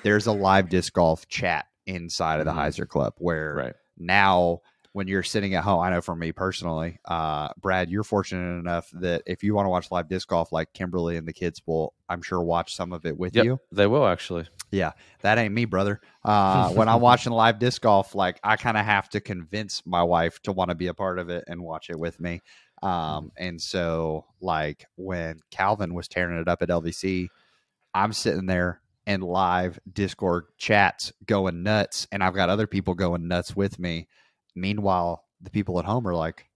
there's 0.05 0.26
a 0.26 0.33
live 0.33 0.68
disc 0.68 0.92
golf 0.92 1.26
chat 1.28 1.66
inside 1.87 2.40
of 2.40 2.46
the 2.46 2.52
Mhm. 2.52 2.57
Hyzer 2.57 2.88
Club 2.88 3.14
where 3.18 3.55
right 3.55 3.74
now 3.96 4.61
when 4.92 5.09
you're 5.09 5.22
sitting 5.22 5.55
at 5.55 5.64
home 5.64 5.81
i 5.81 5.90
know 5.90 6.00
for 6.00 6.14
me 6.14 6.33
personally 6.33 6.98
uh, 7.07 7.48
brad 7.61 7.90
you're 7.90 8.05
fortunate 8.05 8.59
enough 8.59 8.90
that 8.92 9.22
if 9.26 9.42
you 9.42 9.55
want 9.55 9.64
to 9.66 9.70
watch 9.70 9.90
live 9.90 10.09
disc 10.09 10.28
golf 10.28 10.52
like 10.52 10.72
kimberly 10.74 11.16
and 11.16 11.26
the 11.26 11.33
kids 11.33 11.62
will 11.66 11.94
i'm 12.09 12.20
sure 12.22 12.42
watch 12.42 12.74
some 12.74 12.92
of 12.92 13.05
it 13.07 13.16
with 13.16 13.35
Yep. 13.35 13.44
you. 13.44 13.61
they 13.70 13.87
will 13.87 14.07
actually. 14.07 14.46
Yeah, 14.70 14.92
that 15.20 15.37
ain't 15.37 15.52
me 15.52 15.64
brother. 15.66 16.00
Uh, 16.24 16.70
when 16.70 16.88
i'm 16.88 17.00
watching 17.00 17.33
live 17.33 17.59
disc 17.59 17.83
golf 17.83 18.14
like 18.14 18.38
i 18.44 18.55
kind 18.57 18.76
of 18.76 18.85
have 18.85 19.09
to 19.09 19.20
convince 19.20 19.85
my 19.85 20.02
wife 20.02 20.40
to 20.42 20.52
want 20.52 20.68
to 20.70 20.74
be 20.76 20.87
a 20.87 20.94
part 20.94 21.18
of 21.18 21.28
it 21.31 21.42
and 21.48 21.61
watch 21.61 21.90
it 21.90 21.98
with 21.98 22.20
me. 22.20 22.40
Um, 22.83 23.33
and 23.37 23.60
so 23.60 24.25
like 24.40 24.87
when 24.96 25.40
calvin 25.50 25.94
was 25.94 26.06
tearing 26.08 26.38
it 26.38 26.46
up 26.48 26.62
at 26.62 26.69
lvc 26.69 27.27
i'm 27.94 28.12
sitting 28.12 28.46
there 28.46 28.81
and 29.06 29.23
live 29.25 29.81
discord 29.92 30.44
chats 30.58 31.12
going 31.27 31.62
nuts 31.64 32.06
and 32.12 32.23
i've 32.23 32.35
got 32.35 32.48
other 32.48 32.67
people 32.69 32.94
going 32.94 33.27
nuts 33.27 33.56
with 33.56 33.79
me 33.81 34.06
meanwhile 34.55 35.25
the 35.40 35.50
people 35.50 35.79
at 35.79 35.85
home 35.85 36.07
are 36.07 36.15
like 36.15 36.46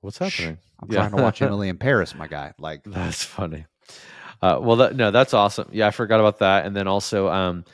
what's 0.00 0.18
happening 0.18 0.58
i'm 0.80 0.90
Yeah. 0.90 1.00
trying 1.00 1.10
to 1.16 1.22
watch 1.22 1.42
emily 1.42 1.68
in 1.68 1.78
paris 1.86 2.14
my 2.14 2.26
guy 2.26 2.52
like 2.58 2.82
That's 2.84 3.22
funny. 3.24 3.66
Uh, 4.42 4.58
well, 4.58 4.76
that, 4.76 4.96
no, 4.96 5.10
that's 5.10 5.34
awesome. 5.34 5.68
Yeah, 5.70 5.86
I 5.86 5.90
forgot 5.90 6.18
about 6.18 6.38
that. 6.38 6.64
And 6.64 6.74
then 6.74 6.88
also, 6.88 7.28
um, 7.28 7.66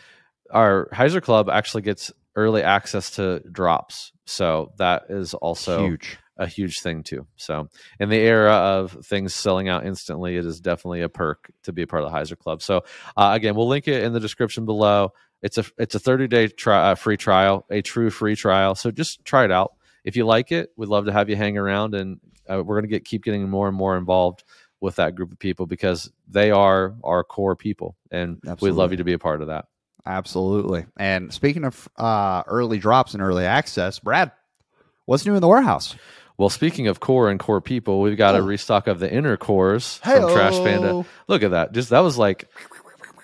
our 0.51 0.89
Hyzer 0.93 1.23
Club 1.23 1.49
actually 1.49 1.83
gets 1.83 2.11
early 2.35 2.61
access 2.65 3.11
to 3.13 3.39
drops, 3.53 4.11
so 4.25 4.73
that 4.79 5.05
is 5.09 5.33
also 5.35 5.85
huge 5.85 6.19
a 6.39 6.47
huge 6.49 6.81
thing 6.81 7.05
too. 7.05 7.25
So, 7.37 7.69
in 8.01 8.09
the 8.09 8.17
era 8.19 8.53
of 8.53 8.93
things 9.07 9.33
selling 9.33 9.69
out 9.69 9.87
instantly, 9.87 10.37
it 10.37 10.45
is 10.45 10.61
definitely 10.61 11.03
a 11.03 11.09
perk 11.09 11.53
to 11.63 11.73
be 11.73 11.83
a 11.83 11.87
part 11.87 12.03
of 12.03 12.11
the 12.11 12.19
Hyzer 12.19 12.37
Club. 12.37 12.61
So, 12.63 12.79
uh, 13.17 13.31
again, 13.35 13.55
we'll 13.55 13.69
link 13.69 13.87
it 13.87 14.03
in 14.03 14.13
the 14.13 14.21
description 14.21 14.65
below. 14.67 15.13
It's 15.43 15.59
a 15.59 15.65
it's 15.79 15.95
a 15.95 15.99
30 15.99 16.29
day 16.29 16.49
tri- 16.49 16.91
uh, 16.93 16.95
free 16.95 17.17
trial, 17.17 17.65
a 17.71 17.83
true 17.83 18.11
free 18.11 18.37
trial. 18.37 18.75
So 18.75 18.91
just 18.91 19.25
try 19.25 19.45
it 19.45 19.53
out. 19.53 19.75
If 20.05 20.17
you 20.17 20.25
like 20.25 20.53
it, 20.53 20.71
we'd 20.77 20.89
love 20.89 21.07
to 21.07 21.13
have 21.13 21.29
you 21.29 21.37
hang 21.37 21.59
around, 21.59 21.95
and 21.95 22.21
uh, 22.49 22.63
we're 22.65 22.77
going 22.77 22.89
to 22.89 22.95
get 22.95 23.05
keep 23.05 23.25
getting 23.25 23.49
more 23.49 23.69
and 23.69 23.77
more 23.77 23.97
involved 23.97 24.45
with 24.81 24.97
that 24.97 25.15
group 25.15 25.33
of 25.33 25.39
people 25.39 25.67
because 25.67 26.11
they 26.29 26.51
are 26.51 26.95
our 27.03 27.25
core 27.25 27.57
people, 27.57 27.97
and 28.11 28.41
we'd 28.61 28.71
love 28.73 28.91
you 28.93 28.99
to 28.99 29.05
be 29.05 29.15
a 29.15 29.19
part 29.19 29.41
of 29.43 29.49
that. 29.49 29.67
Absolutely. 30.05 30.87
And 30.97 31.33
speaking 31.35 31.65
of 31.65 31.89
uh, 31.97 32.43
early 32.47 32.79
drops 32.79 33.15
and 33.15 33.23
early 33.23 33.45
access, 33.45 33.99
Brad, 33.99 34.31
what's 35.05 35.27
new 35.27 35.35
in 35.35 35.41
the 35.41 35.49
warehouse? 35.49 35.97
Well, 36.39 36.51
speaking 36.51 36.87
of 36.87 37.01
core 37.01 37.29
and 37.31 37.41
core 37.41 37.61
people, 37.61 38.01
we've 38.01 38.17
got 38.17 38.35
a 38.37 38.39
Oh. 38.39 38.43
restock 38.45 38.87
of 38.87 39.01
the 39.01 39.13
inner 39.13 39.37
cores 39.37 39.97
from 39.97 40.31
Trash 40.33 40.53
Panda. 40.59 41.05
Look 41.27 41.43
at 41.43 41.51
that. 41.53 41.73
Just 41.73 41.91
that 41.91 42.01
was 42.01 42.17
like 42.19 42.49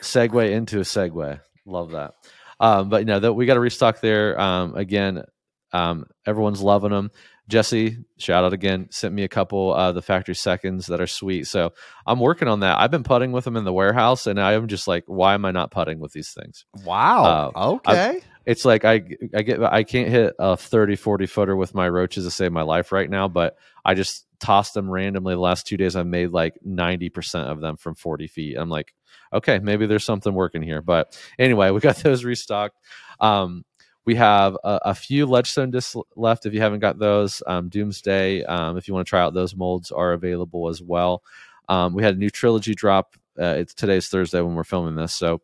segue 0.01 0.51
into 0.51 0.79
a 0.79 0.83
segue. 0.83 1.41
Love 1.65 1.93
that. 1.93 2.15
Um, 2.61 2.89
but 2.89 2.99
you 2.99 3.07
know 3.07 3.19
that 3.19 3.33
we 3.33 3.47
got 3.47 3.55
to 3.55 3.61
restock 3.61 4.01
there. 4.01 4.41
Um, 4.41 4.77
again, 4.77 5.25
um, 5.73 6.07
everyone's 6.27 6.61
loving 6.61 6.91
them. 6.91 7.11
Jesse, 7.49 7.99
shout 8.19 8.45
out 8.45 8.53
again, 8.53 8.89
sent 8.91 9.13
me 9.13 9.25
a 9.25 9.29
couple 9.29 9.75
uh 9.75 9.93
the 9.93 10.01
factory 10.01 10.35
seconds 10.35 10.87
that 10.87 11.01
are 11.01 11.07
sweet. 11.09 11.47
So 11.49 11.73
I'm 12.07 12.21
working 12.21 12.49
on 12.49 12.61
that. 12.61 12.79
I've 12.79 12.91
been 12.91 13.03
putting 13.03 13.33
with 13.33 13.45
them 13.45 13.57
in 13.57 13.65
the 13.65 13.73
warehouse, 13.73 14.27
and 14.27 14.41
I 14.41 14.53
am 14.53 14.69
just 14.69 14.87
like, 14.87 15.05
why 15.07 15.35
am 15.35 15.45
I 15.45 15.51
not 15.51 15.71
putting 15.71 15.99
with 15.99 16.13
these 16.13 16.33
things? 16.33 16.65
Wow. 16.85 17.53
Uh, 17.55 17.71
okay. 17.73 18.21
It's 18.45 18.65
like 18.65 18.85
I 18.85 19.03
I 19.35 19.43
get 19.43 19.63
I 19.63 19.85
can't 19.85 20.09
hit 20.09 20.35
a 20.39 20.57
30 20.57 20.97
40 20.97 21.27
footer 21.27 21.57
with 21.57 21.75
my 21.75 21.89
roaches 21.89 22.25
to 22.25 22.31
save 22.31 22.53
my 22.53 22.63
life 22.63 22.93
right 22.93 23.09
now, 23.09 23.29
but 23.29 23.57
I 23.85 23.95
just 23.95 24.27
tossed 24.41 24.75
them 24.75 24.91
randomly 24.91 25.35
the 25.35 25.41
last 25.41 25.67
two 25.67 25.77
days. 25.77 25.95
I've 25.95 26.07
made 26.07 26.31
like 26.31 26.59
90% 26.67 27.45
of 27.45 27.61
them 27.61 27.77
from 27.77 27.95
40 27.95 28.27
feet. 28.27 28.57
I'm 28.59 28.69
like, 28.69 28.93
okay, 29.33 29.61
maybe 29.61 29.87
there's 29.87 30.05
something 30.05 30.35
working 30.35 30.63
here. 30.63 30.83
But 30.83 31.17
anyway, 31.39 31.71
we 31.71 31.81
got 31.81 31.97
those 32.03 32.25
restocked. 32.25 32.77
Um, 33.21 33.65
we 34.05 34.17
have 34.17 34.57
a, 34.65 34.81
a 34.87 34.95
few 34.95 35.27
ledgestone 35.27 35.71
discs 35.71 35.97
left. 36.17 36.45
If 36.45 36.55
you 36.55 36.61
haven't 36.61 36.81
got 36.81 36.99
those, 36.99 37.41
um, 37.47 37.69
Doomsday, 37.69 38.45
um, 38.45 38.77
if 38.77 38.89
you 38.89 38.95
want 38.95 39.07
to 39.07 39.11
try 39.11 39.21
out 39.21 39.33
those 39.33 39.55
molds, 39.55 39.93
are 39.93 40.13
available 40.13 40.69
as 40.69 40.83
well. 40.83 41.23
Um, 41.69 41.95
we 41.95 42.03
had 42.03 42.17
a 42.17 42.19
new 42.19 42.31
trilogy 42.31 42.75
drop. 42.75 43.15
Uh, 43.41 43.55
it's 43.59 43.75
today's 43.75 44.09
Thursday 44.09 44.41
when 44.41 44.57
we're 44.57 44.65
filming 44.65 44.97
this, 44.97 45.15
so 45.15 45.41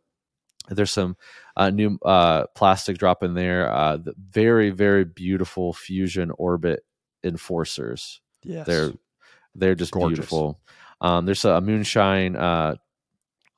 there's 0.68 0.90
some 0.90 1.16
uh, 1.58 1.70
new 1.70 1.98
uh, 2.04 2.46
plastic 2.54 2.96
drop 2.96 3.22
in 3.22 3.34
there. 3.34 3.70
Uh, 3.70 3.96
the 3.98 4.14
very 4.30 4.70
very 4.70 5.04
beautiful 5.04 5.72
fusion 5.72 6.30
orbit 6.38 6.84
enforcers. 7.24 8.20
yes. 8.42 8.66
They're 8.66 8.92
they're 9.54 9.74
just 9.74 9.92
Gorgeous. 9.92 10.18
beautiful. 10.18 10.60
Um, 11.00 11.26
there's 11.26 11.44
a, 11.44 11.60
moonshine. 11.60 12.36
Uh, 12.36 12.76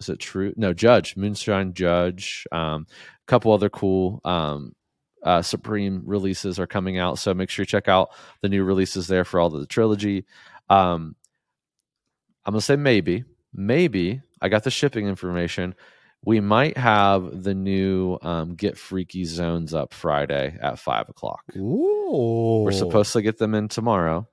is 0.00 0.08
it 0.08 0.18
true? 0.18 0.54
No, 0.56 0.72
Judge 0.72 1.16
Moonshine 1.16 1.74
Judge. 1.74 2.46
Um, 2.52 2.86
a 2.90 3.26
couple 3.26 3.52
other 3.52 3.68
cool 3.68 4.20
um, 4.24 4.74
uh, 5.22 5.42
Supreme 5.42 6.02
releases 6.06 6.58
are 6.58 6.66
coming 6.66 6.96
out, 6.98 7.18
so 7.18 7.34
make 7.34 7.50
sure 7.50 7.62
you 7.62 7.66
check 7.66 7.88
out 7.88 8.10
the 8.40 8.48
new 8.48 8.64
releases 8.64 9.08
there 9.08 9.24
for 9.26 9.40
all 9.40 9.54
of 9.54 9.60
the 9.60 9.66
trilogy. 9.66 10.24
Um, 10.70 11.16
I'm 12.46 12.52
gonna 12.52 12.62
say 12.62 12.76
maybe, 12.76 13.24
maybe 13.52 14.22
I 14.40 14.48
got 14.48 14.64
the 14.64 14.70
shipping 14.70 15.06
information. 15.06 15.74
We 16.22 16.40
might 16.40 16.76
have 16.76 17.42
the 17.42 17.54
new 17.54 18.18
um, 18.20 18.54
Get 18.54 18.76
Freaky 18.76 19.24
zones 19.24 19.72
up 19.72 19.94
Friday 19.94 20.56
at 20.60 20.78
five 20.78 21.08
o'clock. 21.08 21.42
Ooh. 21.56 22.62
We're 22.64 22.72
supposed 22.72 23.12
to 23.14 23.22
get 23.22 23.38
them 23.38 23.54
in 23.54 23.68
tomorrow. 23.68 24.28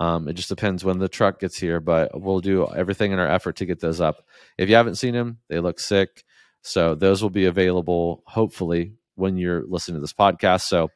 Um, 0.00 0.28
it 0.28 0.34
just 0.34 0.48
depends 0.48 0.84
when 0.84 0.98
the 0.98 1.08
truck 1.08 1.40
gets 1.40 1.58
here, 1.58 1.80
but 1.80 2.18
we'll 2.18 2.40
do 2.40 2.66
everything 2.68 3.12
in 3.12 3.18
our 3.18 3.28
effort 3.28 3.56
to 3.56 3.66
get 3.66 3.80
those 3.80 4.00
up. 4.00 4.24
If 4.56 4.68
you 4.68 4.76
haven't 4.76 4.94
seen 4.94 5.12
them, 5.12 5.38
they 5.48 5.58
look 5.58 5.80
sick. 5.80 6.24
So 6.62 6.94
those 6.94 7.22
will 7.22 7.30
be 7.30 7.46
available 7.46 8.22
hopefully 8.26 8.94
when 9.16 9.36
you're 9.36 9.64
listening 9.66 9.96
to 9.96 10.00
this 10.00 10.12
podcast. 10.12 10.62
So 10.62 10.90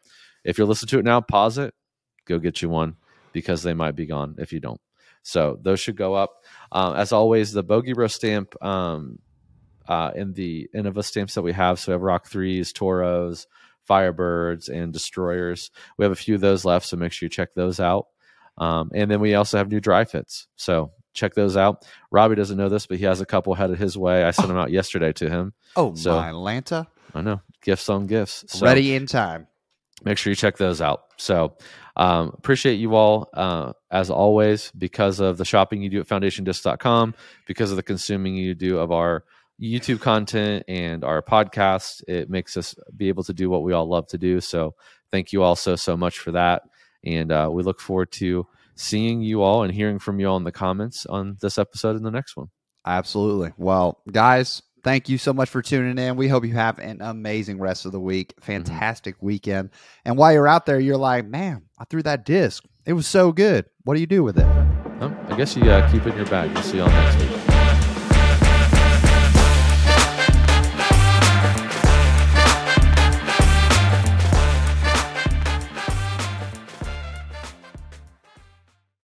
if 0.44 0.56
you're 0.56 0.66
listening 0.66 0.88
to 0.88 0.98
it 1.00 1.04
now, 1.04 1.20
pause 1.20 1.58
it, 1.58 1.74
go 2.26 2.38
get 2.38 2.62
you 2.62 2.68
one 2.68 2.96
because 3.32 3.62
they 3.62 3.74
might 3.74 3.96
be 3.96 4.06
gone 4.06 4.36
if 4.38 4.52
you 4.52 4.60
don't. 4.60 4.80
So 5.22 5.58
those 5.60 5.80
should 5.80 5.96
go 5.96 6.14
up. 6.14 6.30
Um, 6.70 6.94
as 6.94 7.12
always, 7.12 7.52
the 7.52 7.62
Bogey 7.62 7.92
Bro 7.92 8.08
stamp 8.08 8.54
um, 8.62 9.18
uh, 9.88 10.12
in 10.14 10.32
the 10.32 10.68
Innova 10.74 11.04
stamps 11.04 11.34
that 11.34 11.42
we 11.42 11.52
have. 11.52 11.78
So 11.78 11.92
we 11.92 11.94
have 11.94 12.02
Rock 12.02 12.26
Threes, 12.28 12.72
Toros, 12.72 13.46
Firebirds, 13.88 14.68
and 14.68 14.92
Destroyers. 14.92 15.70
We 15.98 16.04
have 16.04 16.12
a 16.12 16.16
few 16.16 16.34
of 16.34 16.40
those 16.40 16.64
left, 16.64 16.86
so 16.86 16.96
make 16.96 17.12
sure 17.12 17.26
you 17.26 17.30
check 17.30 17.54
those 17.54 17.80
out. 17.80 18.06
Um, 18.58 18.90
and 18.94 19.10
then 19.10 19.20
we 19.20 19.34
also 19.34 19.58
have 19.58 19.70
new 19.70 19.80
dry 19.80 20.04
fits. 20.04 20.46
So 20.56 20.92
check 21.14 21.34
those 21.34 21.56
out. 21.56 21.86
Robbie 22.10 22.34
doesn't 22.36 22.56
know 22.56 22.68
this, 22.68 22.86
but 22.86 22.98
he 22.98 23.04
has 23.04 23.20
a 23.20 23.26
couple 23.26 23.54
headed 23.54 23.78
his 23.78 23.96
way. 23.98 24.24
I 24.24 24.30
sent 24.30 24.48
them 24.48 24.56
out 24.58 24.70
yesterday 24.70 25.12
to 25.14 25.28
him. 25.28 25.52
Oh, 25.76 25.94
so- 25.94 26.16
my 26.16 26.28
Atlanta. 26.28 26.86
I 27.14 27.20
know 27.20 27.42
gifts 27.62 27.88
on 27.90 28.06
gifts. 28.06 28.44
So 28.48 28.64
Ready 28.64 28.94
in 28.94 29.04
time. 29.06 29.46
make 30.02 30.16
sure 30.16 30.30
you 30.30 30.34
check 30.34 30.56
those 30.56 30.80
out. 30.80 31.02
So 31.18 31.58
um, 31.94 32.32
appreciate 32.38 32.76
you 32.76 32.94
all 32.94 33.28
uh, 33.34 33.74
as 33.90 34.08
always 34.08 34.72
because 34.78 35.20
of 35.20 35.36
the 35.36 35.44
shopping 35.44 35.82
you 35.82 35.90
do 35.90 36.00
at 36.00 36.06
foundationdisc.com, 36.08 37.14
because 37.46 37.70
of 37.70 37.76
the 37.76 37.82
consuming 37.82 38.34
you 38.34 38.54
do 38.54 38.78
of 38.78 38.92
our 38.92 39.24
YouTube 39.62 40.00
content 40.00 40.64
and 40.66 41.04
our 41.04 41.22
podcast. 41.22 42.02
It 42.08 42.28
makes 42.28 42.56
us 42.56 42.74
be 42.96 43.08
able 43.08 43.22
to 43.24 43.32
do 43.32 43.48
what 43.48 43.62
we 43.62 43.72
all 43.72 43.86
love 43.86 44.08
to 44.08 44.18
do. 44.18 44.40
So 44.40 44.74
thank 45.12 45.32
you 45.32 45.42
all 45.42 45.54
so, 45.54 45.76
so 45.76 45.96
much 45.96 46.18
for 46.18 46.32
that. 46.32 46.62
And 47.04 47.30
uh, 47.30 47.48
we 47.52 47.62
look 47.62 47.80
forward 47.80 48.10
to 48.12 48.46
seeing 48.74 49.22
you 49.22 49.42
all 49.42 49.62
and 49.62 49.72
hearing 49.72 49.98
from 49.98 50.18
you 50.18 50.26
all 50.26 50.36
in 50.36 50.44
the 50.44 50.52
comments 50.52 51.06
on 51.06 51.36
this 51.40 51.58
episode 51.58 51.96
and 51.96 52.04
the 52.04 52.10
next 52.10 52.36
one. 52.36 52.48
Absolutely. 52.84 53.52
Well, 53.56 54.00
guys, 54.10 54.62
thank 54.82 55.08
you 55.08 55.18
so 55.18 55.32
much 55.32 55.48
for 55.48 55.62
tuning 55.62 55.98
in. 55.98 56.16
We 56.16 56.28
hope 56.28 56.44
you 56.44 56.54
have 56.54 56.78
an 56.78 57.00
amazing 57.00 57.60
rest 57.60 57.86
of 57.86 57.92
the 57.92 58.00
week. 58.00 58.34
Fantastic 58.40 59.16
weekend. 59.20 59.70
And 60.04 60.16
while 60.16 60.32
you're 60.32 60.48
out 60.48 60.66
there, 60.66 60.80
you're 60.80 60.96
like, 60.96 61.26
man, 61.26 61.62
I 61.78 61.84
threw 61.84 62.02
that 62.02 62.24
disc. 62.24 62.64
It 62.84 62.94
was 62.94 63.06
so 63.06 63.30
good. 63.30 63.66
What 63.84 63.94
do 63.94 64.00
you 64.00 64.06
do 64.06 64.24
with 64.24 64.38
it? 64.38 64.46
I 65.00 65.36
guess 65.36 65.56
you 65.56 65.64
uh, 65.64 65.90
keep 65.90 66.06
it 66.06 66.10
in 66.10 66.16
your 66.16 66.26
bag. 66.26 66.52
We'll 66.52 66.62
see 66.62 66.76
you 66.76 66.82
all 66.82 66.88
next 66.88 67.18
week. 67.18 67.41